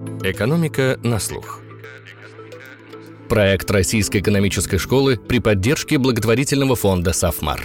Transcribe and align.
Экономика 0.00 0.98
на 1.02 1.18
слух. 1.18 1.60
Проект 3.28 3.70
Российской 3.70 4.22
экономической 4.22 4.78
школы 4.78 5.18
при 5.18 5.40
поддержке 5.40 5.98
благотворительного 5.98 6.74
фонда 6.74 7.12
«Сафмар». 7.12 7.62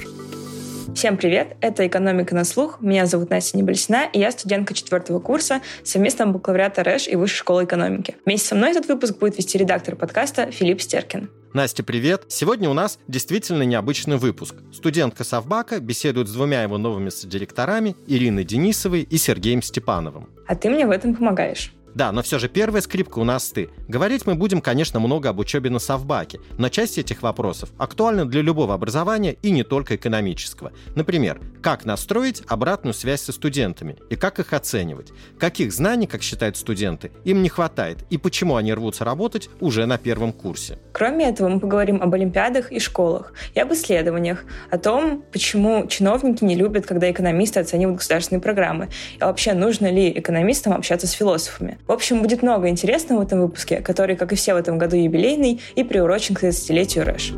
Всем 0.94 1.16
привет, 1.16 1.56
это 1.62 1.88
«Экономика 1.88 2.36
на 2.36 2.44
слух». 2.44 2.82
Меня 2.82 3.06
зовут 3.06 3.30
Настя 3.30 3.58
Небольсина, 3.58 4.10
и 4.12 4.20
я 4.20 4.32
студентка 4.32 4.74
четвертого 4.74 5.20
курса 5.20 5.62
совместного 5.86 6.34
бакалавриата 6.34 6.84
РЭШ 6.84 7.08
и 7.08 7.16
Высшей 7.16 7.38
школы 7.38 7.64
экономики. 7.64 8.18
Вместе 8.26 8.50
со 8.50 8.56
мной 8.56 8.72
этот 8.72 8.88
выпуск 8.88 9.18
будет 9.18 9.38
вести 9.38 9.58
редактор 9.58 9.96
подкаста 9.96 10.52
Филипп 10.52 10.82
Стеркин. 10.82 11.30
Настя, 11.54 11.84
привет! 11.84 12.24
Сегодня 12.28 12.70
у 12.70 12.74
нас 12.74 13.00
действительно 13.08 13.64
необычный 13.64 14.18
выпуск. 14.18 14.56
Студентка 14.74 15.24
Совбака 15.24 15.80
беседует 15.80 16.28
с 16.28 16.34
двумя 16.34 16.64
его 16.64 16.78
новыми 16.78 17.12
содиректорами 17.12 17.96
Ириной 18.08 18.44
Денисовой 18.44 19.04
и 19.04 19.16
Сергеем 19.16 19.62
Степановым. 19.62 20.28
А 20.48 20.56
ты 20.58 20.70
мне 20.70 20.86
в 20.86 20.92
этом 20.92 21.16
помогаешь. 21.16 21.72
Да, 21.96 22.12
но 22.12 22.22
все 22.22 22.40
же 22.40 22.50
первая 22.50 22.82
скрипка 22.82 23.20
у 23.20 23.24
нас 23.24 23.50
ты. 23.50 23.70
Говорить 23.88 24.26
мы 24.26 24.36
будем, 24.36 24.60
конечно, 24.60 25.00
много 25.00 25.30
об 25.30 25.40
учебе 25.40 25.70
на 25.70 25.80
совбаке, 25.80 26.40
но 26.58 26.68
часть 26.68 26.98
этих 26.98 27.22
вопросов 27.22 27.70
актуальна 27.78 28.26
для 28.26 28.42
любого 28.42 28.74
образования 28.74 29.38
и 29.42 29.50
не 29.50 29.64
только 29.64 29.96
экономического. 29.96 30.74
Например, 30.94 31.40
как 31.62 31.86
настроить 31.86 32.44
обратную 32.48 32.94
связь 32.94 33.22
со 33.22 33.32
студентами 33.32 33.96
и 34.10 34.18
как 34.18 34.40
их 34.40 34.52
оценивать, 34.52 35.14
каких 35.40 35.72
знаний, 35.72 36.06
как 36.06 36.22
считают 36.22 36.58
студенты, 36.58 37.12
им 37.24 37.42
не 37.42 37.48
хватает 37.48 38.00
и 38.10 38.18
почему 38.18 38.58
они 38.58 38.74
рвутся 38.74 39.06
работать 39.06 39.50
уже 39.62 39.86
на 39.86 39.98
первом 39.98 40.34
курсе. 40.34 40.78
Кроме 40.92 41.30
этого, 41.30 41.48
мы 41.48 41.62
поговорим 41.62 42.02
об 42.02 42.14
олимпиадах 42.14 42.74
и 42.74 42.80
школах, 42.80 43.32
и 43.54 43.60
об 43.62 43.72
исследованиях, 43.72 44.44
о 44.70 44.78
том, 44.78 45.24
почему 45.32 45.88
чиновники 45.88 46.44
не 46.44 46.56
любят, 46.56 46.86
когда 46.86 47.10
экономисты 47.10 47.62
оценивают 47.62 48.00
государственные 48.00 48.42
программы, 48.42 48.90
и 49.16 49.20
вообще 49.20 49.54
нужно 49.54 49.90
ли 49.90 50.12
экономистам 50.12 50.74
общаться 50.74 51.08
с 51.08 51.12
философами. 51.12 51.78
В 51.88 51.92
общем, 51.92 52.24
будет 52.24 52.42
много 52.42 52.68
интересного 52.70 53.20
в 53.20 53.24
этом 53.24 53.42
выпуске, 53.42 53.80
который, 53.80 54.16
как 54.16 54.34
и 54.34 54.36
все 54.36 54.56
в 54.56 54.58
этом 54.58 54.80
году, 54.80 54.96
юбилейный 54.96 55.62
и 55.76 55.84
приурочен 55.84 56.34
к 56.34 56.44
30-летию 56.44 57.06
РЭШ. 57.06 57.34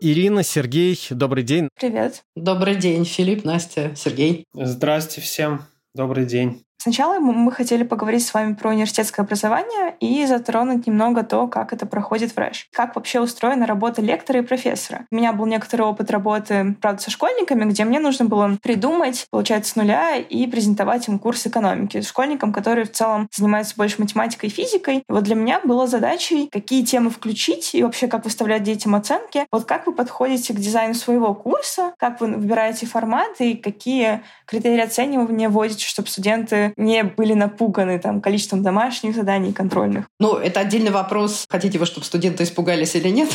Ирина, 0.00 0.44
Сергей, 0.44 0.98
добрый 1.10 1.42
день. 1.42 1.68
Привет. 1.80 2.22
Добрый 2.36 2.76
день, 2.76 3.04
Филипп, 3.04 3.44
Настя, 3.44 3.92
Сергей. 3.96 4.44
Здравствуйте 4.54 5.22
всем. 5.22 5.62
Добрый 5.94 6.26
день. 6.26 6.62
Сначала 6.84 7.18
мы 7.18 7.50
хотели 7.50 7.82
поговорить 7.82 8.26
с 8.26 8.34
вами 8.34 8.52
про 8.52 8.68
университетское 8.68 9.24
образование 9.24 9.96
и 10.00 10.26
затронуть 10.26 10.86
немного 10.86 11.22
то, 11.22 11.46
как 11.48 11.72
это 11.72 11.86
проходит 11.86 12.32
в 12.32 12.38
РЭШ. 12.38 12.68
Как 12.72 12.94
вообще 12.94 13.20
устроена 13.20 13.66
работа 13.66 14.02
лектора 14.02 14.40
и 14.40 14.42
профессора. 14.42 15.06
У 15.10 15.16
меня 15.16 15.32
был 15.32 15.46
некоторый 15.46 15.80
опыт 15.80 16.10
работы, 16.10 16.76
правда, 16.82 17.00
со 17.00 17.10
школьниками, 17.10 17.64
где 17.64 17.86
мне 17.86 18.00
нужно 18.00 18.26
было 18.26 18.58
придумать, 18.62 19.26
получается, 19.30 19.72
с 19.72 19.76
нуля 19.76 20.16
и 20.16 20.46
презентовать 20.46 21.08
им 21.08 21.18
курс 21.18 21.46
экономики. 21.46 22.02
Школьникам, 22.02 22.52
которые 22.52 22.84
в 22.84 22.92
целом 22.92 23.30
занимаются 23.32 23.76
больше 23.78 24.02
математикой 24.02 24.50
и 24.50 24.52
физикой. 24.52 24.98
И 24.98 25.04
вот 25.08 25.24
для 25.24 25.36
меня 25.36 25.60
было 25.64 25.86
задачей, 25.86 26.50
какие 26.52 26.84
темы 26.84 27.08
включить 27.08 27.74
и 27.74 27.82
вообще 27.82 28.08
как 28.08 28.24
выставлять 28.24 28.62
детям 28.62 28.94
оценки. 28.94 29.46
Вот 29.50 29.64
как 29.64 29.86
вы 29.86 29.94
подходите 29.94 30.52
к 30.52 30.56
дизайну 30.56 30.92
своего 30.92 31.32
курса, 31.32 31.94
как 31.96 32.20
вы 32.20 32.26
выбираете 32.26 32.84
форматы 32.84 33.52
и 33.52 33.56
какие 33.56 34.20
критерии 34.44 34.82
оценивания 34.82 35.48
вводите, 35.48 35.86
чтобы 35.86 36.08
студенты 36.08 36.73
не 36.76 37.04
были 37.04 37.34
напуганы 37.34 37.98
там, 37.98 38.20
количеством 38.20 38.62
домашних 38.62 39.14
заданий 39.14 39.50
и 39.50 39.52
контрольных? 39.52 40.06
Ну, 40.18 40.36
это 40.36 40.60
отдельный 40.60 40.90
вопрос. 40.90 41.44
Хотите 41.48 41.78
вы, 41.78 41.86
чтобы 41.86 42.06
студенты 42.06 42.44
испугались 42.44 42.94
или 42.94 43.08
нет? 43.08 43.28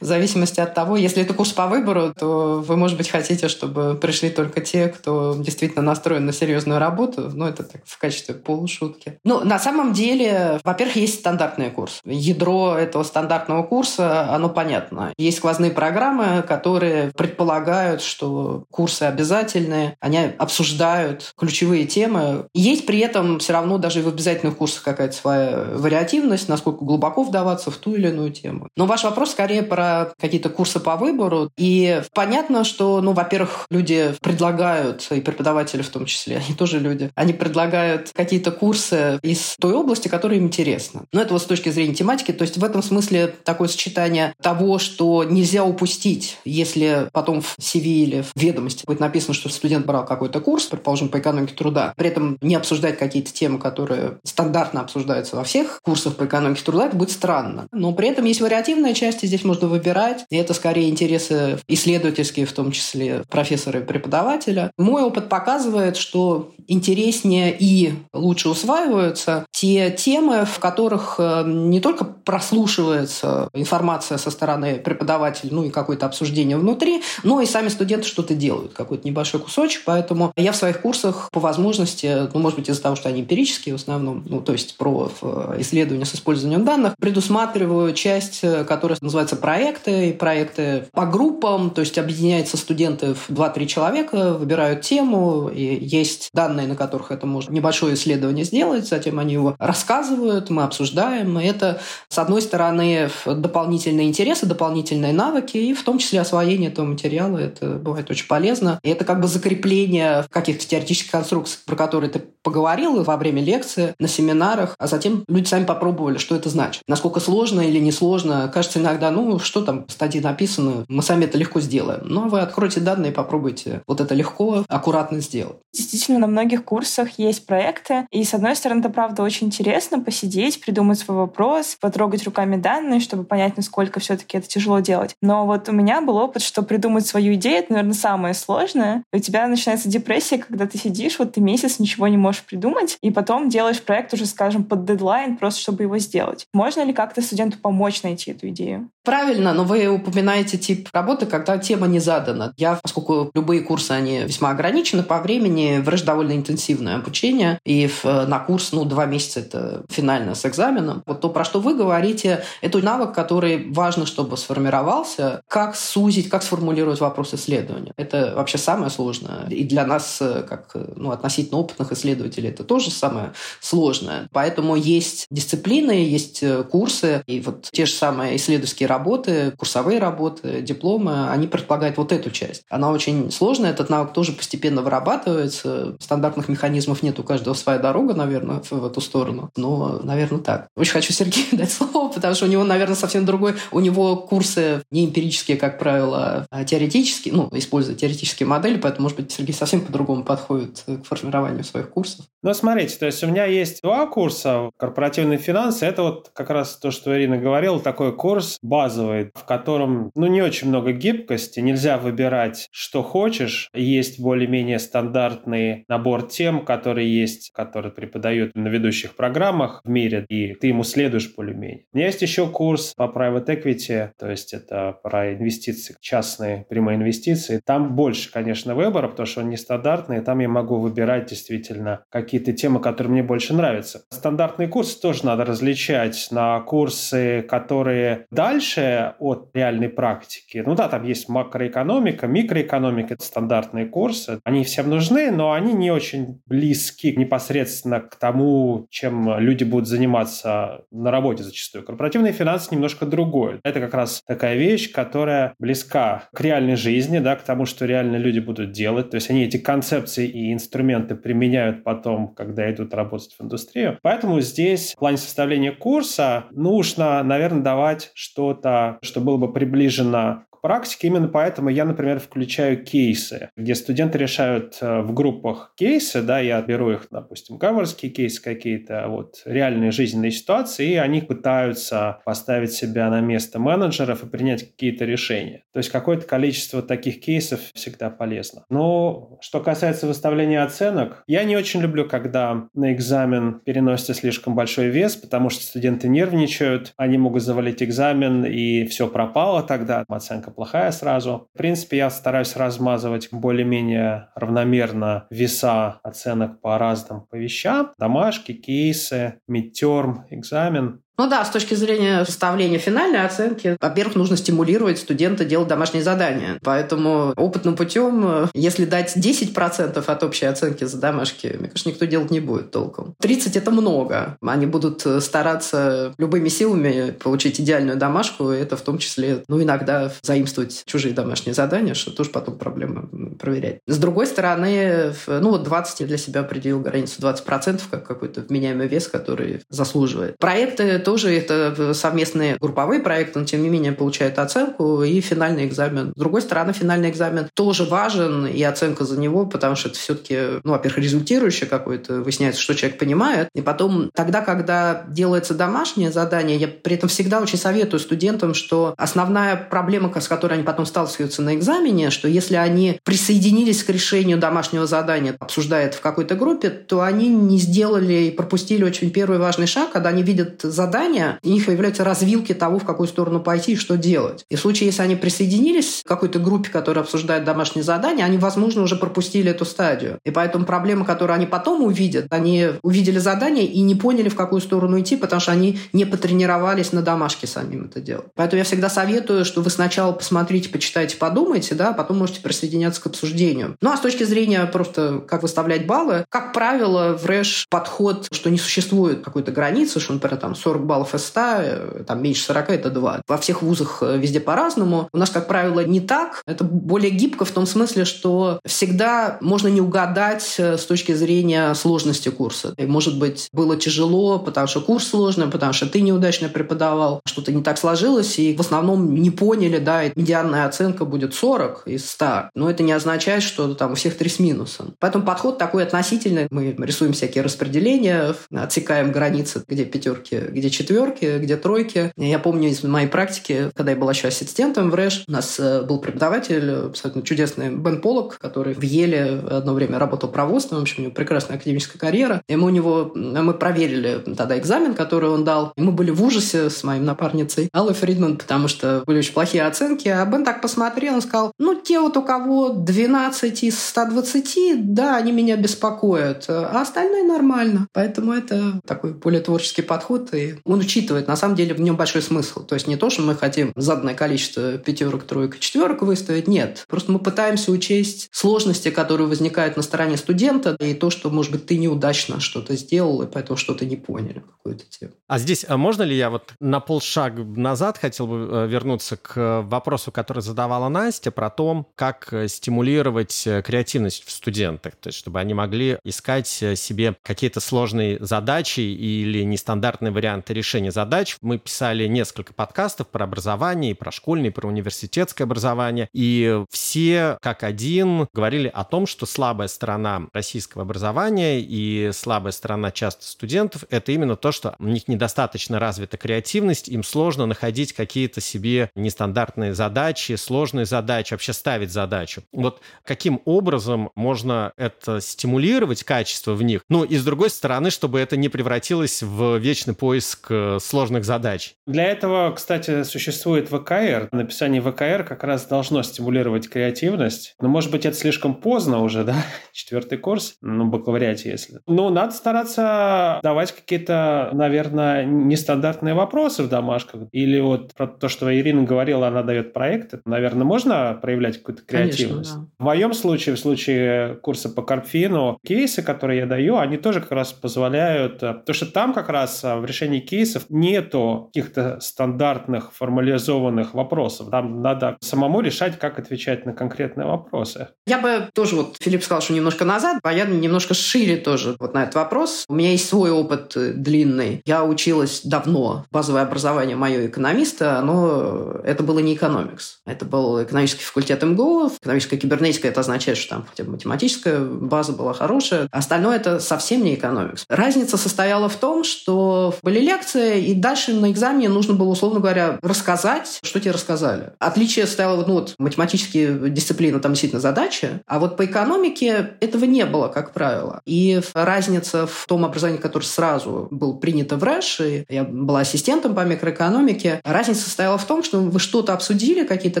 В 0.00 0.04
зависимости 0.04 0.60
от 0.60 0.74
того, 0.74 0.96
если 0.96 1.22
это 1.22 1.34
курс 1.34 1.52
по 1.52 1.66
выбору, 1.66 2.12
то 2.18 2.62
вы, 2.66 2.76
может 2.76 2.96
быть, 2.96 3.10
хотите, 3.10 3.48
чтобы 3.48 3.96
пришли 4.00 4.30
только 4.30 4.60
те, 4.60 4.88
кто 4.88 5.36
действительно 5.38 5.82
настроен 5.82 6.24
на 6.26 6.32
серьезную 6.32 6.78
работу. 6.78 7.30
Ну, 7.34 7.46
это 7.46 7.64
так 7.64 7.82
в 7.84 7.98
качестве 7.98 8.34
полушутки. 8.34 9.18
Ну, 9.24 9.44
на 9.44 9.58
самом 9.58 9.92
деле, 9.92 10.60
во-первых, 10.64 10.96
есть 10.96 11.20
стандартный 11.20 11.70
курс. 11.70 12.00
Ядро 12.04 12.76
этого 12.76 13.02
стандартного 13.02 13.62
курса, 13.62 14.34
оно 14.34 14.48
понятно. 14.48 15.12
Есть 15.18 15.38
сквозные 15.38 15.70
программы, 15.70 16.42
которые 16.42 17.10
предполагают, 17.12 18.02
что 18.02 18.64
курсы 18.70 19.02
обязательные, 19.02 19.96
они 20.00 20.18
обсуждают 20.38 21.32
ключевые 21.36 21.84
темы. 21.84 22.46
Есть 22.54 22.79
есть 22.80 22.86
при 22.86 22.98
этом 23.00 23.38
все 23.38 23.52
равно 23.52 23.78
даже 23.78 24.02
в 24.02 24.08
обязательных 24.08 24.56
курсах 24.56 24.82
какая-то 24.82 25.14
своя 25.14 25.66
вариативность, 25.74 26.48
насколько 26.48 26.84
глубоко 26.84 27.22
вдаваться 27.22 27.70
в 27.70 27.76
ту 27.76 27.94
или 27.94 28.08
иную 28.08 28.32
тему. 28.32 28.68
Но 28.76 28.86
ваш 28.86 29.04
вопрос 29.04 29.32
скорее 29.32 29.62
про 29.62 30.12
какие-то 30.18 30.48
курсы 30.48 30.80
по 30.80 30.96
выбору. 30.96 31.50
И 31.56 32.02
понятно, 32.14 32.64
что, 32.64 33.00
ну, 33.00 33.12
во-первых, 33.12 33.66
люди 33.70 34.14
предлагают, 34.20 35.06
и 35.10 35.20
преподаватели 35.20 35.82
в 35.82 35.88
том 35.88 36.06
числе, 36.06 36.36
они 36.36 36.56
тоже 36.56 36.78
люди, 36.78 37.10
они 37.14 37.32
предлагают 37.32 38.10
какие-то 38.14 38.50
курсы 38.50 39.18
из 39.22 39.56
той 39.60 39.74
области, 39.74 40.08
которая 40.08 40.38
им 40.38 40.46
интересна. 40.46 41.02
Но 41.12 41.20
это 41.20 41.32
вот 41.32 41.42
с 41.42 41.46
точки 41.46 41.68
зрения 41.68 41.94
тематики. 41.94 42.32
То 42.32 42.42
есть 42.42 42.56
в 42.56 42.64
этом 42.64 42.82
смысле 42.82 43.34
такое 43.44 43.68
сочетание 43.68 44.34
того, 44.42 44.78
что 44.78 45.24
нельзя 45.24 45.64
упустить, 45.64 46.38
если 46.44 47.08
потом 47.12 47.40
в 47.40 47.58
CV 47.58 47.82
или 47.82 48.22
в 48.22 48.32
ведомости 48.36 48.84
будет 48.86 49.00
написано, 49.00 49.34
что 49.34 49.48
студент 49.48 49.86
брал 49.86 50.04
какой-то 50.04 50.40
курс, 50.40 50.66
предположим, 50.66 51.08
по 51.08 51.18
экономике 51.18 51.54
труда, 51.54 51.92
при 51.96 52.08
этом 52.08 52.38
не 52.40 52.54
обсуждать 52.60 52.98
какие-то 52.98 53.32
темы, 53.32 53.58
которые 53.58 54.18
стандартно 54.24 54.80
обсуждаются 54.80 55.36
во 55.36 55.44
всех 55.44 55.80
курсах 55.82 56.16
по 56.16 56.24
экономике 56.24 56.62
труда, 56.64 56.86
это 56.86 56.96
будет 56.96 57.10
странно. 57.10 57.66
Но 57.72 57.92
при 57.92 58.08
этом 58.08 58.24
есть 58.24 58.40
вариативная 58.40 58.94
часть, 58.94 59.24
и 59.24 59.26
здесь 59.26 59.44
можно 59.44 59.68
выбирать. 59.68 60.24
И 60.30 60.36
это 60.36 60.54
скорее 60.54 60.88
интересы 60.88 61.58
исследовательские, 61.68 62.46
в 62.46 62.52
том 62.52 62.72
числе 62.72 63.24
профессора 63.28 63.80
и 63.80 63.84
преподавателя. 63.84 64.70
Мой 64.78 65.02
опыт 65.02 65.28
показывает, 65.28 65.96
что 65.96 66.52
интереснее 66.68 67.56
и 67.58 67.94
лучше 68.12 68.48
усваиваются 68.48 69.46
те 69.50 69.90
темы, 69.90 70.44
в 70.44 70.58
которых 70.58 71.16
э, 71.18 71.42
не 71.46 71.80
только 71.80 72.04
прослушивается 72.04 73.48
информация 73.52 74.18
со 74.18 74.30
стороны 74.30 74.76
преподавателя, 74.76 75.50
ну 75.52 75.64
и 75.64 75.70
какое-то 75.70 76.06
обсуждение 76.06 76.56
внутри, 76.56 77.02
но 77.24 77.40
и 77.40 77.46
сами 77.46 77.68
студенты 77.68 78.06
что-то 78.06 78.34
делают, 78.34 78.72
какой-то 78.72 79.06
небольшой 79.06 79.40
кусочек. 79.40 79.82
Поэтому 79.84 80.32
я 80.36 80.52
в 80.52 80.56
своих 80.56 80.80
курсах 80.80 81.28
по 81.32 81.40
возможности, 81.40 82.28
ну, 82.32 82.40
может 82.50 82.58
быть, 82.58 82.68
из-за 82.68 82.82
того, 82.82 82.96
что 82.96 83.08
они 83.08 83.20
эмпирические 83.20 83.76
в 83.76 83.80
основном, 83.80 84.24
ну, 84.26 84.40
то 84.40 84.52
есть 84.52 84.76
про 84.76 85.10
э, 85.22 85.56
исследования 85.60 86.04
с 86.04 86.14
использованием 86.16 86.64
данных, 86.64 86.94
предусматриваю 86.98 87.94
часть, 87.94 88.40
э, 88.42 88.64
которая 88.64 88.98
называется 89.00 89.36
проекты, 89.36 90.08
и 90.08 90.12
проекты 90.12 90.86
по 90.92 91.06
группам, 91.06 91.70
то 91.70 91.80
есть 91.80 91.96
объединяются 91.96 92.56
студенты 92.56 93.14
в 93.14 93.30
2-3 93.30 93.66
человека, 93.66 94.34
выбирают 94.34 94.80
тему, 94.80 95.48
и 95.48 95.78
есть 95.80 96.30
данные, 96.34 96.66
на 96.66 96.74
которых 96.74 97.12
это 97.12 97.24
можно 97.24 97.52
небольшое 97.52 97.94
исследование 97.94 98.44
сделать, 98.44 98.88
затем 98.88 99.20
они 99.20 99.34
его 99.34 99.54
рассказывают, 99.60 100.50
мы 100.50 100.64
обсуждаем, 100.64 101.38
и 101.38 101.44
это, 101.44 101.80
с 102.08 102.18
одной 102.18 102.42
стороны, 102.42 103.10
дополнительные 103.26 104.08
интересы, 104.08 104.46
дополнительные 104.46 105.12
навыки, 105.12 105.56
и 105.56 105.72
в 105.72 105.84
том 105.84 105.98
числе 105.98 106.20
освоение 106.20 106.70
этого 106.70 106.86
материала, 106.86 107.38
это 107.38 107.74
бывает 107.76 108.10
очень 108.10 108.26
полезно, 108.26 108.80
и 108.82 108.90
это 108.90 109.04
как 109.04 109.20
бы 109.20 109.28
закрепление 109.28 110.26
каких-то 110.30 110.66
теоретических 110.66 111.12
конструкций, 111.12 111.60
про 111.64 111.76
которые 111.76 112.10
ты 112.10 112.20
поговорил 112.42 113.02
во 113.02 113.16
время 113.16 113.42
лекции, 113.42 113.94
на 113.98 114.08
семинарах, 114.08 114.74
а 114.78 114.86
затем 114.86 115.24
люди 115.28 115.46
сами 115.46 115.64
попробовали, 115.64 116.18
что 116.18 116.34
это 116.34 116.48
значит. 116.48 116.82
Насколько 116.88 117.20
сложно 117.20 117.60
или 117.60 117.78
несложно. 117.78 118.50
Кажется 118.52 118.78
иногда, 118.78 119.10
ну, 119.10 119.38
что 119.38 119.62
там 119.62 119.86
в 119.86 119.92
статье 119.92 120.20
написано, 120.20 120.84
мы 120.88 121.02
сами 121.02 121.24
это 121.24 121.38
легко 121.38 121.60
сделаем. 121.60 122.02
Но 122.04 122.28
вы 122.28 122.40
откройте 122.40 122.80
данные 122.80 123.12
и 123.12 123.14
попробуйте 123.14 123.82
вот 123.86 124.00
это 124.00 124.14
легко, 124.14 124.64
аккуратно 124.68 125.20
сделать. 125.20 125.56
Действительно, 125.72 126.18
на 126.18 126.26
многих 126.26 126.64
курсах 126.64 127.18
есть 127.18 127.46
проекты, 127.46 128.06
и, 128.10 128.24
с 128.24 128.34
одной 128.34 128.56
стороны, 128.56 128.80
это, 128.80 128.90
правда, 128.90 129.22
очень 129.22 129.48
интересно 129.48 130.00
посидеть, 130.00 130.60
придумать 130.60 130.98
свой 130.98 131.16
вопрос, 131.18 131.76
потрогать 131.80 132.24
руками 132.24 132.56
данные, 132.56 133.00
чтобы 133.00 133.24
понять, 133.24 133.56
насколько 133.56 134.00
все 134.00 134.16
таки 134.16 134.38
это 134.38 134.48
тяжело 134.48 134.80
делать. 134.80 135.14
Но 135.22 135.46
вот 135.46 135.68
у 135.68 135.72
меня 135.72 136.00
был 136.00 136.16
опыт, 136.16 136.42
что 136.42 136.62
придумать 136.62 137.06
свою 137.06 137.34
идею— 137.34 137.58
это, 137.58 137.72
наверное, 137.72 137.94
самое 137.94 138.34
сложное. 138.34 139.04
У 139.12 139.18
тебя 139.18 139.46
начинается 139.46 139.88
депрессия, 139.88 140.38
когда 140.38 140.66
ты 140.66 140.78
сидишь, 140.78 141.18
вот 141.18 141.32
ты 141.32 141.40
месяц 141.40 141.78
ничего 141.78 142.08
не 142.08 142.16
можешь 142.16 142.29
можешь 142.30 142.44
придумать, 142.44 142.96
и 143.02 143.10
потом 143.10 143.48
делаешь 143.48 143.82
проект 143.82 144.14
уже, 144.14 144.24
скажем, 144.24 144.62
под 144.62 144.84
дедлайн, 144.84 145.36
просто 145.36 145.60
чтобы 145.60 145.82
его 145.82 145.98
сделать. 145.98 146.46
Можно 146.52 146.84
ли 146.84 146.92
как-то 146.92 147.22
студенту 147.22 147.58
помочь 147.58 148.04
найти 148.04 148.30
эту 148.30 148.48
идею? 148.50 148.88
Правильно, 149.02 149.54
но 149.54 149.64
вы 149.64 149.86
упоминаете 149.88 150.58
тип 150.58 150.88
работы, 150.92 151.26
когда 151.26 151.56
тема 151.56 151.86
не 151.86 152.00
задана. 152.00 152.52
Я, 152.56 152.78
поскольку 152.82 153.30
любые 153.34 153.62
курсы, 153.62 153.92
они 153.92 154.20
весьма 154.20 154.50
ограничены 154.50 155.02
по 155.02 155.20
времени, 155.20 155.78
в 155.78 156.04
довольно 156.04 156.32
интенсивное 156.32 156.96
обучение, 156.96 157.58
и 157.64 157.86
в, 157.86 158.04
на 158.04 158.38
курс, 158.38 158.72
ну, 158.72 158.84
два 158.84 159.06
месяца 159.06 159.40
это 159.40 159.82
финально 159.88 160.34
с 160.34 160.44
экзаменом. 160.44 161.02
Вот 161.06 161.20
то, 161.20 161.30
про 161.30 161.44
что 161.44 161.60
вы 161.60 161.74
говорите, 161.74 162.44
это 162.60 162.78
навык, 162.78 163.12
который 163.12 163.70
важно, 163.70 164.06
чтобы 164.06 164.36
сформировался. 164.36 165.42
Как 165.48 165.76
сузить, 165.76 166.28
как 166.28 166.42
сформулировать 166.42 167.00
вопрос 167.00 167.34
исследования. 167.34 167.92
Это 167.96 168.34
вообще 168.36 168.58
самое 168.58 168.90
сложное. 168.90 169.48
И 169.48 169.64
для 169.64 169.86
нас, 169.86 170.18
как 170.18 170.76
ну, 170.96 171.10
относительно 171.10 171.58
опытных 171.58 171.92
исследователей, 171.92 172.50
это 172.50 172.64
тоже 172.64 172.90
самое 172.90 173.32
сложное. 173.60 174.28
Поэтому 174.32 174.76
есть 174.76 175.26
дисциплины, 175.30 175.92
есть 175.92 176.42
э, 176.42 176.62
курсы, 176.64 177.22
и 177.26 177.40
вот 177.40 177.68
те 177.70 177.86
же 177.86 177.92
самые 177.92 178.36
исследовательские 178.36 178.89
работы, 178.90 179.52
курсовые 179.56 179.98
работы, 179.98 180.60
дипломы, 180.60 181.30
они 181.30 181.46
предполагают 181.46 181.96
вот 181.96 182.12
эту 182.12 182.30
часть. 182.30 182.62
Она 182.68 182.90
очень 182.90 183.30
сложная, 183.30 183.70
этот 183.70 183.88
навык 183.88 184.12
тоже 184.12 184.32
постепенно 184.32 184.82
вырабатывается. 184.82 185.96
Стандартных 186.00 186.48
механизмов 186.48 187.02
нет, 187.02 187.18
у 187.18 187.22
каждого 187.22 187.54
своя 187.54 187.78
дорога, 187.78 188.14
наверное, 188.14 188.60
в, 188.68 188.84
эту 188.84 189.00
сторону. 189.00 189.50
Но, 189.56 190.00
наверное, 190.02 190.40
так. 190.40 190.68
Очень 190.76 190.92
хочу 190.92 191.12
Сергею 191.12 191.46
дать 191.52 191.72
слово, 191.72 192.12
потому 192.12 192.34
что 192.34 192.44
у 192.44 192.48
него, 192.48 192.64
наверное, 192.64 192.96
совсем 192.96 193.24
другой. 193.24 193.54
У 193.70 193.80
него 193.80 194.16
курсы 194.16 194.82
не 194.90 195.06
эмпирические, 195.06 195.56
как 195.56 195.78
правило, 195.78 196.46
а 196.50 196.64
теоретические, 196.64 197.34
ну, 197.34 197.48
используя 197.52 197.94
теоретические 197.94 198.46
модели, 198.46 198.78
поэтому, 198.78 199.04
может 199.04 199.18
быть, 199.18 199.32
Сергей 199.32 199.54
совсем 199.54 199.80
по-другому 199.80 200.24
подходит 200.24 200.84
к 200.86 201.04
формированию 201.04 201.64
своих 201.64 201.90
курсов. 201.90 202.26
Ну, 202.42 202.54
смотрите, 202.54 202.96
то 202.98 203.04
есть 203.04 203.22
у 203.22 203.26
меня 203.26 203.44
есть 203.44 203.82
два 203.82 204.06
курса. 204.06 204.70
Корпоративные 204.78 205.38
финансы– 205.38 205.84
это 205.86 206.02
вот 206.02 206.30
как 206.32 206.48
раз 206.48 206.78
то, 206.78 206.90
что 206.90 207.14
Ирина 207.14 207.36
говорила, 207.36 207.78
такой 207.80 208.16
курс 208.16 208.56
базовый, 208.62 209.30
в 209.34 209.44
котором, 209.44 210.10
ну, 210.14 210.26
не 210.26 210.40
очень 210.40 210.68
много 210.68 210.92
гибкости, 210.92 211.60
нельзя 211.60 211.98
выбирать, 211.98 212.68
что 212.70 213.02
хочешь. 213.02 213.68
Есть 213.74 214.20
более-менее 214.20 214.78
стандартный 214.78 215.84
набор 215.86 216.28
тем, 216.28 216.64
которые 216.64 217.14
есть, 217.14 217.50
которые 217.52 217.92
преподают 217.92 218.54
на 218.54 218.68
ведущих 218.68 219.16
программах 219.16 219.82
в 219.84 219.90
мире, 219.90 220.24
и 220.30 220.54
ты 220.54 220.68
ему 220.68 220.82
следуешь 220.82 221.34
более-менее. 221.34 221.84
У 221.92 221.98
меня 221.98 222.06
есть 222.06 222.22
еще 222.22 222.46
курс 222.46 222.94
по 222.96 223.02
private 223.02 223.46
equity, 223.46 224.12
то 224.18 224.30
есть 224.30 224.54
это 224.54 224.98
про 225.02 225.34
инвестиции, 225.34 225.94
частные 226.00 226.64
прямые 226.70 226.96
инвестиции. 226.96 227.60
Там 227.66 227.94
больше, 227.96 228.32
конечно, 228.32 228.74
выбора, 228.74 229.08
потому 229.08 229.26
что 229.26 229.42
он 229.42 229.50
нестандартный, 229.50 230.18
и 230.18 230.20
там 230.22 230.38
я 230.38 230.48
могу 230.48 230.76
выбирать 230.76 231.26
действительно, 231.26 232.02
как 232.08 232.29
какие-то 232.30 232.52
темы, 232.52 232.78
которые 232.80 233.10
мне 233.10 233.22
больше 233.24 233.54
нравятся. 233.54 234.02
Стандартные 234.10 234.68
курсы 234.68 235.00
тоже 235.00 235.26
надо 235.26 235.44
различать 235.44 236.28
на 236.30 236.60
курсы, 236.60 237.42
которые 237.42 238.26
дальше 238.30 239.14
от 239.18 239.50
реальной 239.52 239.88
практики. 239.88 240.62
Ну 240.64 240.76
да, 240.76 240.88
там 240.88 241.04
есть 241.04 241.28
макроэкономика, 241.28 242.28
микроэкономика, 242.28 243.14
это 243.14 243.24
стандартные 243.24 243.86
курсы. 243.86 244.38
Они 244.44 244.62
всем 244.62 244.88
нужны, 244.88 245.32
но 245.32 245.50
они 245.50 245.72
не 245.72 245.90
очень 245.90 246.40
близки 246.46 247.16
непосредственно 247.16 247.98
к 247.98 248.14
тому, 248.14 248.86
чем 248.90 249.36
люди 249.40 249.64
будут 249.64 249.88
заниматься 249.88 250.84
на 250.92 251.10
работе 251.10 251.42
зачастую. 251.42 251.84
Корпоративные 251.84 252.32
финансы 252.32 252.72
немножко 252.72 253.06
другое. 253.06 253.58
Это 253.64 253.80
как 253.80 253.94
раз 253.94 254.22
такая 254.24 254.54
вещь, 254.54 254.92
которая 254.92 255.54
близка 255.58 256.28
к 256.32 256.40
реальной 256.40 256.76
жизни, 256.76 257.18
да, 257.18 257.34
к 257.34 257.42
тому, 257.42 257.66
что 257.66 257.86
реально 257.86 258.18
люди 258.18 258.38
будут 258.38 258.70
делать. 258.70 259.10
То 259.10 259.16
есть 259.16 259.30
они 259.30 259.42
эти 259.42 259.56
концепции 259.56 260.28
и 260.28 260.52
инструменты 260.52 261.16
применяют 261.16 261.82
потом 261.82 262.19
потом, 262.20 262.34
когда 262.34 262.70
идут 262.70 262.94
работать 262.94 263.34
в 263.38 263.42
индустрию. 263.42 263.98
Поэтому 264.02 264.40
здесь 264.40 264.92
в 264.92 264.98
плане 264.98 265.16
составления 265.16 265.72
курса 265.72 266.46
нужно, 266.50 267.22
наверное, 267.22 267.62
давать 267.62 268.10
что-то, 268.14 268.98
что 269.02 269.20
было 269.20 269.36
бы 269.36 269.52
приближено 269.52 270.44
практике. 270.60 271.08
Именно 271.08 271.28
поэтому 271.28 271.68
я, 271.68 271.84
например, 271.84 272.20
включаю 272.20 272.84
кейсы, 272.84 273.50
где 273.56 273.74
студенты 273.74 274.18
решают 274.18 274.78
э, 274.80 275.00
в 275.00 275.12
группах 275.12 275.72
кейсы, 275.76 276.22
да, 276.22 276.40
я 276.40 276.60
беру 276.62 276.92
их, 276.92 277.06
допустим, 277.10 277.58
гаварские 277.58 278.10
кейсы 278.10 278.42
какие-то, 278.42 279.06
вот, 279.08 279.42
реальные 279.44 279.90
жизненные 279.90 280.30
ситуации, 280.30 280.92
и 280.92 280.96
они 280.96 281.20
пытаются 281.20 282.20
поставить 282.24 282.72
себя 282.72 283.10
на 283.10 283.20
место 283.20 283.58
менеджеров 283.58 284.22
и 284.22 284.28
принять 284.28 284.70
какие-то 284.70 285.04
решения. 285.04 285.64
То 285.72 285.78
есть 285.78 285.90
какое-то 285.90 286.26
количество 286.26 286.82
таких 286.82 287.20
кейсов 287.20 287.60
всегда 287.74 288.10
полезно. 288.10 288.64
Но 288.68 289.38
что 289.40 289.60
касается 289.60 290.06
выставления 290.06 290.62
оценок, 290.62 291.22
я 291.26 291.44
не 291.44 291.56
очень 291.56 291.80
люблю, 291.80 292.08
когда 292.08 292.68
на 292.74 292.92
экзамен 292.92 293.60
переносится 293.60 294.14
слишком 294.14 294.54
большой 294.54 294.88
вес, 294.88 295.16
потому 295.16 295.50
что 295.50 295.64
студенты 295.64 296.08
нервничают, 296.08 296.92
они 296.96 297.18
могут 297.18 297.42
завалить 297.42 297.82
экзамен, 297.82 298.44
и 298.44 298.84
все 298.86 299.08
пропало 299.08 299.62
тогда, 299.62 300.04
оценка 300.08 300.49
оценка 300.50 300.54
плохая 300.54 300.90
сразу. 300.90 301.48
В 301.54 301.58
принципе, 301.58 301.98
я 301.98 302.10
стараюсь 302.10 302.56
размазывать 302.56 303.28
более-менее 303.32 304.28
равномерно 304.34 305.26
веса 305.30 306.00
оценок 306.02 306.60
по 306.60 306.78
разным 306.78 307.26
по 307.30 307.36
вещам. 307.36 307.92
Домашки, 307.98 308.52
кейсы, 308.52 309.40
мидтерм, 309.48 310.26
экзамен. 310.30 311.02
Ну 311.20 311.28
да, 311.28 311.44
с 311.44 311.50
точки 311.50 311.74
зрения 311.74 312.24
составления 312.24 312.78
финальной 312.78 313.26
оценки, 313.26 313.76
во-первых, 313.78 314.16
нужно 314.16 314.38
стимулировать 314.38 314.98
студента 314.98 315.44
делать 315.44 315.68
домашние 315.68 316.02
задания. 316.02 316.58
Поэтому 316.64 317.34
опытным 317.36 317.76
путем, 317.76 318.48
если 318.54 318.86
дать 318.86 319.14
10% 319.18 320.02
от 320.02 320.22
общей 320.22 320.46
оценки 320.46 320.84
за 320.84 320.96
домашки, 320.96 321.48
мне 321.48 321.68
кажется, 321.68 321.90
никто 321.90 322.06
делать 322.06 322.30
не 322.30 322.40
будет 322.40 322.70
толком. 322.70 323.16
30– 323.20 323.54
это 323.58 323.70
много. 323.70 324.38
Они 324.40 324.64
будут 324.64 325.04
стараться 325.22 326.14
любыми 326.16 326.48
силами 326.48 327.10
получить 327.10 327.60
идеальную 327.60 327.98
домашку, 327.98 328.52
и 328.52 328.56
это 328.56 328.78
в 328.78 328.80
том 328.80 328.96
числе, 328.96 329.44
ну, 329.46 329.62
иногда 329.62 330.10
заимствовать 330.22 330.84
чужие 330.86 331.12
домашние 331.12 331.52
задания, 331.52 331.92
что 331.92 332.12
тоже 332.12 332.30
потом 332.30 332.56
проблема 332.56 333.10
проверять. 333.38 333.80
С 333.86 333.98
другой 333.98 334.26
стороны, 334.26 335.12
ну 335.26 335.50
вот 335.50 335.64
20 335.64 336.06
для 336.06 336.16
себя 336.16 336.40
определил 336.40 336.80
границу 336.80 337.20
20% 337.20 337.82
как 337.90 338.06
какой-то 338.06 338.40
вменяемый 338.40 338.88
вес, 338.88 339.06
который 339.06 339.60
заслуживает. 339.68 340.38
Проекты 340.38 340.98
тоже 341.10 341.34
это 341.34 341.92
совместные 341.92 342.56
групповые 342.60 343.00
проекты, 343.00 343.40
но 343.40 343.44
тем 343.44 343.64
не 343.64 343.68
менее 343.68 343.90
получают 343.90 344.38
оценку 344.38 345.02
и 345.02 345.20
финальный 345.20 345.66
экзамен. 345.66 346.12
С 346.14 346.18
другой 346.18 346.40
стороны, 346.40 346.72
финальный 346.72 347.10
экзамен 347.10 347.48
тоже 347.54 347.82
важен, 347.82 348.46
и 348.46 348.62
оценка 348.62 349.04
за 349.04 349.18
него, 349.18 349.44
потому 349.44 349.74
что 349.74 349.88
это 349.88 349.98
все-таки, 349.98 350.60
ну, 350.62 350.70
во-первых, 350.70 350.98
результирующее 350.98 351.68
какое-то, 351.68 352.20
выясняется, 352.20 352.60
что 352.60 352.76
человек 352.76 352.96
понимает. 352.96 353.48
И 353.56 353.60
потом, 353.60 354.12
тогда, 354.14 354.40
когда 354.40 355.04
делается 355.08 355.52
домашнее 355.52 356.12
задание, 356.12 356.56
я 356.56 356.68
при 356.68 356.94
этом 356.94 357.08
всегда 357.08 357.40
очень 357.40 357.58
советую 357.58 357.98
студентам, 357.98 358.54
что 358.54 358.94
основная 358.96 359.56
проблема, 359.56 360.12
с 360.16 360.28
которой 360.28 360.54
они 360.54 360.62
потом 360.62 360.86
сталкиваются 360.86 361.42
на 361.42 361.56
экзамене, 361.56 362.10
что 362.10 362.28
если 362.28 362.54
они 362.54 363.00
присоединились 363.02 363.82
к 363.82 363.90
решению 363.90 364.38
домашнего 364.38 364.86
задания, 364.86 365.34
обсуждают 365.40 365.94
в 365.94 366.02
какой-то 366.02 366.36
группе, 366.36 366.70
то 366.70 367.00
они 367.00 367.26
не 367.26 367.58
сделали 367.58 368.14
и 368.14 368.30
пропустили 368.30 368.84
очень 368.84 369.10
первый 369.10 369.38
важный 369.38 369.66
шаг, 369.66 369.90
когда 369.90 370.10
они 370.10 370.22
видят 370.22 370.60
задание, 370.62 370.89
задания, 370.90 371.38
у 371.44 371.48
них 371.48 371.66
появляются 371.66 372.02
развилки 372.02 372.52
того, 372.52 372.78
в 372.78 372.84
какую 372.84 373.06
сторону 373.06 373.40
пойти 373.40 373.72
и 373.72 373.76
что 373.76 373.96
делать. 373.96 374.44
И 374.50 374.56
в 374.56 374.60
случае, 374.60 374.86
если 374.86 375.02
они 375.02 375.14
присоединились 375.14 376.02
к 376.04 376.08
какой-то 376.08 376.40
группе, 376.40 376.70
которая 376.70 377.04
обсуждает 377.04 377.44
домашние 377.44 377.84
задания, 377.84 378.24
они, 378.24 378.38
возможно, 378.38 378.82
уже 378.82 378.96
пропустили 378.96 379.50
эту 379.50 379.64
стадию. 379.64 380.18
И 380.24 380.30
поэтому 380.30 380.64
проблема, 380.64 381.04
которую 381.04 381.36
они 381.36 381.46
потом 381.46 381.84
увидят, 381.84 382.26
они 382.30 382.70
увидели 382.82 383.18
задание 383.18 383.66
и 383.66 383.80
не 383.82 383.94
поняли, 383.94 384.28
в 384.28 384.34
какую 384.34 384.60
сторону 384.60 385.00
идти, 385.00 385.16
потому 385.16 385.40
что 385.40 385.52
они 385.52 385.78
не 385.92 386.04
потренировались 386.04 386.92
на 386.92 387.02
домашке 387.02 387.46
самим 387.46 387.84
это 387.84 388.00
делать. 388.00 388.26
Поэтому 388.34 388.58
я 388.58 388.64
всегда 388.64 388.88
советую, 388.88 389.44
что 389.44 389.62
вы 389.62 389.70
сначала 389.70 390.12
посмотрите, 390.12 390.70
почитайте, 390.70 391.16
подумайте, 391.16 391.74
да, 391.74 391.90
а 391.90 391.92
потом 391.92 392.18
можете 392.18 392.40
присоединяться 392.40 393.00
к 393.00 393.06
обсуждению. 393.06 393.76
Ну 393.80 393.92
а 393.92 393.96
с 393.96 394.00
точки 394.00 394.24
зрения 394.24 394.64
просто 394.66 395.22
как 395.26 395.42
выставлять 395.42 395.86
баллы, 395.86 396.24
как 396.28 396.52
правило, 396.52 397.16
в 397.16 397.26
РЭШ 397.26 397.66
подход, 397.70 398.28
что 398.32 398.50
не 398.50 398.58
существует 398.58 399.22
какой-то 399.22 399.52
границы, 399.52 400.00
что, 400.00 400.12
например, 400.12 400.38
там 400.38 400.54
40 400.54 400.79
баллов 400.80 401.14
из 401.14 401.24
100, 401.24 401.40
э, 401.40 402.04
там 402.06 402.22
меньше 402.22 402.44
40– 402.44 402.70
это 402.70 402.90
2. 402.90 403.22
Во 403.26 403.38
всех 403.38 403.62
вузах 403.62 403.98
э, 404.02 404.18
везде 404.18 404.40
по-разному. 404.40 405.08
У 405.12 405.18
нас, 405.18 405.30
как 405.30 405.46
правило, 405.46 405.84
не 405.84 406.00
так. 406.00 406.42
Это 406.46 406.64
более 406.64 407.10
гибко 407.10 407.44
в 407.44 407.50
том 407.50 407.66
смысле, 407.66 408.04
что 408.04 408.60
всегда 408.64 409.38
можно 409.40 409.68
не 409.68 409.80
угадать 409.80 410.56
э, 410.58 410.78
с 410.78 410.84
точки 410.84 411.12
зрения 411.12 411.74
сложности 411.74 412.28
курса. 412.28 412.74
И, 412.76 412.86
может 412.86 413.18
быть, 413.18 413.48
было 413.52 413.76
тяжело, 413.76 414.38
потому 414.38 414.66
что 414.66 414.80
курс 414.80 415.08
сложный, 415.08 415.48
потому 415.48 415.72
что 415.72 415.86
ты 415.86 416.00
неудачно 416.00 416.48
преподавал, 416.48 417.20
что-то 417.26 417.52
не 417.52 417.62
так 417.62 417.78
сложилось, 417.78 418.38
и 418.38 418.56
в 418.56 418.60
основном 418.60 419.14
не 419.14 419.30
поняли, 419.30 419.78
да, 419.78 420.04
и 420.04 420.12
медианная 420.14 420.66
оценка 420.66 421.04
будет 421.04 421.34
40 421.34 421.82
из 421.86 422.08
100. 422.10 422.50
Но 422.54 422.70
это 422.70 422.82
не 422.82 422.92
означает, 422.92 423.42
что 423.42 423.74
там 423.74 423.92
у 423.92 423.94
всех 423.94 424.16
три 424.16 424.28
с 424.28 424.38
минусом. 424.38 424.94
Поэтому 424.98 425.24
подход 425.24 425.58
такой 425.58 425.82
относительный. 425.82 426.46
Мы 426.50 426.74
рисуем 426.78 427.12
всякие 427.12 427.42
распределения, 427.44 428.34
отсекаем 428.54 429.12
границы, 429.12 429.62
где 429.66 429.84
пятерки, 429.84 430.36
где 430.36 430.69
четверки, 430.70 431.38
где 431.38 431.56
тройки. 431.56 432.12
Я 432.16 432.38
помню 432.38 432.68
из 432.68 432.82
моей 432.82 433.08
практики, 433.08 433.70
когда 433.74 433.92
я 433.92 433.96
была 433.96 434.12
еще 434.12 434.28
ассистентом 434.28 434.90
в 434.90 434.94
РЭШ, 434.94 435.24
у 435.28 435.32
нас 435.32 435.58
э, 435.58 435.82
был 435.82 436.00
преподаватель 436.00 436.70
абсолютно 436.86 437.22
чудесный 437.22 437.70
Бен 437.70 438.00
Полок, 438.00 438.38
который 438.38 438.74
в 438.74 438.82
Еле 438.82 439.42
одно 439.50 439.74
время 439.74 439.98
работал 439.98 440.30
проводством, 440.30 440.78
в 440.78 440.82
общем, 440.82 440.96
у 440.98 441.02
него 441.02 441.14
прекрасная 441.14 441.56
академическая 441.56 441.98
карьера. 441.98 442.42
И 442.48 442.56
мы 442.56 442.66
у 442.66 442.70
него, 442.70 443.12
мы 443.14 443.54
проверили 443.54 444.22
тогда 444.36 444.58
экзамен, 444.58 444.94
который 444.94 445.30
он 445.30 445.44
дал, 445.44 445.72
и 445.76 445.82
мы 445.82 445.92
были 445.92 446.10
в 446.10 446.22
ужасе 446.22 446.70
с 446.70 446.82
моей 446.84 447.00
напарницей 447.00 447.68
Аллой 447.72 447.94
Фридман, 447.94 448.36
потому 448.36 448.68
что 448.68 449.02
были 449.06 449.18
очень 449.18 449.34
плохие 449.34 449.64
оценки, 449.64 450.08
а 450.08 450.24
Бен 450.24 450.44
так 450.44 450.60
посмотрел, 450.60 451.14
он 451.14 451.22
сказал, 451.22 451.52
ну, 451.58 451.74
те 451.74 452.00
вот 452.00 452.16
у 452.16 452.22
кого 452.22 452.70
12 452.70 453.64
из 453.64 453.78
120, 453.78 454.94
да, 454.94 455.16
они 455.16 455.32
меня 455.32 455.56
беспокоят, 455.56 456.46
а 456.48 456.80
остальное 456.80 457.24
нормально. 457.24 457.88
Поэтому 457.92 458.32
это 458.32 458.80
такой 458.86 459.12
более 459.12 459.40
творческий 459.40 459.82
подход, 459.82 460.32
и 460.34 460.56
он 460.64 460.80
учитывает, 460.80 461.28
на 461.28 461.36
самом 461.36 461.56
деле 461.56 461.74
в 461.74 461.80
нем 461.80 461.96
большой 461.96 462.22
смысл. 462.22 462.64
То 462.64 462.74
есть 462.74 462.86
не 462.86 462.96
то, 462.96 463.10
что 463.10 463.22
мы 463.22 463.34
хотим 463.34 463.72
заданное 463.76 464.14
количество 464.14 464.78
пятерок, 464.78 465.24
троек 465.24 465.58
четверок 465.58 466.02
выставить, 466.02 466.48
нет. 466.48 466.84
Просто 466.88 467.12
мы 467.12 467.18
пытаемся 467.18 467.72
учесть 467.72 468.28
сложности, 468.32 468.90
которые 468.90 469.26
возникают 469.26 469.76
на 469.76 469.82
стороне 469.82 470.16
студента, 470.16 470.76
и 470.80 470.94
то, 470.94 471.10
что, 471.10 471.30
может 471.30 471.52
быть, 471.52 471.66
ты 471.66 471.78
неудачно 471.78 472.40
что-то 472.40 472.76
сделал, 472.76 473.22
и 473.22 473.26
поэтому 473.26 473.56
что-то 473.56 473.84
не 473.86 473.96
поняли, 473.96 474.40
какую-то 474.40 474.84
тему. 474.90 475.12
А 475.28 475.38
здесь 475.38 475.64
а 475.68 475.76
можно 475.76 476.02
ли 476.02 476.16
я 476.16 476.30
вот 476.30 476.54
на 476.60 476.80
полшага 476.80 477.44
назад 477.44 477.98
хотел 477.98 478.26
бы 478.26 478.48
э, 478.50 478.66
вернуться 478.66 479.16
к 479.16 479.62
вопросу, 479.62 480.10
который 480.10 480.42
задавала 480.42 480.88
Настя, 480.88 481.30
про 481.30 481.50
то, 481.50 481.86
как 481.94 482.32
э, 482.32 482.48
стимулировать 482.48 483.46
э, 483.46 483.62
креативность 483.62 484.24
в 484.24 484.30
студентах, 484.30 484.96
то 484.96 485.08
есть 485.08 485.18
чтобы 485.18 485.38
они 485.40 485.54
могли 485.54 485.98
искать 486.04 486.48
себе 486.48 487.16
какие-то 487.22 487.60
сложные 487.60 488.18
задачи 488.20 488.80
или 488.80 489.42
нестандартные 489.44 490.12
варианты 490.12 490.49
решения 490.52 490.90
задач. 490.90 491.36
Мы 491.40 491.58
писали 491.58 492.06
несколько 492.06 492.52
подкастов 492.52 493.08
про 493.08 493.24
образование, 493.24 493.92
и 493.92 493.94
про 493.94 494.10
школьное, 494.10 494.50
и 494.50 494.52
про 494.52 494.68
университетское 494.68 495.46
образование, 495.46 496.08
и 496.12 496.62
все 496.70 497.38
как 497.40 497.62
один 497.62 498.28
говорили 498.32 498.70
о 498.72 498.84
том, 498.84 499.06
что 499.06 499.26
слабая 499.26 499.68
сторона 499.68 500.22
российского 500.32 500.82
образования 500.82 501.60
и 501.60 502.10
слабая 502.12 502.52
сторона 502.52 502.90
часто 502.90 503.26
студентов— 503.26 503.84
это 503.90 504.12
именно 504.12 504.36
то, 504.36 504.52
что 504.52 504.74
у 504.78 504.84
них 504.84 505.08
недостаточно 505.08 505.78
развита 505.78 506.16
креативность, 506.16 506.88
им 506.88 507.02
сложно 507.02 507.46
находить 507.46 507.92
какие-то 507.92 508.40
себе 508.40 508.90
нестандартные 508.94 509.74
задачи, 509.74 510.34
сложные 510.36 510.86
задачи, 510.86 511.34
вообще 511.34 511.52
ставить 511.52 511.92
задачу. 511.92 512.42
Вот 512.52 512.80
каким 513.04 513.40
образом 513.44 514.10
можно 514.14 514.72
это 514.76 515.20
стимулировать, 515.20 516.04
качество 516.04 516.52
в 516.52 516.62
них? 516.62 516.82
Ну, 516.88 517.04
и 517.04 517.16
с 517.16 517.24
другой 517.24 517.50
стороны, 517.50 517.90
чтобы 517.90 518.18
это 518.20 518.36
не 518.36 518.48
превратилось 518.48 519.22
в 519.22 519.56
вечный 519.58 519.94
поиск 519.94 520.39
э, 520.48 520.78
сложных 520.80 521.24
задач. 521.24 521.74
Для 521.86 522.04
этого, 522.04 522.52
кстати, 522.52 523.02
существует 523.02 523.68
ВКР. 523.68 524.28
Написание 524.32 524.80
ВКР 524.80 525.24
как 525.24 525.44
раз 525.44 525.66
должно 525.66 526.02
стимулировать 526.02 526.68
креативность. 526.68 527.54
Но, 527.60 527.68
может 527.68 527.90
быть, 527.90 528.06
это 528.06 528.16
слишком 528.16 528.54
поздно 528.54 529.00
уже, 529.00 529.24
да? 529.24 529.36
Четвертый 529.72 530.18
курс, 530.18 530.56
ну, 530.60 530.86
бакалавриате, 530.86 531.50
если. 531.50 531.80
Ну, 531.86 532.10
надо 532.10 532.32
стараться 532.32 533.40
давать 533.42 533.72
какие-то, 533.72 534.50
наверное, 534.52 535.24
нестандартные 535.24 536.14
вопросы 536.14 536.62
в 536.62 536.68
домашках. 536.68 537.22
Или 537.32 537.60
вот 537.60 537.94
про 537.94 538.06
то, 538.06 538.28
что 538.28 538.54
Ирина 538.54 538.82
говорила, 538.82 539.28
она 539.28 539.42
дает 539.42 539.72
проекты. 539.72 540.20
Наверное, 540.24 540.64
можно 540.64 541.18
проявлять 541.20 541.58
какую-то 541.58 541.82
креативность. 541.82 542.50
Конечно, 542.52 542.60
да. 542.60 542.66
В 542.78 542.84
моем 542.84 543.12
случае, 543.12 543.54
в 543.54 543.58
случае 543.58 544.36
курса 544.36 544.68
по 544.68 544.82
Карпфину, 544.82 545.58
кейсы, 545.64 546.02
которые 546.02 546.40
я 546.40 546.46
даю, 546.46 546.78
они 546.78 546.96
тоже 546.96 547.20
как 547.20 547.32
раз 547.32 547.52
позволяют... 547.52 548.42
Э, 548.42 548.54
потому 548.54 548.74
что 548.74 548.86
там 548.86 549.12
как 549.14 549.28
раз 549.28 549.62
э, 549.64 549.76
в 549.76 549.84
решении 549.84 550.20
кейсов 550.30 550.64
нету 550.68 551.50
каких-то 551.52 551.98
стандартных 552.00 552.92
формализованных 552.92 553.94
вопросов. 553.94 554.48
Там 554.50 554.80
надо 554.80 555.16
самому 555.20 555.60
решать, 555.60 555.98
как 555.98 556.18
отвечать 556.20 556.64
на 556.66 556.72
конкретные 556.72 557.26
вопросы. 557.26 557.88
Я 558.06 558.18
бы 558.18 558.48
тоже, 558.54 558.76
вот 558.76 558.96
Филипп 559.00 559.24
сказал, 559.24 559.42
что 559.42 559.52
немножко 559.52 559.84
назад, 559.84 560.20
а 560.22 560.32
я 560.32 560.44
немножко 560.44 560.94
шире 560.94 561.36
тоже 561.36 561.76
вот 561.80 561.94
на 561.94 562.04
этот 562.04 562.14
вопрос. 562.14 562.64
У 562.68 562.74
меня 562.74 562.92
есть 562.92 563.08
свой 563.08 563.30
опыт 563.30 563.76
э, 563.76 563.92
длинный. 563.92 564.62
Я 564.64 564.84
училась 564.84 565.40
давно. 565.44 566.06
Базовое 566.12 566.42
образование 566.42 566.96
мое 566.96 567.26
экономиста, 567.26 568.00
но 568.02 568.80
это 568.84 569.02
было 569.02 569.18
не 569.18 569.34
экономикс. 569.34 569.98
Это 570.06 570.24
был 570.24 570.62
экономический 570.62 571.02
факультет 571.02 571.42
МГУ. 571.42 571.90
Экономическая 572.00 572.36
кибернетика, 572.36 572.86
это 572.86 573.00
означает, 573.00 573.36
что 573.36 573.56
там 573.56 573.66
хотя 573.68 573.84
бы 573.84 573.92
математическая 573.92 574.60
база 574.60 575.12
была 575.12 575.32
хорошая. 575.32 575.88
Остальное 575.90 576.36
это 576.36 576.60
совсем 576.60 577.02
не 577.02 577.14
экономикс. 577.14 577.64
Разница 577.68 578.16
состояла 578.16 578.68
в 578.68 578.76
том, 578.76 579.02
что 579.02 579.74
были 579.82 579.98
лекции, 579.98 580.19
и 580.34 580.74
дальше 580.74 581.14
на 581.14 581.30
экзамене 581.30 581.68
нужно 581.68 581.94
было, 581.94 582.08
условно 582.08 582.40
говоря, 582.40 582.78
рассказать, 582.82 583.60
что 583.62 583.80
тебе 583.80 583.92
рассказали. 583.92 584.52
Отличие 584.58 585.06
стояло, 585.06 585.44
ну 585.46 585.54
вот, 585.54 585.74
математические 585.78 586.70
дисциплины, 586.70 587.18
там 587.20 587.32
действительно 587.32 587.60
задачи, 587.60 588.20
а 588.26 588.38
вот 588.38 588.56
по 588.56 588.64
экономике 588.64 589.50
этого 589.60 589.84
не 589.84 590.04
было, 590.06 590.28
как 590.28 590.52
правило. 590.52 591.00
И 591.06 591.40
разница 591.54 592.26
в 592.26 592.46
том 592.46 592.64
образовании, 592.64 593.00
которое 593.00 593.26
сразу 593.26 593.88
был 593.90 594.16
принято 594.16 594.56
в 594.56 594.64
РЭШ, 594.64 595.00
и 595.00 595.26
я 595.28 595.44
была 595.44 595.80
ассистентом 595.80 596.34
по 596.34 596.44
микроэкономике, 596.44 597.40
разница 597.44 597.82
состояла 597.82 598.18
в 598.18 598.24
том, 598.24 598.42
что 598.42 598.60
вы 598.60 598.78
что-то 598.78 599.12
обсудили, 599.14 599.64
какие-то 599.64 600.00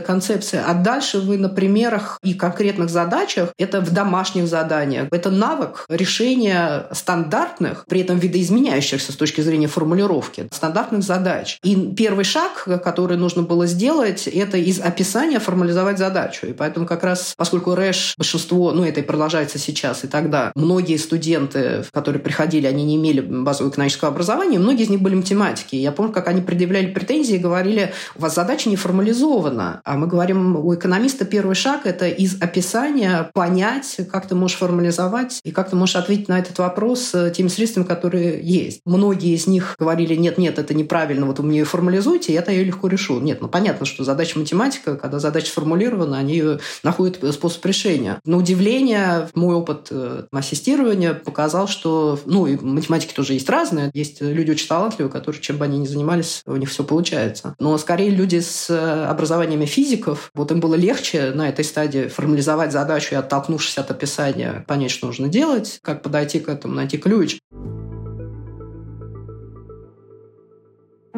концепции, 0.00 0.60
а 0.64 0.74
дальше 0.74 1.20
вы 1.20 1.38
на 1.38 1.48
примерах 1.48 2.18
и 2.22 2.34
конкретных 2.34 2.90
задачах, 2.90 3.52
это 3.58 3.80
в 3.80 3.92
домашних 3.92 4.46
заданиях, 4.46 5.08
это 5.10 5.30
навык 5.30 5.84
решения 5.88 6.86
стандартных, 6.92 7.84
при 7.88 8.00
этом 8.00 8.18
видоизменяющихся 8.18 9.12
с 9.12 9.16
точки 9.16 9.40
зрения 9.40 9.68
формулировки, 10.00 10.48
стандартных 10.52 11.02
задач. 11.02 11.58
И 11.62 11.92
первый 11.96 12.24
шаг, 12.24 12.64
который 12.82 13.16
нужно 13.16 13.42
было 13.42 13.66
сделать, 13.66 14.26
это 14.26 14.56
из 14.56 14.80
описания 14.80 15.38
формализовать 15.38 15.98
задачу. 15.98 16.46
И 16.46 16.52
поэтому 16.52 16.86
как 16.86 17.04
раз, 17.04 17.34
поскольку 17.36 17.74
РЭШ, 17.74 18.14
большинство, 18.16 18.72
ну 18.72 18.84
это 18.84 19.00
и 19.00 19.02
продолжается 19.02 19.58
сейчас, 19.58 20.04
и 20.04 20.06
тогда 20.06 20.52
многие 20.54 20.96
студенты, 20.96 21.84
которые 21.92 22.22
приходили, 22.22 22.66
они 22.66 22.84
не 22.84 22.96
имели 22.96 23.20
базового 23.20 23.72
экономического 23.72 24.10
образования, 24.10 24.58
многие 24.58 24.84
из 24.84 24.90
них 24.90 25.00
были 25.00 25.14
математики. 25.14 25.76
Я 25.76 25.92
помню, 25.92 26.12
как 26.12 26.28
они 26.28 26.40
предъявляли 26.40 26.92
претензии 26.92 27.36
и 27.36 27.38
говорили, 27.38 27.92
у 28.16 28.22
вас 28.22 28.34
задача 28.34 28.68
не 28.68 28.76
формализована. 28.76 29.80
А 29.84 29.96
мы 29.96 30.06
говорим, 30.06 30.56
у 30.56 30.74
экономиста 30.74 31.24
первый 31.24 31.54
шаг– 31.54 31.80
это 31.84 32.08
из 32.08 32.40
описания 32.40 33.30
понять, 33.34 34.00
как 34.10 34.26
ты 34.26 34.34
можешь 34.34 34.56
формализовать 34.56 35.40
и 35.44 35.50
как 35.50 35.70
ты 35.70 35.76
можешь 35.76 35.96
ответить 35.96 36.28
на 36.28 36.38
этот 36.38 36.58
вопрос 36.58 37.10
э, 37.14 37.32
теми 37.36 37.48
средствами, 37.48 37.84
которые 37.84 38.40
есть. 38.42 38.80
Многие 38.84 39.34
из 39.34 39.46
них 39.46 39.74
говорили, 39.90 40.14
нет, 40.14 40.38
нет, 40.38 40.58
это 40.58 40.72
неправильно, 40.72 41.26
вот 41.26 41.40
вы 41.40 41.46
мне 41.46 41.58
ее 41.58 41.64
формализуйте, 41.64 42.32
я-то 42.32 42.52
ее 42.52 42.62
легко 42.62 42.86
решу. 42.86 43.18
Нет, 43.20 43.40
ну 43.40 43.48
понятно, 43.48 43.86
что 43.86 44.04
задача 44.04 44.38
математика, 44.38 44.96
когда 44.96 45.18
задача 45.18 45.48
сформулирована, 45.48 46.16
они 46.16 46.42
находят 46.84 47.18
способ 47.34 47.64
решения. 47.66 48.20
На 48.24 48.36
удивление, 48.36 49.28
мой 49.34 49.56
опыт 49.56 49.88
э, 49.90 50.24
ассистирования 50.30 51.14
показал, 51.14 51.66
что, 51.66 52.20
ну, 52.24 52.46
и 52.46 52.56
математики 52.56 53.12
тоже 53.12 53.32
есть 53.32 53.48
разные, 53.50 53.90
есть 53.94 54.20
люди 54.20 54.52
очень 54.52 54.68
талантливые, 54.68 55.10
которые, 55.10 55.42
чем 55.42 55.56
бы 55.56 55.64
они 55.64 55.78
ни 55.78 55.86
занимались, 55.86 56.42
у 56.46 56.56
них 56.56 56.70
все 56.70 56.84
получается. 56.84 57.56
Но 57.58 57.76
скорее 57.76 58.10
люди 58.10 58.38
с 58.38 58.70
э, 58.70 59.04
образованиями 59.06 59.64
физиков, 59.64 60.30
вот 60.34 60.52
им 60.52 60.60
было 60.60 60.76
легче 60.76 61.32
на 61.34 61.48
этой 61.48 61.64
стадии 61.64 62.06
формализовать 62.06 62.70
задачу 62.70 63.14
и, 63.14 63.18
оттолкнувшись 63.18 63.78
от 63.78 63.90
описания, 63.90 64.64
понять, 64.68 64.92
что 64.92 65.08
нужно 65.08 65.28
делать, 65.28 65.80
как 65.82 66.02
подойти 66.02 66.38
к 66.38 66.48
этому, 66.48 66.74
найти 66.74 66.96
ключ. 66.96 67.40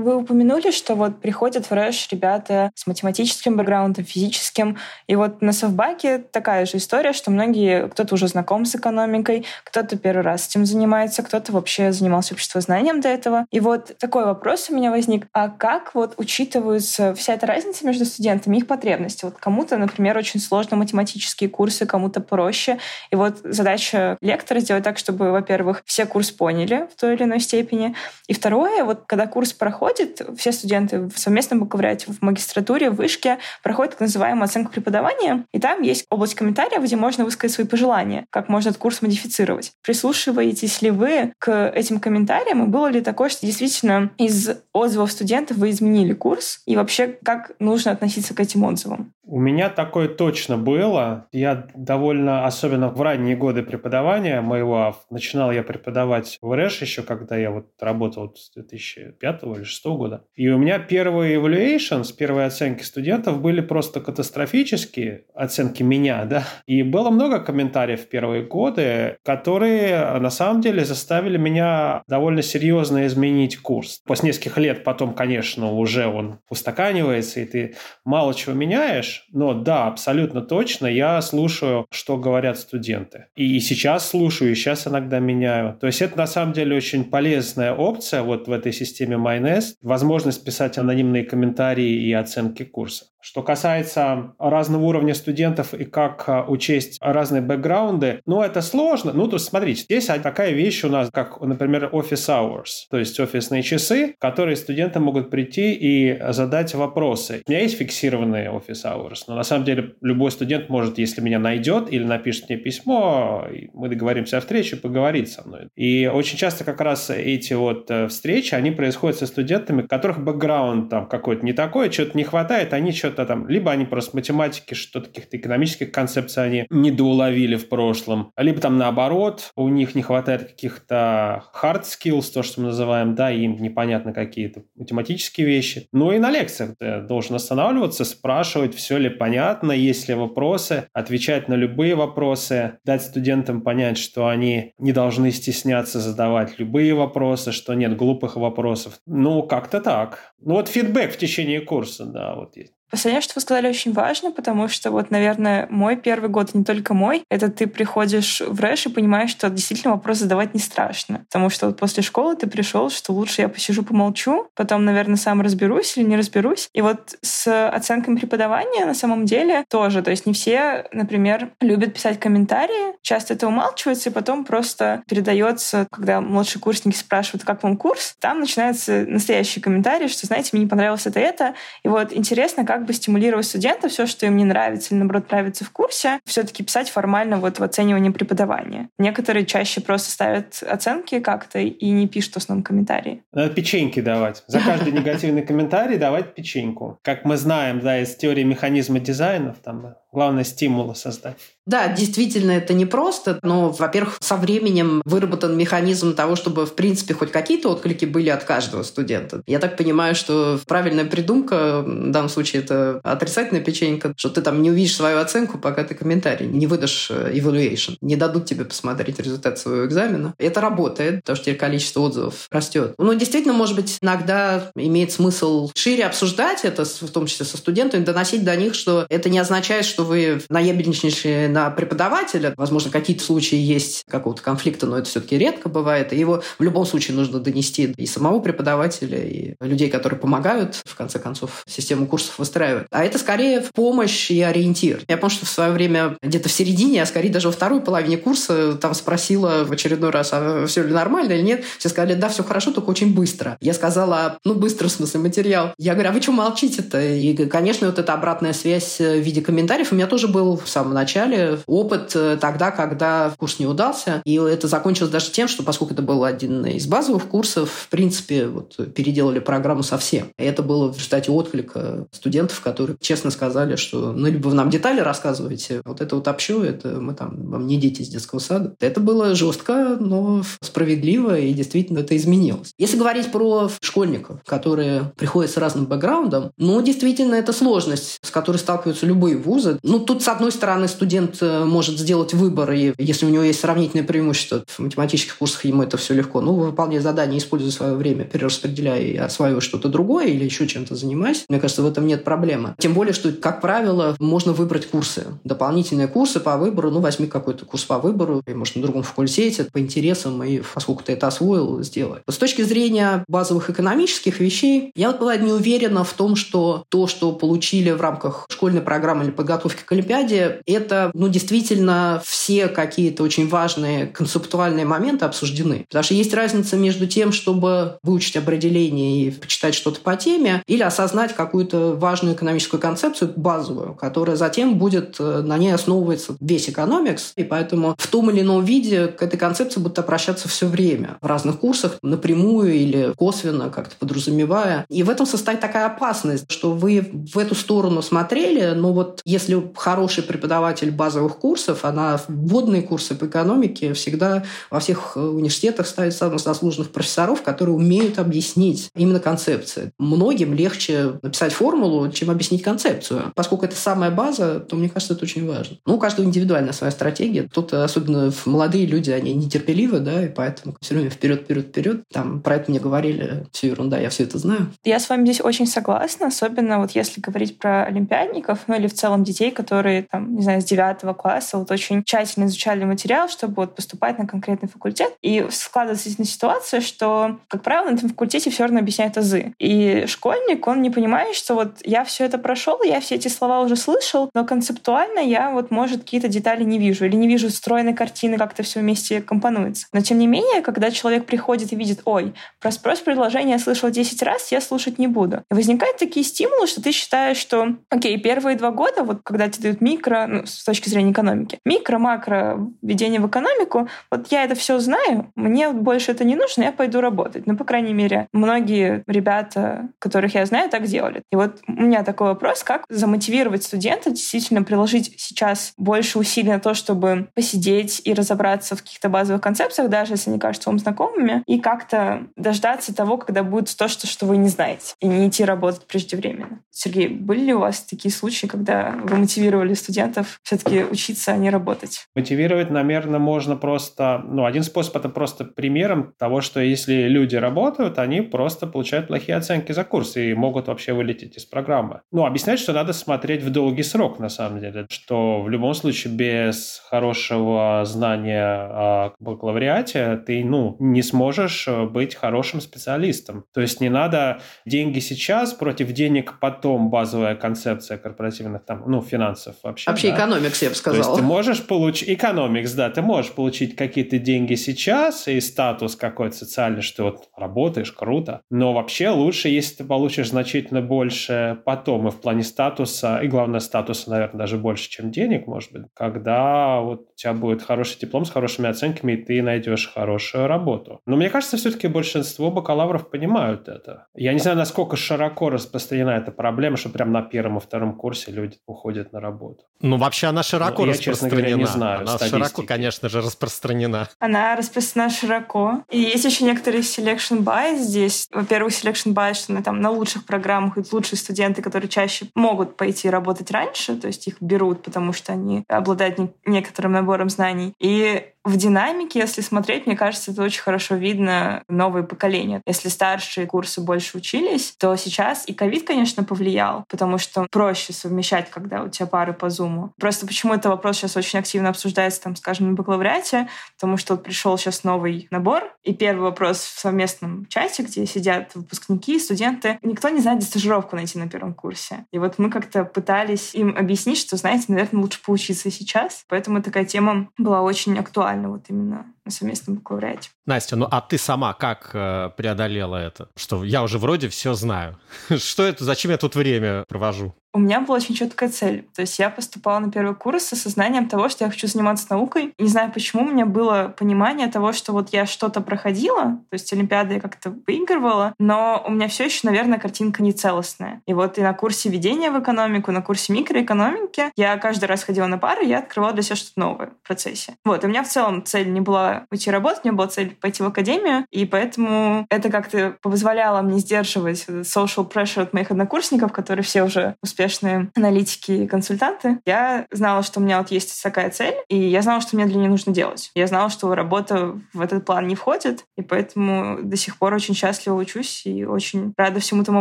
Вы 0.02 0.16
упомянули, 0.16 0.72
что 0.72 0.96
вот 0.96 1.20
приходят 1.20 1.66
в 1.66 1.72
РЭШ 1.72 2.08
ребята 2.10 2.72
с 2.74 2.88
математическим 2.88 3.56
бэкграундом, 3.56 4.04
физическим. 4.04 4.76
И 5.06 5.14
вот 5.14 5.40
на 5.42 5.52
Совбаке 5.52 6.18
такая 6.18 6.66
же 6.66 6.78
история, 6.78 7.12
что 7.12 7.30
многие, 7.30 7.88
кто-то 7.88 8.14
уже 8.14 8.26
знаком 8.26 8.64
с 8.64 8.74
экономикой, 8.74 9.46
кто-то 9.62 9.96
первый 9.96 10.22
раз 10.22 10.48
этим 10.48 10.66
занимается, 10.66 11.22
кто-то 11.22 11.52
вообще 11.52 11.92
занимался 11.92 12.34
обществознанием 12.34 13.00
до 13.00 13.10
этого. 13.10 13.46
И 13.52 13.60
вот 13.60 13.96
такой 13.98 14.24
вопрос 14.24 14.70
у 14.70 14.74
меня 14.74 14.90
возник. 14.90 15.28
А 15.32 15.48
как 15.48 15.94
вот 15.94 16.14
учитываются 16.16 17.14
вся 17.14 17.34
эта 17.34 17.46
разница 17.46 17.86
между 17.86 18.04
студентами, 18.04 18.56
их 18.56 18.66
потребности? 18.66 19.24
Вот 19.24 19.36
кому-то, 19.38 19.76
например, 19.76 20.18
очень 20.18 20.40
сложно 20.40 20.76
математические 20.76 21.48
курсы, 21.48 21.86
кому-то 21.86 22.20
проще. 22.20 22.80
И 23.12 23.14
вот 23.14 23.38
задача 23.44 24.18
лектора 24.20 24.58
сделать 24.58 24.82
так, 24.82 24.98
чтобы, 24.98 25.30
во-первых, 25.30 25.82
все 25.86 26.06
курс 26.06 26.32
поняли 26.32 26.88
в 26.92 27.00
той 27.00 27.14
или 27.14 27.22
иной 27.22 27.38
степени. 27.38 27.94
И 28.26 28.34
второе, 28.34 28.82
вот 28.82 29.04
когда 29.06 29.28
курс 29.28 29.52
проходит, 29.52 29.91
проходит, 29.92 30.22
все 30.38 30.52
студенты 30.52 31.00
в 31.08 31.18
совместном 31.18 31.60
бакалавриате, 31.60 32.12
в 32.12 32.22
магистратуре, 32.22 32.90
в 32.90 32.96
вышке 32.96 33.38
проходят 33.62 33.92
так 33.92 34.00
называемую 34.00 34.44
оценку 34.44 34.72
преподавания, 34.72 35.44
и 35.52 35.58
там 35.58 35.82
есть 35.82 36.06
область 36.10 36.34
комментариев, 36.34 36.82
где 36.82 36.96
можно 36.96 37.24
высказать 37.24 37.54
свои 37.54 37.66
пожелания, 37.66 38.26
как 38.30 38.48
можно 38.48 38.70
этот 38.70 38.80
курс 38.80 39.02
модифицировать. 39.02 39.72
Прислушиваетесь 39.82 40.82
ли 40.82 40.90
вы 40.90 41.32
к 41.38 41.70
этим 41.70 42.00
комментариям, 42.00 42.64
и 42.64 42.68
было 42.68 42.88
ли 42.88 43.00
такое, 43.00 43.28
что 43.28 43.46
действительно 43.46 44.10
из 44.18 44.50
отзывов 44.72 45.12
студентов 45.12 45.56
вы 45.56 45.70
изменили 45.70 46.12
курс, 46.12 46.60
и 46.66 46.76
вообще 46.76 47.08
как 47.22 47.52
нужно 47.58 47.90
относиться 47.90 48.34
к 48.34 48.40
этим 48.40 48.64
отзывам? 48.64 49.12
У 49.24 49.38
меня 49.38 49.70
такое 49.70 50.08
точно 50.08 50.58
было. 50.58 51.26
Я 51.32 51.68
довольно, 51.74 52.44
особенно 52.44 52.88
в 52.88 53.00
ранние 53.00 53.36
годы 53.36 53.62
преподавания 53.62 54.40
моего, 54.40 54.96
начинал 55.10 55.52
я 55.52 55.62
преподавать 55.62 56.38
в 56.42 56.52
РЭШ 56.52 56.82
еще, 56.82 57.02
когда 57.02 57.36
я 57.36 57.50
вот 57.50 57.68
работал 57.80 58.34
с 58.34 58.50
2005 58.50 59.42
или 59.42 59.54
2006 59.54 59.81
2006 59.82 59.98
года. 59.98 60.24
И 60.34 60.48
у 60.48 60.58
меня 60.58 60.78
первые 60.78 61.36
evaluations, 61.36 62.14
первые 62.16 62.46
оценки 62.46 62.82
студентов 62.82 63.40
были 63.40 63.60
просто 63.60 64.00
катастрофические, 64.00 65.24
оценки 65.34 65.82
меня, 65.82 66.24
да. 66.24 66.44
И 66.66 66.82
было 66.82 67.10
много 67.10 67.40
комментариев 67.40 68.02
в 68.02 68.08
первые 68.08 68.44
годы, 68.44 69.16
которые 69.24 70.18
на 70.18 70.30
самом 70.30 70.60
деле 70.60 70.84
заставили 70.84 71.36
меня 71.36 72.02
довольно 72.06 72.42
серьезно 72.42 73.06
изменить 73.06 73.58
курс. 73.58 74.00
После 74.06 74.28
нескольких 74.28 74.58
лет 74.58 74.84
потом, 74.84 75.14
конечно, 75.14 75.72
уже 75.72 76.06
он 76.06 76.38
устаканивается, 76.48 77.40
и 77.40 77.44
ты 77.44 77.74
мало 78.04 78.34
чего 78.34 78.54
меняешь, 78.54 79.26
но 79.32 79.54
да, 79.54 79.86
абсолютно 79.86 80.42
точно 80.42 80.86
я 80.86 81.20
слушаю, 81.22 81.86
что 81.90 82.16
говорят 82.16 82.58
студенты. 82.58 83.26
И 83.34 83.58
сейчас 83.60 84.08
слушаю, 84.08 84.52
и 84.52 84.54
сейчас 84.54 84.86
иногда 84.86 85.18
меняю. 85.18 85.76
То 85.80 85.86
есть 85.86 86.02
это 86.02 86.16
на 86.16 86.26
самом 86.26 86.52
деле 86.52 86.76
очень 86.76 87.04
полезная 87.04 87.74
опция 87.74 88.22
вот 88.22 88.48
в 88.48 88.52
этой 88.52 88.72
системе 88.72 89.16
MyNest, 89.16 89.71
возможность 89.80 90.44
писать 90.44 90.78
анонимные 90.78 91.24
комментарии 91.24 92.06
и 92.06 92.12
оценки 92.12 92.64
курса. 92.64 93.11
Что 93.22 93.42
касается 93.42 94.34
разного 94.40 94.82
уровня 94.82 95.14
студентов 95.14 95.74
и 95.74 95.84
как 95.84 96.24
а, 96.26 96.44
учесть 96.46 96.98
разные 97.00 97.40
бэкграунды, 97.40 98.20
ну, 98.26 98.42
это 98.42 98.60
сложно. 98.62 99.12
Ну, 99.12 99.28
то 99.28 99.36
есть, 99.36 99.46
смотрите, 99.46 99.82
здесь 99.82 100.06
такая 100.06 100.50
вещь 100.50 100.82
у 100.82 100.88
нас, 100.88 101.08
как, 101.12 101.40
например, 101.40 101.88
office 101.92 102.28
hours, 102.28 102.88
то 102.90 102.98
есть 102.98 103.18
офисные 103.20 103.62
часы, 103.62 104.16
которые 104.18 104.56
студенты 104.56 104.98
могут 104.98 105.30
прийти 105.30 105.72
и 105.72 106.20
задать 106.30 106.74
вопросы. 106.74 107.42
У 107.46 107.50
меня 107.50 107.62
есть 107.62 107.78
фиксированные 107.78 108.50
office 108.50 108.84
hours, 108.84 109.20
но 109.28 109.36
на 109.36 109.44
самом 109.44 109.64
деле 109.64 109.94
любой 110.00 110.32
студент 110.32 110.68
может, 110.68 110.98
если 110.98 111.20
меня 111.20 111.38
найдет 111.38 111.92
или 111.92 112.02
напишет 112.02 112.48
мне 112.48 112.58
письмо, 112.58 113.46
мы 113.72 113.88
договоримся 113.88 114.38
о 114.38 114.40
встрече, 114.40 114.74
поговорить 114.74 115.30
со 115.30 115.46
мной. 115.46 115.68
И 115.76 116.10
очень 116.12 116.36
часто 116.36 116.64
как 116.64 116.80
раз 116.80 117.08
эти 117.08 117.52
вот 117.52 117.88
э, 117.88 118.08
встречи, 118.08 118.56
они 118.56 118.72
происходят 118.72 119.18
со 119.18 119.26
студентами, 119.26 119.82
которых 119.82 120.18
бэкграунд 120.24 120.90
там 120.90 121.06
какой-то 121.06 121.46
не 121.46 121.52
такой, 121.52 121.92
что-то 121.92 122.18
не 122.18 122.24
хватает, 122.24 122.72
они 122.72 122.90
что 122.90 123.11
что-то 123.12 123.26
там, 123.26 123.48
либо 123.48 123.70
они 123.70 123.84
просто 123.84 124.16
математики, 124.16 124.74
что-то 124.74 125.08
каких-то 125.08 125.36
экономических 125.36 125.92
концепций 125.92 126.44
они 126.44 126.66
недоуловили 126.70 127.56
в 127.56 127.68
прошлом, 127.68 128.32
либо 128.36 128.60
там 128.60 128.78
наоборот, 128.78 129.50
у 129.56 129.68
них 129.68 129.94
не 129.94 130.02
хватает 130.02 130.48
каких-то 130.48 131.44
hard 131.62 131.82
skills, 131.82 132.32
то, 132.32 132.42
что 132.42 132.60
мы 132.60 132.68
называем, 132.68 133.14
да, 133.14 133.30
им 133.30 133.56
непонятно 133.56 134.12
какие-то 134.12 134.62
математические 134.76 135.46
вещи. 135.46 135.88
Ну 135.92 136.12
и 136.12 136.18
на 136.18 136.30
лекциях 136.30 136.74
ты 136.78 137.02
должен 137.02 137.36
останавливаться, 137.36 138.04
спрашивать, 138.04 138.74
все 138.74 138.96
ли 138.96 139.10
понятно, 139.10 139.72
есть 139.72 140.08
ли 140.08 140.14
вопросы, 140.14 140.88
отвечать 140.92 141.48
на 141.48 141.54
любые 141.54 141.94
вопросы, 141.94 142.78
дать 142.84 143.02
студентам 143.02 143.60
понять, 143.60 143.98
что 143.98 144.28
они 144.28 144.72
не 144.78 144.92
должны 144.92 145.30
стесняться 145.30 146.00
задавать 146.00 146.58
любые 146.58 146.94
вопросы, 146.94 147.52
что 147.52 147.74
нет 147.74 147.96
глупых 147.96 148.36
вопросов. 148.36 149.00
Ну, 149.06 149.42
как-то 149.42 149.80
так. 149.80 150.34
Ну 150.40 150.54
вот 150.54 150.68
фидбэк 150.68 151.12
в 151.12 151.18
течение 151.18 151.60
курса, 151.60 152.04
да, 152.04 152.34
вот 152.34 152.56
есть. 152.56 152.72
Последнее, 152.92 153.22
что 153.22 153.32
вы 153.36 153.40
сказали, 153.40 153.68
очень 153.68 153.94
важно, 153.94 154.32
потому 154.32 154.68
что 154.68 154.90
вот, 154.90 155.10
наверное, 155.10 155.66
мой 155.70 155.96
первый 155.96 156.28
год, 156.28 156.52
не 156.52 156.62
только 156.62 156.92
мой, 156.92 157.24
это 157.30 157.50
ты 157.50 157.66
приходишь 157.66 158.42
в 158.46 158.60
рэш 158.60 158.84
и 158.84 158.88
понимаешь, 158.90 159.30
что 159.30 159.48
действительно 159.48 159.94
вопрос 159.94 160.18
задавать 160.18 160.52
не 160.52 160.60
страшно. 160.60 161.24
Потому 161.30 161.48
что 161.48 161.68
вот 161.68 161.78
после 161.78 162.02
школы 162.02 162.36
ты 162.36 162.46
пришел, 162.46 162.90
что 162.90 163.14
лучше 163.14 163.40
я 163.40 163.48
посижу, 163.48 163.82
помолчу, 163.82 164.46
потом, 164.54 164.84
наверное, 164.84 165.16
сам 165.16 165.40
разберусь 165.40 165.96
или 165.96 166.04
не 166.04 166.18
разберусь. 166.18 166.68
И 166.74 166.82
вот 166.82 167.16
с 167.22 167.68
оценками 167.70 168.16
преподавания 168.16 168.84
на 168.84 168.92
самом 168.92 169.24
деле 169.24 169.64
тоже. 169.70 170.02
То 170.02 170.10
есть 170.10 170.26
не 170.26 170.34
все, 170.34 170.84
например, 170.92 171.50
любят 171.62 171.94
писать 171.94 172.20
комментарии, 172.20 172.94
часто 173.00 173.32
это 173.32 173.48
умалчивается, 173.48 174.10
и 174.10 174.12
потом 174.12 174.44
просто 174.44 175.02
передается, 175.08 175.86
когда 175.90 176.20
младшие 176.20 176.60
курсники 176.60 176.96
спрашивают, 176.96 177.44
как 177.44 177.62
вам 177.62 177.78
курс, 177.78 178.16
там 178.20 178.40
начинается 178.40 179.06
настоящий 179.08 179.60
комментарий, 179.60 180.08
что, 180.08 180.26
знаете, 180.26 180.50
мне 180.52 180.64
не 180.64 180.68
понравилось 180.68 181.06
это 181.06 181.20
это. 181.20 181.54
И 181.84 181.88
вот 181.88 182.12
интересно, 182.12 182.66
как 182.66 182.81
как 182.82 182.88
бы 182.88 182.94
стимулировать 182.94 183.46
студентов 183.46 183.92
все, 183.92 184.06
что 184.06 184.26
им 184.26 184.36
не 184.36 184.44
нравится 184.44 184.92
или, 184.92 184.98
наоборот, 184.98 185.30
нравится 185.30 185.64
в 185.64 185.70
курсе, 185.70 186.18
все-таки 186.24 186.64
писать 186.64 186.90
формально 186.90 187.36
вот 187.36 187.60
в 187.60 187.62
оценивании 187.62 188.10
преподавания. 188.10 188.88
Некоторые 188.98 189.46
чаще 189.46 189.80
просто 189.80 190.10
ставят 190.10 190.64
оценки 190.68 191.20
как-то 191.20 191.60
и 191.60 191.90
не 191.90 192.08
пишут 192.08 192.34
в 192.34 192.36
основном 192.38 192.64
комментарии. 192.64 193.22
Надо 193.32 193.54
печеньки 193.54 194.00
давать. 194.00 194.42
За 194.48 194.58
каждый 194.58 194.92
негативный 194.92 195.42
комментарий 195.42 195.96
давать 195.96 196.34
печеньку. 196.34 196.98
Как 197.02 197.24
мы 197.24 197.36
знаем, 197.36 197.78
да, 197.78 198.00
из 198.00 198.16
теории 198.16 198.42
механизма 198.42 198.98
дизайнов, 198.98 199.58
там 199.62 199.94
главное 200.10 200.42
стимулы 200.42 200.96
создать. 200.96 201.36
Да, 201.66 201.88
действительно, 201.88 202.52
это 202.52 202.74
непросто, 202.74 203.38
но, 203.42 203.70
во-первых, 203.70 204.18
со 204.20 204.36
временем 204.36 205.00
выработан 205.04 205.56
механизм 205.56 206.14
того, 206.14 206.36
чтобы, 206.36 206.66
в 206.66 206.74
принципе, 206.74 207.14
хоть 207.14 207.30
какие-то 207.30 207.70
отклики 207.70 208.04
были 208.04 208.30
от 208.30 208.44
каждого 208.44 208.82
студента. 208.82 209.42
Я 209.46 209.58
так 209.58 209.76
понимаю, 209.76 210.14
что 210.14 210.58
правильная 210.66 211.04
придумка, 211.04 211.82
в 211.82 212.10
данном 212.10 212.28
случае 212.28 212.62
это 212.62 213.00
отрицательная 213.04 213.62
печенька, 213.62 214.12
что 214.16 214.30
ты 214.30 214.42
там 214.42 214.62
не 214.62 214.70
увидишь 214.70 214.96
свою 214.96 215.18
оценку, 215.18 215.58
пока 215.58 215.84
ты 215.84 215.94
комментарий 215.94 216.46
не 216.46 216.66
выдашь 216.66 217.08
э, 217.10 217.32
evaluation, 217.34 217.96
не 218.00 218.16
дадут 218.16 218.46
тебе 218.46 218.64
посмотреть 218.64 219.18
результат 219.20 219.58
своего 219.58 219.86
экзамена. 219.86 220.34
Это 220.38 220.60
работает, 220.60 221.22
потому 221.22 221.36
что 221.36 221.54
количество 221.54 222.00
отзывов 222.00 222.46
растет. 222.50 222.94
Ну, 222.98 223.14
действительно, 223.14 223.54
может 223.54 223.76
быть, 223.76 223.98
иногда 224.00 224.70
имеет 224.74 225.12
смысл 225.12 225.70
шире 225.74 226.06
обсуждать 226.06 226.64
это, 226.64 226.84
в 226.84 227.10
том 227.10 227.26
числе 227.26 227.46
со 227.46 227.56
студентами, 227.56 228.04
доносить 228.04 228.44
до 228.44 228.56
них, 228.56 228.74
что 228.74 229.06
это 229.08 229.28
не 229.28 229.38
означает, 229.38 229.84
что 229.84 230.04
вы 230.04 230.42
наябедничали 230.48 231.51
на 231.52 231.70
преподавателя. 231.70 232.54
Возможно, 232.56 232.90
какие-то 232.90 233.22
случаи 233.22 233.56
есть 233.56 234.04
какого-то 234.08 234.42
конфликта, 234.42 234.86
но 234.86 234.98
это 234.98 235.08
все-таки 235.08 235.38
редко 235.38 235.68
бывает. 235.68 236.12
И 236.12 236.16
его 236.16 236.42
в 236.58 236.62
любом 236.62 236.86
случае 236.86 237.16
нужно 237.16 237.38
донести 237.38 237.94
и 237.96 238.06
самого 238.06 238.40
преподавателя, 238.40 239.18
и 239.18 239.54
людей, 239.60 239.90
которые 239.90 240.18
помогают, 240.18 240.80
в 240.84 240.94
конце 240.96 241.18
концов, 241.18 241.64
систему 241.66 242.06
курсов 242.06 242.38
выстраивать. 242.38 242.86
А 242.90 243.04
это 243.04 243.18
скорее 243.18 243.60
в 243.60 243.72
помощь 243.72 244.30
и 244.30 244.40
ориентир. 244.40 245.02
Я 245.08 245.16
помню, 245.16 245.34
что 245.34 245.46
в 245.46 245.50
свое 245.50 245.72
время 245.72 246.16
где-то 246.22 246.48
в 246.48 246.52
середине, 246.52 247.02
а 247.02 247.06
скорее 247.06 247.30
даже 247.30 247.48
во 247.48 247.52
второй 247.52 247.80
половине 247.80 248.16
курса 248.16 248.74
там 248.74 248.94
спросила 248.94 249.64
в 249.64 249.72
очередной 249.72 250.10
раз, 250.10 250.30
а 250.32 250.66
все 250.66 250.82
ли 250.82 250.92
нормально 250.92 251.32
или 251.32 251.42
нет. 251.42 251.64
Все 251.78 251.88
сказали, 251.88 252.14
да, 252.14 252.28
все 252.28 252.42
хорошо, 252.42 252.72
только 252.72 252.90
очень 252.90 253.14
быстро. 253.14 253.56
Я 253.60 253.74
сказала, 253.74 254.38
ну, 254.44 254.54
быстро, 254.54 254.88
в 254.88 254.92
смысле, 254.92 255.20
материал. 255.20 255.72
Я 255.78 255.94
говорю, 255.94 256.10
а 256.10 256.12
вы 256.12 256.22
что 256.22 256.32
молчите-то? 256.32 257.00
И, 257.00 257.34
конечно, 257.46 257.86
вот 257.86 257.98
эта 257.98 258.14
обратная 258.14 258.52
связь 258.52 258.98
в 258.98 259.18
виде 259.18 259.42
комментариев 259.42 259.92
у 259.92 259.94
меня 259.94 260.06
тоже 260.06 260.28
был 260.28 260.56
в 260.56 260.68
самом 260.68 260.94
начале 260.94 261.41
опыт 261.66 262.12
э, 262.14 262.36
тогда, 262.40 262.70
когда 262.70 263.32
курс 263.38 263.58
не 263.58 263.66
удался. 263.66 264.22
И 264.24 264.34
это 264.34 264.68
закончилось 264.68 265.10
даже 265.10 265.30
тем, 265.30 265.48
что 265.48 265.62
поскольку 265.62 265.94
это 265.94 266.02
был 266.02 266.24
один 266.24 266.64
из 266.66 266.86
базовых 266.86 267.28
курсов, 267.28 267.70
в 267.70 267.88
принципе, 267.88 268.46
вот, 268.46 268.76
переделали 268.94 269.38
программу 269.38 269.82
совсем. 269.82 270.28
И 270.38 270.44
это 270.44 270.62
было 270.62 270.92
в 270.92 270.96
результате 270.96 271.30
отклика 271.30 272.06
студентов, 272.12 272.60
которые 272.60 272.96
честно 273.00 273.30
сказали, 273.30 273.76
что 273.76 274.12
ну, 274.12 274.26
либо 274.26 274.48
вы 274.48 274.54
нам 274.54 274.70
детали 274.70 275.00
рассказываете, 275.00 275.82
вот 275.84 276.00
это 276.00 276.16
вот 276.16 276.28
общу, 276.28 276.62
это 276.62 277.00
мы 277.00 277.14
там, 277.14 277.50
вам 277.50 277.66
не 277.66 277.76
дети 277.76 278.02
из 278.02 278.08
детского 278.08 278.38
сада. 278.38 278.74
Это 278.80 279.00
было 279.00 279.34
жестко, 279.34 279.96
но 280.00 280.42
справедливо, 280.60 281.38
и 281.38 281.52
действительно 281.52 282.00
это 282.00 282.16
изменилось. 282.16 282.72
Если 282.78 282.96
говорить 282.96 283.30
про 283.30 283.70
школьников, 283.80 284.40
которые 284.44 285.12
приходят 285.16 285.50
с 285.50 285.56
разным 285.56 285.86
бэкграундом, 285.86 286.52
ну, 286.56 286.80
действительно, 286.82 287.34
это 287.34 287.52
сложность, 287.52 288.18
с 288.22 288.30
которой 288.30 288.58
сталкиваются 288.58 289.06
любые 289.06 289.36
вузы. 289.36 289.78
Ну, 289.82 290.00
тут, 290.00 290.22
с 290.22 290.28
одной 290.28 290.52
стороны, 290.52 290.88
студент 290.88 291.31
Э, 291.40 291.64
может 291.64 291.98
сделать 291.98 292.34
выбор, 292.34 292.72
и 292.72 292.92
если 292.98 293.26
у 293.26 293.28
него 293.28 293.42
есть 293.42 293.60
сравнительное 293.60 294.04
преимущество 294.04 294.64
в 294.66 294.78
математических 294.78 295.38
курсах, 295.38 295.64
ему 295.64 295.82
это 295.82 295.96
все 295.96 296.14
легко. 296.14 296.40
Ну, 296.40 296.54
выполняй 296.54 297.00
задание, 297.00 297.38
используй 297.38 297.70
свое 297.72 297.94
время, 297.94 298.24
перераспределяй 298.24 299.04
и 299.04 299.16
осваивай 299.16 299.60
что-то 299.60 299.88
другое 299.88 300.26
или 300.26 300.44
еще 300.44 300.66
чем-то 300.66 300.94
занимайся. 300.94 301.44
Мне 301.48 301.60
кажется, 301.60 301.82
в 301.82 301.86
этом 301.86 302.06
нет 302.06 302.24
проблемы. 302.24 302.74
Тем 302.78 302.94
более, 302.94 303.12
что, 303.12 303.32
как 303.32 303.60
правило, 303.60 304.16
можно 304.18 304.52
выбрать 304.52 304.86
курсы. 304.86 305.26
Дополнительные 305.44 306.08
курсы 306.08 306.40
по 306.40 306.56
выбору. 306.56 306.90
Ну, 306.90 307.00
возьми 307.00 307.26
какой-то 307.26 307.64
курс 307.64 307.84
по 307.84 307.98
выбору, 307.98 308.42
и, 308.46 308.54
может, 308.54 308.76
на 308.76 308.82
другом 308.82 309.02
факультете, 309.02 309.64
по 309.64 309.78
интересам, 309.78 310.42
и 310.42 310.62
поскольку 310.74 311.02
ты 311.02 311.12
это 311.12 311.28
освоил, 311.28 311.82
сделай. 311.82 312.20
С 312.28 312.36
точки 312.36 312.62
зрения 312.62 313.24
базовых 313.28 313.70
экономических 313.70 314.40
вещей, 314.40 314.92
я 314.94 315.12
была 315.12 315.36
не 315.36 315.52
уверена 315.52 316.04
в 316.04 316.12
том, 316.12 316.36
что 316.36 316.84
то, 316.88 317.06
что 317.06 317.32
получили 317.32 317.90
в 317.90 318.00
рамках 318.00 318.46
школьной 318.50 318.80
программы 318.80 319.24
или 319.24 319.30
подготовки 319.30 319.82
к 319.84 319.92
Олимпиаде, 319.92 320.60
это 320.66 321.10
ну, 321.22 321.28
действительно 321.28 322.20
все 322.24 322.66
какие-то 322.66 323.22
очень 323.22 323.48
важные 323.48 324.06
концептуальные 324.06 324.84
моменты 324.84 325.24
обсуждены. 325.24 325.84
Потому 325.86 326.02
что 326.02 326.14
есть 326.14 326.34
разница 326.34 326.76
между 326.76 327.06
тем, 327.06 327.30
чтобы 327.30 327.98
выучить 328.02 328.36
определение 328.36 329.26
и 329.26 329.30
почитать 329.30 329.76
что-то 329.76 330.00
по 330.00 330.16
теме, 330.16 330.64
или 330.66 330.82
осознать 330.82 331.32
какую-то 331.32 331.94
важную 331.94 332.34
экономическую 332.34 332.80
концепцию, 332.80 333.32
базовую, 333.36 333.94
которая 333.94 334.34
затем 334.34 334.78
будет, 334.78 335.14
э, 335.20 335.42
на 335.42 335.56
ней 335.58 335.72
основывается 335.72 336.34
весь 336.40 336.68
экономикс, 336.68 337.34
и 337.36 337.44
поэтому 337.44 337.94
в 337.96 338.06
том 338.08 338.28
или 338.30 338.40
ином 338.40 338.64
виде 338.64 339.06
к 339.06 339.22
этой 339.22 339.36
концепции 339.36 339.78
будут 339.78 340.00
обращаться 340.00 340.48
все 340.48 340.66
время 340.66 341.18
в 341.20 341.26
разных 341.26 341.60
курсах, 341.60 341.98
напрямую 342.02 342.74
или 342.74 343.12
косвенно, 343.16 343.70
как-то 343.70 343.94
подразумевая. 343.96 344.86
И 344.88 345.04
в 345.04 345.10
этом 345.10 345.26
состоит 345.26 345.60
такая 345.60 345.86
опасность, 345.86 346.50
что 346.50 346.72
вы 346.72 347.08
в 347.32 347.38
эту 347.38 347.54
сторону 347.54 348.02
смотрели, 348.02 348.72
но 348.74 348.92
вот 348.92 349.20
если 349.24 349.70
хороший 349.76 350.24
преподаватель 350.24 350.90
базовых 351.12 351.36
курсов, 351.36 351.84
она 351.84 352.18
вводные 352.26 352.82
курсы 352.82 353.14
по 353.14 353.26
экономике 353.26 353.92
всегда 353.92 354.44
во 354.70 354.80
всех 354.80 355.16
университетах 355.16 355.86
ставит 355.86 356.14
самых 356.14 356.40
заслуженных 356.40 356.90
профессоров, 356.90 357.42
которые 357.42 357.76
умеют 357.76 358.18
объяснить 358.18 358.90
именно 358.96 359.20
концепции. 359.20 359.92
Многим 359.98 360.54
легче 360.54 361.18
написать 361.22 361.52
формулу, 361.52 362.10
чем 362.10 362.30
объяснить 362.30 362.62
концепцию. 362.62 363.32
Поскольку 363.34 363.66
это 363.66 363.76
самая 363.76 364.10
база, 364.10 364.60
то 364.60 364.76
мне 364.76 364.88
кажется, 364.88 365.14
это 365.14 365.24
очень 365.24 365.46
важно. 365.46 365.76
Ну, 365.86 365.96
у 365.96 365.98
каждого 365.98 366.24
индивидуальная 366.24 366.72
своя 366.72 366.90
стратегия. 366.90 367.48
Тут, 367.52 367.74
особенно 367.74 368.32
молодые 368.46 368.86
люди, 368.86 369.10
они 369.10 369.34
нетерпеливы, 369.34 370.00
да, 370.00 370.24
и 370.24 370.28
поэтому 370.28 370.76
все 370.80 370.94
время 370.94 371.10
вперед, 371.10 371.42
вперед, 371.42 371.66
вперед. 371.66 372.02
Там 372.10 372.40
про 372.40 372.56
это 372.56 372.70
мне 372.70 372.80
говорили, 372.80 373.46
все 373.52 373.68
ерунда, 373.68 373.98
я 373.98 374.08
все 374.08 374.24
это 374.24 374.38
знаю. 374.38 374.68
Я 374.84 374.98
с 374.98 375.10
вами 375.10 375.24
здесь 375.24 375.42
очень 375.42 375.66
согласна, 375.66 376.28
особенно 376.28 376.78
вот 376.78 376.92
если 376.92 377.20
говорить 377.20 377.58
про 377.58 377.84
олимпиадников, 377.84 378.60
ну 378.66 378.76
или 378.76 378.86
в 378.86 378.94
целом 378.94 379.24
детей, 379.24 379.50
которые, 379.50 380.06
там, 380.10 380.36
не 380.36 380.42
знаю, 380.42 380.62
с 380.62 380.64
девятого 381.02 381.14
класса 381.14 381.58
вот 381.58 381.70
очень 381.70 382.04
тщательно 382.04 382.44
изучали 382.44 382.84
материал, 382.84 383.28
чтобы 383.28 383.54
вот 383.56 383.74
поступать 383.74 384.18
на 384.18 384.26
конкретный 384.26 384.68
факультет. 384.68 385.12
И 385.22 385.46
складывается 385.50 386.10
ситуация, 386.24 386.80
что, 386.80 387.38
как 387.48 387.62
правило, 387.62 387.90
на 387.90 387.96
этом 387.96 388.08
факультете 388.08 388.50
все 388.50 388.64
равно 388.64 388.78
объясняют 388.78 389.18
азы. 389.18 389.54
И 389.58 390.04
школьник, 390.06 390.66
он 390.66 390.82
не 390.82 390.90
понимает, 390.90 391.34
что 391.34 391.54
вот 391.54 391.78
я 391.84 392.04
все 392.04 392.24
это 392.24 392.38
прошел, 392.38 392.82
я 392.82 393.00
все 393.00 393.16
эти 393.16 393.28
слова 393.28 393.60
уже 393.60 393.76
слышал, 393.76 394.30
но 394.34 394.44
концептуально 394.44 395.20
я 395.20 395.50
вот, 395.50 395.70
может, 395.70 396.02
какие-то 396.02 396.28
детали 396.28 396.64
не 396.64 396.78
вижу 396.78 397.04
или 397.04 397.16
не 397.16 397.28
вижу 397.28 397.50
стройной 397.50 397.94
картины, 397.94 398.38
как 398.38 398.52
это 398.52 398.62
все 398.62 398.80
вместе 398.80 399.20
компонуется. 399.20 399.86
Но, 399.92 400.00
тем 400.00 400.18
не 400.18 400.26
менее, 400.26 400.62
когда 400.62 400.90
человек 400.90 401.26
приходит 401.26 401.72
и 401.72 401.76
видит, 401.76 402.00
ой, 402.04 402.34
про 402.60 402.70
спрос 402.70 403.00
предложения 403.00 403.52
я 403.52 403.58
слышал 403.58 403.90
10 403.90 404.22
раз, 404.22 404.52
я 404.52 404.60
слушать 404.60 404.98
не 404.98 405.06
буду. 405.06 405.44
И 405.50 405.54
возникают 405.54 405.98
такие 405.98 406.24
стимулы, 406.24 406.66
что 406.66 406.82
ты 406.82 406.92
считаешь, 406.92 407.36
что, 407.36 407.76
окей, 407.90 408.18
первые 408.18 408.56
два 408.56 408.70
года, 408.70 409.02
вот 409.02 409.20
когда 409.22 409.48
тебе 409.48 409.62
дают 409.72 409.80
микро, 409.80 410.26
ну, 410.28 410.46
с 410.46 410.64
точки 410.64 410.81
зрения 410.90 411.12
экономики, 411.12 411.58
микро, 411.64 411.98
макро, 411.98 412.58
введение 412.82 413.20
в 413.20 413.26
экономику, 413.26 413.88
вот 414.10 414.30
я 414.30 414.44
это 414.44 414.54
все 414.54 414.78
знаю, 414.78 415.30
мне 415.34 415.70
больше 415.70 416.12
это 416.12 416.24
не 416.24 416.36
нужно, 416.36 416.62
я 416.62 416.72
пойду 416.72 417.00
работать. 417.00 417.46
Ну, 417.46 417.56
по 417.56 417.64
крайней 417.64 417.94
мере, 417.94 418.28
многие 418.32 419.04
ребята, 419.06 419.88
которых 419.98 420.34
я 420.34 420.46
знаю, 420.46 420.70
так 420.70 420.84
делали. 420.84 421.22
И 421.30 421.36
вот 421.36 421.60
у 421.66 421.72
меня 421.72 422.02
такой 422.02 422.28
вопрос, 422.28 422.62
как 422.62 422.84
замотивировать 422.88 423.64
студента 423.64 424.10
действительно 424.10 424.62
приложить 424.62 425.14
сейчас 425.18 425.72
больше 425.76 426.18
усилий 426.18 426.50
на 426.50 426.60
то, 426.60 426.74
чтобы 426.74 427.28
посидеть 427.34 428.02
и 428.04 428.14
разобраться 428.14 428.76
в 428.76 428.82
каких-то 428.82 429.08
базовых 429.08 429.42
концепциях, 429.42 429.88
даже 429.88 430.14
если 430.14 430.30
они 430.30 430.38
кажутся 430.38 430.70
вам 430.70 430.78
знакомыми, 430.78 431.42
и 431.46 431.58
как-то 431.58 432.26
дождаться 432.36 432.94
того, 432.94 433.16
когда 433.16 433.42
будет 433.42 433.74
то, 433.76 433.88
что, 433.88 434.06
что 434.06 434.26
вы 434.26 434.36
не 434.36 434.48
знаете, 434.48 434.94
и 435.00 435.06
не 435.06 435.28
идти 435.28 435.44
работать 435.44 435.86
преждевременно. 435.86 436.60
Сергей, 436.70 437.08
были 437.08 437.40
ли 437.40 437.54
у 437.54 437.60
вас 437.60 437.80
такие 437.80 438.12
случаи, 438.12 438.46
когда 438.46 438.94
вы 439.02 439.16
мотивировали 439.16 439.74
студентов 439.74 440.40
все-таки 440.42 440.71
учиться, 440.80 441.32
а 441.32 441.36
не 441.36 441.50
работать? 441.50 442.06
Мотивировать, 442.14 442.70
наверное, 442.70 443.18
можно 443.18 443.56
просто... 443.56 444.22
Ну, 444.24 444.44
один 444.44 444.62
способ— 444.62 444.96
это 444.96 445.08
просто 445.08 445.44
примером 445.44 446.14
того, 446.18 446.40
что 446.40 446.60
если 446.60 447.08
люди 447.08 447.36
работают, 447.36 447.98
они 447.98 448.20
просто 448.20 448.66
получают 448.66 449.08
плохие 449.08 449.36
оценки 449.36 449.72
за 449.72 449.84
курс 449.84 450.16
и 450.16 450.34
могут 450.34 450.68
вообще 450.68 450.92
вылететь 450.92 451.36
из 451.36 451.44
программы. 451.44 452.00
Ну, 452.10 452.24
объяснять, 452.24 452.58
что 452.58 452.72
надо 452.72 452.92
смотреть 452.92 453.42
в 453.42 453.50
долгий 453.50 453.82
срок, 453.82 454.18
на 454.18 454.28
самом 454.28 454.60
деле, 454.60 454.86
что 454.90 455.42
в 455.42 455.48
любом 455.48 455.74
случае 455.74 456.12
без 456.12 456.82
хорошего 456.88 457.82
знания 457.84 458.44
о 458.44 459.14
бакалавриате 459.20 460.22
ты, 460.26 460.44
ну, 460.44 460.76
не 460.78 461.02
сможешь 461.02 461.68
быть 461.90 462.14
хорошим 462.14 462.60
специалистом. 462.60 463.44
То 463.52 463.60
есть 463.60 463.80
не 463.80 463.88
надо 463.88 464.40
деньги 464.66 464.98
сейчас 464.98 465.52
против 465.52 465.92
денег 465.92 466.38
потом, 466.40 466.90
базовая 466.90 467.34
концепция 467.34 467.98
корпоративных 467.98 468.64
там, 468.64 468.84
ну, 468.86 469.02
финансов 469.02 469.56
вообще. 469.62 469.90
Вообще 469.90 470.10
да? 470.10 470.16
экономикс, 470.16 470.61
я 470.62 470.70
бы 470.70 470.74
сказал. 470.74 471.02
То 471.02 471.08
есть 471.08 471.20
ты 471.20 471.26
можешь 471.26 471.66
получить... 471.66 472.08
Экономикс, 472.08 472.72
да, 472.72 472.90
ты 472.90 473.02
можешь 473.02 473.32
получить 473.32 473.76
какие-то 473.76 474.18
деньги 474.18 474.54
сейчас 474.54 475.28
и 475.28 475.40
статус 475.40 475.96
какой-то 475.96 476.36
социальный, 476.36 476.82
что 476.82 477.04
вот 477.04 477.28
работаешь, 477.36 477.92
круто. 477.92 478.42
Но 478.50 478.72
вообще 478.72 479.10
лучше, 479.10 479.48
если 479.48 479.76
ты 479.76 479.84
получишь 479.84 480.30
значительно 480.30 480.82
больше 480.82 481.58
потом 481.64 482.08
и 482.08 482.10
в 482.10 482.20
плане 482.20 482.42
статуса, 482.42 483.18
и 483.22 483.28
главное 483.28 483.60
статуса, 483.60 484.10
наверное, 484.10 484.38
даже 484.38 484.58
больше, 484.58 484.88
чем 484.88 485.10
денег, 485.10 485.46
может 485.46 485.72
быть, 485.72 485.82
когда 485.94 486.80
вот 486.80 487.00
у 487.00 487.16
тебя 487.16 487.32
будет 487.32 487.62
хороший 487.62 487.98
диплом 488.00 488.24
с 488.24 488.30
хорошими 488.30 488.68
оценками, 488.68 489.12
и 489.12 489.16
ты 489.16 489.42
найдешь 489.42 489.90
хорошую 489.92 490.46
работу. 490.46 491.00
Но 491.06 491.16
мне 491.16 491.30
кажется, 491.30 491.56
все-таки 491.56 491.88
большинство 491.88 492.50
бакалавров 492.50 493.10
понимают 493.10 493.68
это. 493.68 494.06
Я 494.14 494.32
не 494.32 494.38
знаю, 494.38 494.56
насколько 494.56 494.96
широко 494.96 495.50
распространена 495.50 496.10
эта 496.10 496.32
проблема, 496.32 496.76
что 496.76 496.88
прям 496.88 497.12
на 497.12 497.22
первом 497.22 497.58
и 497.58 497.60
втором 497.60 497.96
курсе 497.96 498.32
люди 498.32 498.58
уходят 498.66 499.12
на 499.12 499.20
работу. 499.20 499.64
Ну, 499.80 499.96
вообще 499.96 500.28
она 500.28 500.42
широко 500.52 500.84
ну, 500.84 500.92
распространена. 500.92 500.98
Я, 500.98 501.14
честно 501.14 501.28
говоря, 501.28 501.56
не 501.56 501.66
знаю 501.66 502.00
Она 502.00 502.18
широко, 502.18 502.62
конечно 502.62 503.08
же, 503.08 503.20
распространена. 503.20 504.08
Она 504.18 504.56
распространена 504.56 505.10
широко. 505.12 505.84
И 505.90 505.98
есть 505.98 506.24
еще 506.24 506.44
некоторые 506.44 506.82
selection 506.82 507.42
bias 507.42 507.78
здесь. 507.78 508.28
Во-первых, 508.32 508.72
selection 508.72 509.14
bias, 509.14 509.34
что 509.34 509.52
на, 509.52 509.62
там, 509.62 509.80
на 509.80 509.90
лучших 509.90 510.26
программах 510.26 510.76
идут 510.78 510.92
лучшие 510.92 511.18
студенты, 511.18 511.62
которые 511.62 511.88
чаще 511.88 512.26
могут 512.34 512.76
пойти 512.76 513.08
работать 513.08 513.50
раньше, 513.50 513.96
то 513.96 514.06
есть 514.06 514.26
их 514.26 514.36
берут, 514.40 514.82
потому 514.82 515.12
что 515.12 515.32
они 515.32 515.64
обладают 515.68 516.18
некоторым 516.44 516.92
набором 516.92 517.30
знаний. 517.30 517.74
И 517.80 518.26
в 518.44 518.56
динамике, 518.56 519.20
если 519.20 519.40
смотреть, 519.40 519.86
мне 519.86 519.96
кажется, 519.96 520.32
это 520.32 520.42
очень 520.42 520.62
хорошо 520.62 520.96
видно 520.96 521.62
новое 521.68 522.02
поколение. 522.02 522.60
Если 522.66 522.88
старшие 522.88 523.46
курсы 523.46 523.80
больше 523.80 524.18
учились, 524.18 524.74
то 524.78 524.96
сейчас 524.96 525.48
и 525.48 525.54
ковид, 525.54 525.86
конечно, 525.86 526.24
повлиял, 526.24 526.84
потому 526.88 527.18
что 527.18 527.46
проще 527.50 527.92
совмещать, 527.92 528.50
когда 528.50 528.82
у 528.82 528.88
тебя 528.88 529.06
пары 529.06 529.32
по 529.32 529.48
зуму. 529.48 529.92
Просто 530.00 530.26
почему 530.26 530.54
это 530.54 530.68
вопрос 530.68 530.96
сейчас 530.96 531.16
очень 531.16 531.38
активно 531.38 531.68
обсуждается, 531.68 532.20
там, 532.22 532.34
скажем, 532.34 532.68
на 532.68 532.74
бакалавриате, 532.74 533.48
потому 533.76 533.96
что 533.96 534.14
вот 534.14 534.24
пришел 534.24 534.58
сейчас 534.58 534.82
новый 534.82 535.28
набор, 535.30 535.72
и 535.84 535.94
первый 535.94 536.22
вопрос 536.22 536.58
в 536.58 536.80
совместном 536.80 537.46
чате, 537.46 537.84
где 537.84 538.06
сидят 538.06 538.54
выпускники, 538.54 539.18
студенты, 539.18 539.78
никто 539.82 540.08
не 540.08 540.20
знает, 540.20 540.38
где 540.38 540.48
стажировку 540.48 540.96
найти 540.96 541.18
на 541.18 541.28
первом 541.28 541.54
курсе. 541.54 542.06
И 542.12 542.18
вот 542.18 542.38
мы 542.38 542.50
как-то 542.50 542.84
пытались 542.84 543.54
им 543.54 543.76
объяснить, 543.76 544.18
что, 544.18 544.36
знаете, 544.36 544.64
наверное, 544.68 545.00
лучше 545.02 545.20
поучиться 545.22 545.70
сейчас. 545.70 546.24
Поэтому 546.28 546.62
такая 546.62 546.84
тема 546.84 547.28
была 547.38 547.62
очень 547.62 547.98
актуальна 547.98 548.31
актуально 548.32 548.48
вот 548.50 548.70
именно 548.70 549.06
на 549.24 549.30
совместном 549.30 549.76
бакалавриате. 549.76 550.30
Настя, 550.46 550.76
ну 550.76 550.86
а 550.90 551.00
ты 551.00 551.18
сама 551.18 551.52
как 551.54 551.90
э, 551.94 552.30
преодолела 552.36 552.96
это? 552.96 553.28
Что 553.36 553.64
я 553.64 553.82
уже 553.82 553.98
вроде 553.98 554.28
все 554.28 554.54
знаю. 554.54 554.98
Что 555.36 555.62
это, 555.62 555.84
зачем 555.84 556.10
я 556.10 556.18
тут 556.18 556.34
время 556.34 556.84
провожу? 556.88 557.34
У 557.54 557.58
меня 557.58 557.80
была 557.80 557.96
очень 557.96 558.14
четкая 558.14 558.48
цель. 558.48 558.88
То 558.94 559.02
есть 559.02 559.18
я 559.18 559.28
поступала 559.28 559.78
на 559.78 559.90
первый 559.90 560.14
курс 560.14 560.44
с 560.44 560.52
осознанием 560.54 561.06
того, 561.06 561.28
что 561.28 561.44
я 561.44 561.50
хочу 561.50 561.66
заниматься 561.66 562.06
наукой. 562.08 562.54
Не 562.58 562.68
знаю 562.68 562.90
почему, 562.90 563.24
у 563.24 563.30
меня 563.30 563.44
было 563.44 563.94
понимание 563.98 564.46
того, 564.46 564.72
что 564.72 564.92
вот 564.92 565.10
я 565.10 565.26
что-то 565.26 565.60
проходила, 565.60 566.22
то 566.22 566.54
есть 566.54 566.72
Олимпиады 566.72 567.14
я 567.14 567.20
как-то 567.20 567.54
выигрывала, 567.66 568.34
но 568.38 568.82
у 568.86 568.90
меня 568.90 569.06
все 569.08 569.26
еще, 569.26 569.40
наверное, 569.42 569.78
картинка 569.78 570.22
не 570.22 570.32
целостная. 570.32 571.02
И 571.06 571.12
вот 571.12 571.36
и 571.36 571.42
на 571.42 571.52
курсе 571.52 571.90
ведения 571.90 572.30
в 572.30 572.40
экономику, 572.40 572.90
на 572.90 573.02
курсе 573.02 573.34
микроэкономики 573.34 574.32
я 574.36 574.56
каждый 574.56 574.86
раз 574.86 575.04
ходила 575.04 575.26
на 575.26 575.36
пары, 575.36 575.64
я 575.64 575.80
открывала 575.80 576.14
для 576.14 576.22
себя 576.22 576.36
что-то 576.36 576.58
новое 576.58 576.86
в 576.86 577.06
процессе. 577.06 577.54
Вот, 577.66 577.84
и 577.84 577.86
у 577.86 577.90
меня 577.90 578.02
в 578.02 578.08
целом 578.08 578.44
цель 578.44 578.72
не 578.72 578.80
была 578.80 579.11
уйти 579.30 579.50
работать, 579.50 579.80
у 579.84 579.88
меня 579.88 579.96
была 579.96 580.08
цель 580.08 580.36
пойти 580.40 580.62
в 580.62 580.66
академию, 580.66 581.26
и 581.30 581.44
поэтому 581.46 582.26
это 582.30 582.50
как-то 582.50 582.96
позволяло 583.02 583.62
мне 583.62 583.78
сдерживать 583.78 584.46
social 584.48 585.10
pressure 585.10 585.42
от 585.42 585.52
моих 585.52 585.70
однокурсников, 585.70 586.32
которые 586.32 586.64
все 586.64 586.82
уже 586.82 587.16
успешные 587.22 587.90
аналитики 587.94 588.52
и 588.52 588.66
консультанты, 588.66 589.38
я 589.46 589.86
знала, 589.90 590.22
что 590.22 590.40
у 590.40 590.42
меня 590.42 590.58
вот 590.58 590.70
есть 590.70 591.02
такая 591.02 591.30
цель, 591.30 591.54
и 591.68 591.76
я 591.76 592.02
знала, 592.02 592.20
что 592.20 592.36
мне 592.36 592.46
для 592.46 592.56
нее 592.56 592.68
нужно 592.68 592.92
делать. 592.92 593.30
Я 593.34 593.46
знала, 593.46 593.70
что 593.70 593.94
работа 593.94 594.58
в 594.72 594.80
этот 594.80 595.04
план 595.04 595.26
не 595.26 595.34
входит, 595.34 595.84
и 595.96 596.02
поэтому 596.02 596.78
до 596.82 596.96
сих 596.96 597.18
пор 597.18 597.34
очень 597.34 597.54
счастливо 597.54 597.94
учусь 597.94 598.42
и 598.46 598.64
очень 598.64 599.12
рада 599.16 599.40
всему 599.40 599.64
тому 599.64 599.80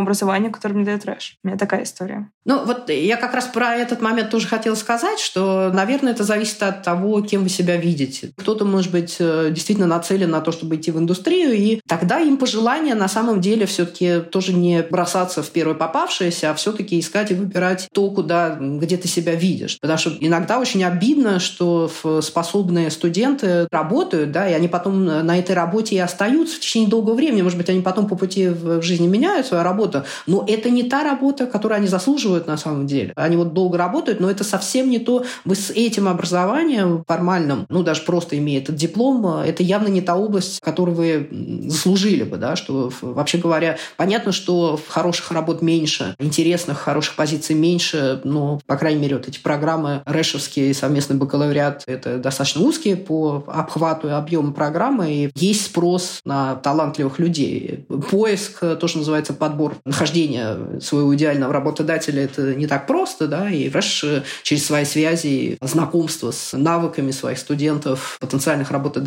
образованию, 0.00 0.50
которое 0.50 0.74
мне 0.74 0.84
дает 0.84 1.04
Рэш. 1.04 1.36
У 1.42 1.48
меня 1.48 1.58
такая 1.58 1.84
история. 1.84 2.30
Ну, 2.44 2.64
вот 2.64 2.90
я 2.90 3.16
как 3.16 3.34
раз 3.34 3.46
про 3.46 3.74
этот 3.74 4.00
момент 4.00 4.30
тоже 4.30 4.48
хотела 4.48 4.74
сказать, 4.74 5.18
что, 5.18 5.70
наверное, 5.72 6.12
это 6.12 6.24
зависит 6.24 6.62
от 6.62 6.82
того, 6.82 7.20
кем 7.22 7.42
вы 7.42 7.48
себя 7.48 7.76
видите. 7.76 8.32
Кто-то, 8.36 8.64
может 8.64 8.90
быть, 8.90 9.16
действительно 9.50 9.86
нацелен 9.86 10.30
на 10.30 10.40
то, 10.40 10.52
чтобы 10.52 10.76
идти 10.76 10.90
в 10.90 10.98
индустрию, 10.98 11.52
и 11.54 11.80
тогда 11.86 12.20
им 12.20 12.36
пожелание 12.36 12.94
на 12.94 13.08
самом 13.08 13.40
деле 13.40 13.66
все-таки 13.66 14.20
тоже 14.20 14.52
не 14.52 14.82
бросаться 14.82 15.42
в 15.42 15.50
первое 15.50 15.74
попавшееся, 15.74 16.50
а 16.50 16.54
все-таки 16.54 16.98
искать 16.98 17.30
и 17.30 17.34
выбирать 17.34 17.88
то, 17.92 18.10
куда, 18.10 18.56
где 18.60 18.96
ты 18.96 19.08
себя 19.08 19.34
видишь. 19.34 19.78
Потому 19.80 19.98
что 19.98 20.12
иногда 20.20 20.58
очень 20.58 20.84
обидно, 20.84 21.40
что 21.40 21.90
способные 22.22 22.90
студенты 22.90 23.68
работают, 23.70 24.32
да, 24.32 24.48
и 24.48 24.52
они 24.52 24.68
потом 24.68 25.04
на 25.04 25.38
этой 25.38 25.54
работе 25.54 25.96
и 25.96 25.98
остаются 25.98 26.56
в 26.56 26.60
течение 26.60 26.88
долгого 26.88 27.14
времени. 27.14 27.42
Может 27.42 27.58
быть, 27.58 27.68
они 27.68 27.80
потом 27.80 28.06
по 28.06 28.16
пути 28.16 28.48
в 28.48 28.82
жизни 28.82 29.06
меняют 29.06 29.46
свою 29.46 29.62
работу, 29.62 30.04
но 30.26 30.44
это 30.46 30.70
не 30.70 30.84
та 30.84 31.04
работа, 31.04 31.46
которую 31.46 31.76
они 31.76 31.86
заслуживают 31.86 32.46
на 32.46 32.56
самом 32.56 32.86
деле. 32.86 33.12
Они 33.16 33.36
вот 33.36 33.52
долго 33.52 33.78
работают, 33.78 34.20
но 34.20 34.30
это 34.30 34.44
совсем 34.44 34.90
не 34.90 34.98
то. 34.98 35.24
Вы 35.44 35.54
с 35.54 35.70
этим 35.70 36.08
образованием 36.08 37.04
формальным, 37.06 37.66
ну, 37.68 37.82
даже 37.82 38.02
просто 38.02 38.38
имея 38.38 38.60
этот 38.60 38.76
диплом, 38.76 39.11
это 39.44 39.62
явно 39.62 39.88
не 39.88 40.00
та 40.00 40.16
область, 40.16 40.60
которую 40.60 40.96
вы 40.96 41.28
заслужили 41.68 42.24
бы, 42.24 42.36
да, 42.36 42.56
что, 42.56 42.92
вообще 43.00 43.38
говоря, 43.38 43.78
понятно, 43.96 44.32
что 44.32 44.78
хороших 44.88 45.30
работ 45.32 45.62
меньше, 45.62 46.14
интересных, 46.18 46.78
хороших 46.78 47.14
позиций 47.16 47.54
меньше, 47.56 48.20
но, 48.24 48.60
по 48.66 48.76
крайней 48.76 49.00
мере, 49.00 49.16
вот 49.16 49.28
эти 49.28 49.38
программы 49.38 50.02
Решевские 50.06 50.70
и 50.70 50.74
совместный 50.74 51.16
бакалавриат, 51.16 51.84
это 51.86 52.18
достаточно 52.18 52.62
узкие 52.62 52.96
по 52.96 53.44
обхвату 53.46 54.08
и 54.08 54.10
объему 54.12 54.52
программы, 54.52 55.12
и 55.12 55.30
есть 55.34 55.66
спрос 55.66 56.20
на 56.24 56.56
талантливых 56.56 57.18
людей. 57.18 57.86
Поиск, 58.10 58.60
то, 58.60 58.86
что 58.86 58.98
называется 58.98 59.32
подбор 59.32 59.76
нахождения 59.84 60.80
своего 60.80 61.14
идеального 61.14 61.52
работодателя, 61.52 62.22
это 62.22 62.54
не 62.54 62.66
так 62.66 62.86
просто, 62.86 63.28
да, 63.28 63.50
и 63.50 63.68
Рэш 63.68 64.04
через 64.42 64.66
свои 64.66 64.84
связи, 64.84 65.58
знакомства 65.60 66.30
с 66.30 66.56
навыками 66.56 67.10
своих 67.10 67.38
студентов, 67.38 68.16
потенциальных 68.20 68.70
работодателей, 68.70 69.01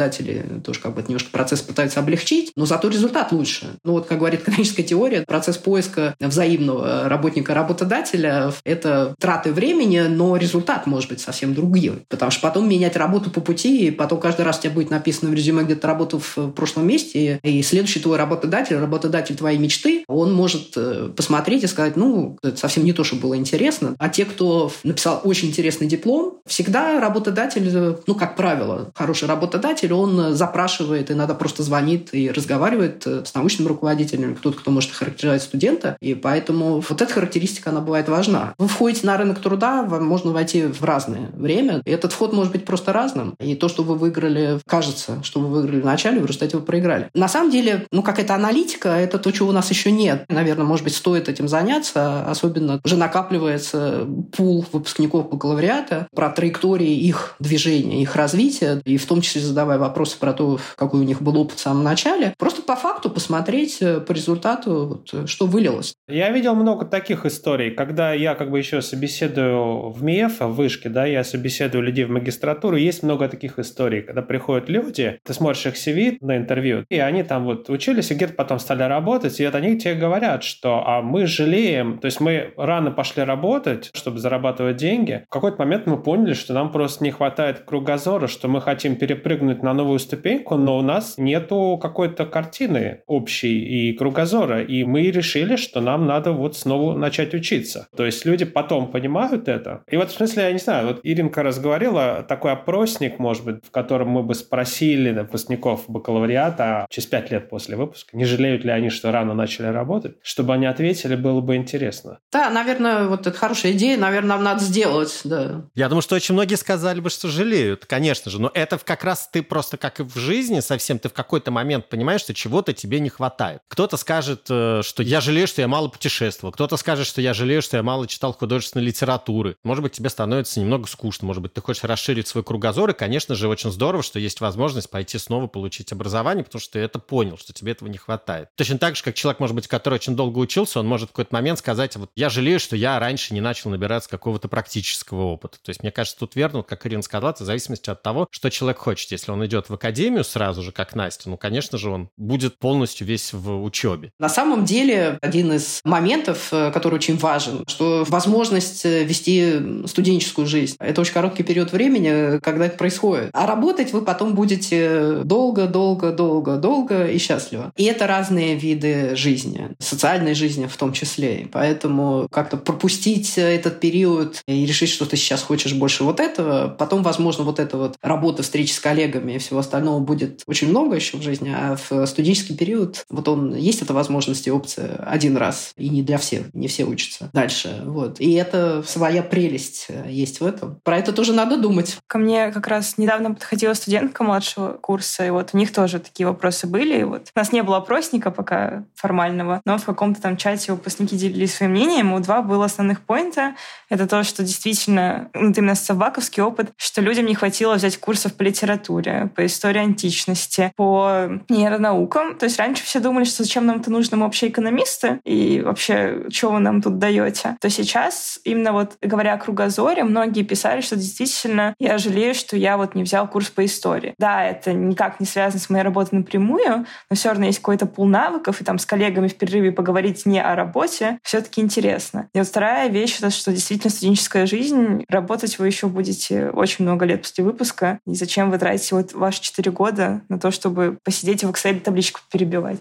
тоже 0.64 0.80
как 0.80 0.96
бы 0.96 1.02
немножко 1.02 1.30
процесс 1.32 1.62
пытается 1.62 2.00
облегчить, 2.00 2.52
но 2.56 2.66
зато 2.66 2.88
результат 2.90 3.32
лучше. 3.32 3.68
Ну 3.84 3.94
вот, 3.94 4.08
как 4.08 4.20
говорит 4.20 4.42
экономическая 4.48 4.84
теория, 4.84 5.22
процесс 5.22 5.58
поиска 5.58 6.16
взаимного 6.20 7.08
работника-работодателя– 7.10 8.54
это 8.64 9.16
траты 9.20 9.52
времени, 9.52 10.02
но 10.02 10.38
результат 10.38 10.88
может 10.88 11.10
быть 11.10 11.20
совсем 11.20 11.54
другим. 11.54 12.02
Потому 12.10 12.32
что 12.32 12.42
потом 12.42 12.70
менять 12.70 12.96
работу 12.96 13.30
по 13.30 13.42
пути, 13.42 13.88
и 13.88 13.92
потом 13.92 14.20
каждый 14.20 14.46
раз 14.46 14.60
у 14.60 14.62
тебя 14.62 14.74
будет 14.74 14.90
написано 14.90 15.32
в 15.32 15.34
резюме, 15.34 15.64
где 15.64 15.76
ты 15.76 15.88
работал 15.88 16.20
в 16.20 16.52
прошлом 16.52 16.88
месте, 16.88 17.40
и 17.44 17.64
следующий 17.64 18.00
твой 18.00 18.18
работодатель, 18.18 18.78
работодатель 18.78 19.36
твоей 19.36 19.58
мечты, 19.58 20.04
он 20.08 20.34
может 20.34 20.74
э, 20.76 21.10
посмотреть 21.16 21.64
и 21.64 21.68
сказать, 21.68 21.96
ну, 21.96 22.38
это 22.44 22.58
совсем 22.58 22.84
не 22.84 22.94
то, 22.94 23.04
что 23.04 23.16
было 23.16 23.36
интересно. 23.36 23.96
А 24.00 24.10
те, 24.10 24.26
кто 24.26 24.72
написал 24.84 25.22
очень 25.24 25.50
интересный 25.50 25.88
диплом, 25.88 26.40
всегда 26.46 27.00
работодатель, 27.00 27.98
ну, 28.08 28.16
как 28.16 28.36
правило, 28.36 28.92
хороший 28.96 29.28
работодатель, 29.28 29.85
он 29.94 30.34
запрашивает, 30.34 31.12
иногда 31.12 31.34
просто 31.34 31.64
звонит 31.64 32.10
и 32.14 32.32
разговаривает 32.32 33.06
э, 33.06 33.24
с 33.26 33.34
научным 33.34 33.68
руководителем, 33.68 34.36
кто-то, 34.36 34.58
кто 34.58 34.72
может 34.72 34.92
характеризовать 34.92 35.44
студента, 35.44 35.98
и 36.02 36.14
поэтому 36.14 36.84
вот 36.88 37.02
эта 37.02 37.12
характеристика, 37.12 37.70
она 37.70 37.82
бывает 37.82 38.10
важна. 38.10 38.54
Вы 38.58 38.68
входите 38.68 39.06
на 39.06 39.18
рынок 39.18 39.40
труда, 39.40 39.84
вам 39.84 40.06
можно 40.06 40.32
войти 40.32 40.64
в 40.64 40.84
разное 40.84 41.30
время, 41.34 41.82
и 41.86 41.92
этот 41.92 42.14
вход 42.14 42.34
может 42.34 42.52
быть 42.52 42.66
просто 42.66 42.94
разным, 42.94 43.36
и 43.40 43.56
то, 43.56 43.68
что 43.68 43.84
вы 43.84 43.96
выиграли, 43.96 44.60
кажется, 44.68 45.24
что 45.24 45.40
вы 45.40 45.48
выиграли 45.48 45.82
в 45.82 45.86
начале, 45.86 46.20
в 46.20 46.26
результате 46.26 46.58
вы 46.58 46.64
проиграли. 46.64 47.10
На 47.14 47.28
самом 47.28 47.52
деле, 47.52 47.86
ну, 47.92 48.02
какая-то 48.02 48.36
аналитика, 48.36 48.90
это 48.90 49.20
то, 49.20 49.32
чего 49.32 49.50
у 49.50 49.52
нас 49.52 49.70
еще 49.70 49.92
нет. 49.92 50.26
Наверное, 50.30 50.66
может 50.66 50.84
быть, 50.84 50.96
стоит 50.96 51.30
этим 51.30 51.48
заняться, 51.48 52.30
особенно 52.30 52.80
уже 52.84 52.98
накапливается 52.98 54.08
пул 54.36 54.66
выпускников 54.72 55.30
бакалавриата 55.30 56.08
про 56.14 56.30
траектории 56.30 56.96
их 56.96 57.36
движения, 57.40 58.02
их 58.02 58.16
развития, 58.16 58.82
и 58.86 58.98
в 58.98 59.06
том 59.06 59.22
числе 59.22 59.42
задавая 59.42 59.75
вопросы 59.78 60.20
про 60.20 60.34
то, 60.34 60.60
какой 60.76 61.02
у 61.02 61.04
них 61.04 61.22
был 61.22 61.38
опыт 61.38 61.58
в 61.58 61.62
самом 61.62 61.84
начале. 61.84 62.34
Просто 62.38 62.62
по 62.62 62.76
факту 62.76 63.10
посмотреть 63.10 63.82
э, 63.82 64.00
по 64.00 64.12
результату, 64.12 65.04
вот, 65.06 65.30
что 65.30 65.46
вылилось. 65.46 65.96
Я 66.08 66.30
видел 66.30 66.56
много 66.56 66.86
таких 66.86 67.26
историй, 67.26 67.72
когда 67.72 68.14
я 68.14 68.36
как 68.36 68.52
бы 68.52 68.58
еще 68.58 68.82
собеседую 68.82 69.90
в 69.90 70.04
МИЭФ, 70.04 70.40
в 70.40 70.48
вышке, 70.54 70.90
да, 70.90 71.06
я 71.06 71.24
собеседую 71.24 71.84
людей 71.84 72.06
в 72.06 72.10
магистратуру, 72.10 72.78
есть 72.78 73.04
много 73.04 73.28
таких 73.28 73.60
историй, 73.60 74.02
когда 74.02 74.22
приходят 74.22 74.70
люди, 74.70 75.20
ты 75.24 75.34
смотришь 75.34 75.66
их 75.66 75.76
CV 75.76 76.18
на 76.22 76.38
интервью, 76.38 76.86
и 76.90 77.00
они 77.00 77.24
там 77.24 77.46
вот 77.46 77.70
учились, 77.70 78.12
и 78.12 78.16
где-то 78.16 78.34
потом 78.34 78.60
стали 78.60 78.84
работать, 78.84 79.40
и 79.40 79.46
вот 79.46 79.56
они 79.56 79.78
тебе 79.80 79.96
говорят, 79.96 80.44
что 80.44 80.84
а 80.86 81.02
мы 81.02 81.26
жалеем, 81.26 82.00
то 82.00 82.06
есть 82.06 82.20
мы 82.20 82.54
рано 82.58 82.92
пошли 82.92 83.24
работать, 83.24 83.90
чтобы 83.94 84.20
зарабатывать 84.20 84.78
деньги. 84.78 85.26
В 85.30 85.34
какой-то 85.34 85.58
момент 85.58 85.86
мы 85.86 86.02
поняли, 86.02 86.34
что 86.34 86.54
нам 86.54 86.72
просто 86.72 87.04
не 87.04 87.12
хватает 87.12 87.60
кругозора, 87.60 88.28
что 88.28 88.48
мы 88.48 88.62
хотим 88.62 88.96
перепрыгнуть 88.96 89.64
на 89.66 89.74
новую 89.74 90.00
ступеньку, 90.00 90.56
но 90.56 90.78
у 90.78 90.82
нас 90.82 91.16
нету 91.18 91.78
какой-то 91.82 92.26
картины 92.26 93.02
общей 93.08 93.90
и 93.90 93.94
кругозора, 93.94 94.64
и 94.64 94.84
мы 94.84 95.12
решили, 95.12 95.56
что 95.56 95.82
нам 95.82 96.06
надо 96.06 96.32
вот 96.32 96.56
снова 96.56 96.96
начать 96.98 97.34
учиться. 97.34 97.88
То 97.96 98.06
есть 98.06 98.26
люди 98.26 98.46
потом 98.46 98.92
понимают 98.92 99.48
это. 99.48 99.84
И 99.90 99.98
вот 99.98 100.12
в 100.12 100.14
смысле, 100.14 100.44
я 100.44 100.52
не 100.52 100.60
знаю, 100.60 100.88
вот 100.88 101.00
Иринка 101.04 101.44
разговаривала, 101.44 102.24
такой 102.28 102.52
опросник, 102.52 103.20
может 103.20 103.44
быть, 103.44 103.66
в 103.66 103.72
котором 103.72 104.10
мы 104.10 104.24
бы 104.24 104.36
спросили 104.36 105.12
выпускников 105.12 105.86
бакалавриата 105.88 106.86
через 106.90 107.08
пять 107.08 107.32
лет 107.32 107.50
после 107.50 107.76
выпуска, 107.76 108.16
не 108.16 108.26
жалеют 108.26 108.64
ли 108.64 108.72
они, 108.72 108.90
что 108.90 109.12
рано 109.12 109.34
начали 109.34 109.68
работать, 109.68 110.18
чтобы 110.22 110.54
они 110.54 110.68
ответили, 110.68 111.16
было 111.16 111.42
бы 111.42 111.56
интересно. 111.56 112.20
Да, 112.32 112.50
наверное, 112.50 113.08
вот 113.08 113.28
это 113.28 113.38
хорошая 113.38 113.72
идея, 113.72 113.98
наверное, 113.98 114.30
нам 114.30 114.44
надо 114.44 114.64
сделать, 114.64 115.22
да. 115.24 115.66
Я 115.74 115.90
думаю, 115.90 116.02
что 116.02 116.16
очень 116.16 116.34
многие 116.34 116.56
сказали 116.56 117.00
бы, 117.00 117.10
что 117.10 117.28
жалеют, 117.28 117.86
конечно 117.86 118.30
же, 118.30 118.40
но 118.40 118.52
это 118.54 118.78
как 118.78 119.04
раз 119.04 119.30
ты 119.32 119.42
просто 119.56 119.78
как 119.78 120.02
и 120.02 120.04
в 120.04 120.18
жизни 120.18 120.60
совсем, 120.60 121.00
ты 121.00 121.08
в 121.08 121.14
какой-то 121.14 121.50
момент 121.50 121.88
понимаешь, 121.88 122.20
что 122.20 122.34
чего-то 122.34 122.74
тебе 122.74 123.00
не 123.00 123.08
хватает. 123.08 123.62
Кто-то 123.70 123.96
скажет, 123.96 124.48
э, 124.50 124.82
что 124.84 125.02
я 125.02 125.22
жалею, 125.22 125.48
что 125.48 125.62
я 125.62 125.70
мало 125.70 125.88
путешествовал, 125.88 126.52
кто-то 126.52 126.76
скажет, 126.76 127.08
что 127.08 127.22
я 127.22 127.34
жалею, 127.34 127.62
что 127.62 127.78
я 127.78 127.84
мало 127.84 128.06
читал 128.06 128.34
художественной 128.34 128.84
литературы. 128.84 129.56
Может 129.64 129.82
быть, 129.82 129.94
тебе 129.94 130.10
становится 130.10 130.60
немного 130.60 130.90
скучно, 130.90 131.26
может 131.26 131.42
быть, 131.42 131.54
ты 131.54 131.62
хочешь 131.62 131.86
расширить 131.86 132.28
свой 132.28 132.44
кругозор, 132.44 132.90
и, 132.90 132.94
конечно 132.94 133.34
же, 133.34 133.48
очень 133.48 133.72
здорово, 133.72 134.04
что 134.04 134.20
есть 134.20 134.42
возможность 134.42 134.90
пойти 134.90 135.18
снова 135.18 135.48
получить 135.48 135.94
образование, 135.94 136.44
потому 136.44 136.60
что 136.60 136.74
ты 136.74 136.80
это 136.80 137.00
понял, 137.00 137.38
что 137.38 137.54
тебе 137.54 137.72
этого 137.72 137.88
не 137.88 137.98
хватает. 137.98 138.50
Точно 138.58 138.78
так 138.78 138.98
же, 138.98 139.04
как 139.04 139.16
человек, 139.16 139.40
может 139.40 139.56
быть, 139.56 139.70
который 139.70 139.94
очень 139.94 140.18
долго 140.18 140.40
учился, 140.40 140.82
он 140.82 140.88
может 140.88 141.08
в 141.08 141.12
какой-то 141.14 141.34
момент 141.34 141.60
сказать, 141.60 141.96
вот 141.96 142.12
я 142.18 142.28
жалею, 142.28 142.60
что 142.60 142.76
я 142.76 143.00
раньше 143.00 143.34
не 143.34 143.40
начал 143.40 143.70
набираться 143.70 144.10
какого-то 144.10 144.50
практического 144.50 145.22
опыта. 145.28 145.60
То 145.64 145.70
есть, 145.70 145.82
мне 145.82 145.94
кажется, 145.94 146.20
тут 146.20 146.36
верно, 146.36 146.62
как 146.62 146.86
Ирина 146.86 147.04
сказала, 147.04 147.34
в 147.34 147.40
зависимости 147.40 147.90
от 147.90 148.04
того, 148.04 148.28
что 148.32 148.52
человек 148.52 148.80
хочет. 148.80 149.12
Если 149.12 149.32
он 149.32 149.35
идет 149.44 149.70
в 149.70 149.74
академию 149.74 150.24
сразу 150.24 150.62
же, 150.62 150.72
как 150.72 150.96
Настя, 150.96 151.30
ну, 151.30 151.38
конечно 151.38 151.78
же, 151.78 151.90
он 151.90 152.10
будет 152.18 152.60
полностью 152.60 153.08
весь 153.08 153.34
в 153.34 153.64
учебе. 153.64 154.12
На 154.20 154.30
самом 154.30 154.66
деле, 154.66 155.18
один 155.22 155.54
из 155.54 155.82
моментов, 155.84 156.50
э, 156.52 156.72
который 156.72 156.96
очень 156.96 157.18
важен, 157.18 157.64
что 157.68 158.06
возможность 158.08 158.86
э, 158.86 159.04
вести 159.04 159.88
студенческую 159.88 160.48
жизнь. 160.48 160.76
Это 160.80 161.02
очень 161.02 161.14
короткий 161.14 161.44
период 161.44 161.72
времени, 161.72 162.40
когда 162.40 162.68
это 162.68 162.78
происходит. 162.78 163.30
А 163.34 163.48
работать 163.48 163.94
вы 163.94 164.02
потом 164.02 164.36
будете 164.36 165.22
долго, 165.24 165.68
долго, 165.68 166.12
долго, 166.12 166.58
долго 166.58 167.08
и 167.08 167.18
счастливо. 167.18 167.72
И 167.76 167.84
это 167.86 168.08
разные 168.08 168.56
виды 168.56 169.16
жизни, 169.16 169.76
социальной 169.80 170.34
жизни 170.34 170.68
в 170.68 170.78
том 170.78 170.94
числе. 170.94 171.48
Поэтому 171.52 172.28
как-то 172.32 172.58
пропустить 172.58 173.38
этот 173.38 173.80
период 173.80 174.42
и 174.48 174.66
решить, 174.66 174.90
что 174.90 175.06
ты 175.06 175.18
сейчас 175.18 175.42
хочешь 175.42 175.74
больше 175.74 176.04
вот 176.04 176.20
этого, 176.20 176.68
потом, 176.68 177.04
возможно, 177.04 177.44
вот 177.44 177.60
эта 177.60 177.78
вот 177.78 177.98
работа, 178.02 178.44
встречи 178.44 178.72
с 178.72 178.80
коллегами 178.80 179.25
и 179.28 179.38
всего 179.38 179.60
остального 179.60 180.00
будет 180.00 180.44
очень 180.48 180.70
много 180.70 180.96
еще 180.96 181.18
в 181.18 181.22
жизни, 181.22 181.54
а 181.56 181.78
в 181.78 182.06
студенческий 182.06 182.56
период 182.56 183.06
вот 183.10 183.28
он 183.28 183.56
есть 183.56 183.82
эта 183.82 183.94
возможность 183.94 184.48
и 184.48 184.52
опция 184.52 184.96
один 185.06 185.38
раз, 185.38 185.74
и 185.78 185.90
не 185.90 186.02
для 186.02 186.18
всех, 186.18 186.54
не 186.54 186.68
все 186.68 186.86
учатся 186.86 187.30
дальше. 187.34 187.82
Вот. 187.86 188.20
И 188.20 188.34
это 188.34 188.84
своя 188.86 189.24
прелесть 189.24 189.88
есть 190.08 190.40
в 190.40 190.46
этом. 190.46 190.80
Про 190.84 190.98
это 190.98 191.14
тоже 191.14 191.34
надо 191.34 191.58
думать. 191.58 191.98
Ко 192.08 192.18
мне 192.18 192.52
как 192.52 192.68
раз 192.68 192.98
недавно 192.98 193.34
подходила 193.34 193.74
студентка 193.74 194.24
младшего 194.24 194.74
курса, 194.74 195.26
и 195.26 195.30
вот 195.30 195.50
у 195.54 195.58
них 195.58 195.72
тоже 195.72 196.00
такие 196.00 196.28
вопросы 196.28 196.68
были. 196.68 197.00
И 197.00 197.04
вот 197.04 197.30
у 197.36 197.40
нас 197.40 197.52
не 197.52 197.64
было 197.64 197.78
опросника 197.78 198.32
пока 198.32 198.86
формального, 198.96 199.62
но 199.66 199.78
в 199.78 199.86
каком-то 199.86 200.22
там 200.22 200.38
чате 200.38 200.72
выпускники 200.72 201.16
делились 201.16 201.56
своим 201.56 201.72
мнением. 201.72 202.14
У 202.14 202.20
два 202.20 202.42
было 202.42 202.66
основных 202.66 203.02
поинта. 203.02 203.56
Это 203.90 204.08
то, 204.08 204.24
что 204.24 204.44
действительно, 204.44 205.30
ну, 205.34 205.48
вот 205.50 205.58
именно 205.58 205.76
собаковский 205.76 206.42
опыт, 206.44 206.72
что 206.78 207.02
людям 207.02 207.26
не 207.26 207.36
хватило 207.36 207.76
взять 207.76 207.98
курсов 207.98 208.34
по 208.34 208.44
литературе, 208.44 209.15
по 209.36 209.46
истории 209.46 209.80
античности, 209.80 210.72
по 210.76 211.30
нейронаукам. 211.50 212.38
То 212.38 212.46
есть 212.46 212.58
раньше 212.58 212.84
все 212.84 213.00
думали, 213.00 213.24
что 213.24 213.44
зачем 213.44 213.66
нам 213.66 213.78
это 213.78 213.92
нужно, 213.92 214.18
мы 214.18 214.24
вообще 214.24 214.48
экономисты, 214.48 215.20
и 215.26 215.62
вообще, 215.62 216.26
что 216.30 216.52
вы 216.52 216.60
нам 216.60 216.82
тут 216.82 217.00
даете. 217.00 217.58
То 217.60 217.70
сейчас, 217.70 218.40
именно 218.44 218.74
вот 218.74 218.98
говоря 219.02 219.34
о 219.34 219.38
кругозоре, 219.38 220.04
многие 220.04 220.44
писали, 220.44 220.82
что 220.82 220.96
действительно 220.96 221.76
я 221.80 221.98
жалею, 221.98 222.34
что 222.34 222.58
я 222.58 222.78
вот 222.78 222.96
не 222.96 223.04
взял 223.04 223.28
курс 223.28 223.50
по 223.50 223.66
истории. 223.66 224.14
Да, 224.18 224.44
это 224.44 224.74
никак 224.74 225.20
не 225.20 225.26
связано 225.26 225.60
с 225.60 225.70
моей 225.70 225.84
работой 225.84 226.16
напрямую, 226.16 226.86
но 227.10 227.16
все 227.16 227.30
равно 227.30 227.46
есть 227.46 227.60
какой-то 227.60 227.86
пул 227.86 228.06
навыков, 228.06 228.62
и 228.62 228.64
там 228.64 228.80
с 228.80 228.86
коллегами 228.86 229.28
в 229.28 229.36
перерыве 229.36 229.72
поговорить 229.72 230.26
не 230.26 230.42
о 230.42 230.56
работе, 230.56 231.20
все-таки 231.24 231.62
интересно. 231.62 232.30
И 232.34 232.40
вот 232.40 232.48
вторая 232.48 232.90
вещь, 232.90 233.18
это 233.20 233.30
что 233.30 233.52
действительно 233.52 233.92
студенческая 233.92 234.46
жизнь, 234.46 235.04
работать 235.10 235.60
вы 235.60 235.68
еще 235.68 235.88
будете 235.88 236.50
очень 236.50 236.86
много 236.86 237.06
лет 237.06 237.22
после 237.22 237.44
выпуска, 237.44 238.00
и 238.06 238.16
зачем 238.16 238.52
вы 238.52 238.58
тратите 238.58 238.96
вот 238.96 239.05
использовать 239.06 239.14
ваши 239.14 239.42
четыре 239.42 239.72
года 239.72 240.22
на 240.30 240.40
то, 240.40 240.52
чтобы 240.52 240.98
посидеть 241.04 241.44
в 241.44 241.50
Excel 241.50 241.80
табличку 241.80 242.22
перебивать. 242.32 242.80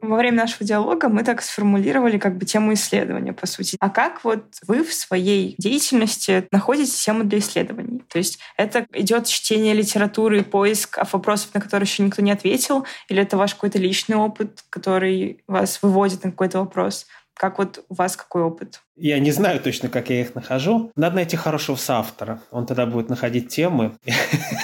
Во 0.00 0.16
время 0.16 0.38
нашего 0.38 0.66
диалога 0.66 1.08
мы 1.08 1.22
так 1.22 1.40
сформулировали 1.40 2.18
как 2.18 2.36
бы 2.36 2.44
тему 2.44 2.74
исследования, 2.74 3.32
по 3.32 3.46
сути. 3.46 3.76
А 3.80 3.88
как 3.88 4.24
вот 4.24 4.44
вы 4.66 4.82
в 4.82 4.92
своей 4.92 5.54
деятельности 5.58 6.48
находите 6.50 6.90
тему 6.90 7.24
для 7.24 7.38
исследований? 7.38 8.02
То 8.08 8.18
есть 8.18 8.40
это 8.56 8.84
идет 8.92 9.26
чтение 9.26 9.74
литературы, 9.74 10.42
поиск 10.42 10.98
вопросов, 11.12 11.54
на 11.54 11.60
которые 11.60 11.86
еще 11.86 12.02
никто 12.02 12.20
не 12.20 12.32
ответил, 12.32 12.84
или 13.08 13.22
это 13.22 13.36
ваш 13.36 13.54
какой-то 13.54 13.78
личный 13.78 14.16
опыт, 14.16 14.64
который 14.70 15.44
вас 15.46 15.78
выводит 15.82 16.24
на 16.24 16.32
какой-то 16.32 16.58
вопрос? 16.58 17.06
Как 17.34 17.58
вот 17.58 17.84
у 17.88 17.94
вас 17.94 18.16
какой 18.16 18.42
опыт? 18.42 18.82
Я 18.94 19.18
не 19.18 19.30
знаю 19.32 19.58
точно, 19.58 19.88
как 19.88 20.10
я 20.10 20.20
их 20.20 20.34
нахожу. 20.34 20.92
Надо 20.96 21.16
найти 21.16 21.36
хорошего 21.36 21.76
соавтора. 21.76 22.42
Он 22.50 22.66
тогда 22.66 22.84
будет 22.84 23.08
находить 23.08 23.48
темы. 23.48 23.92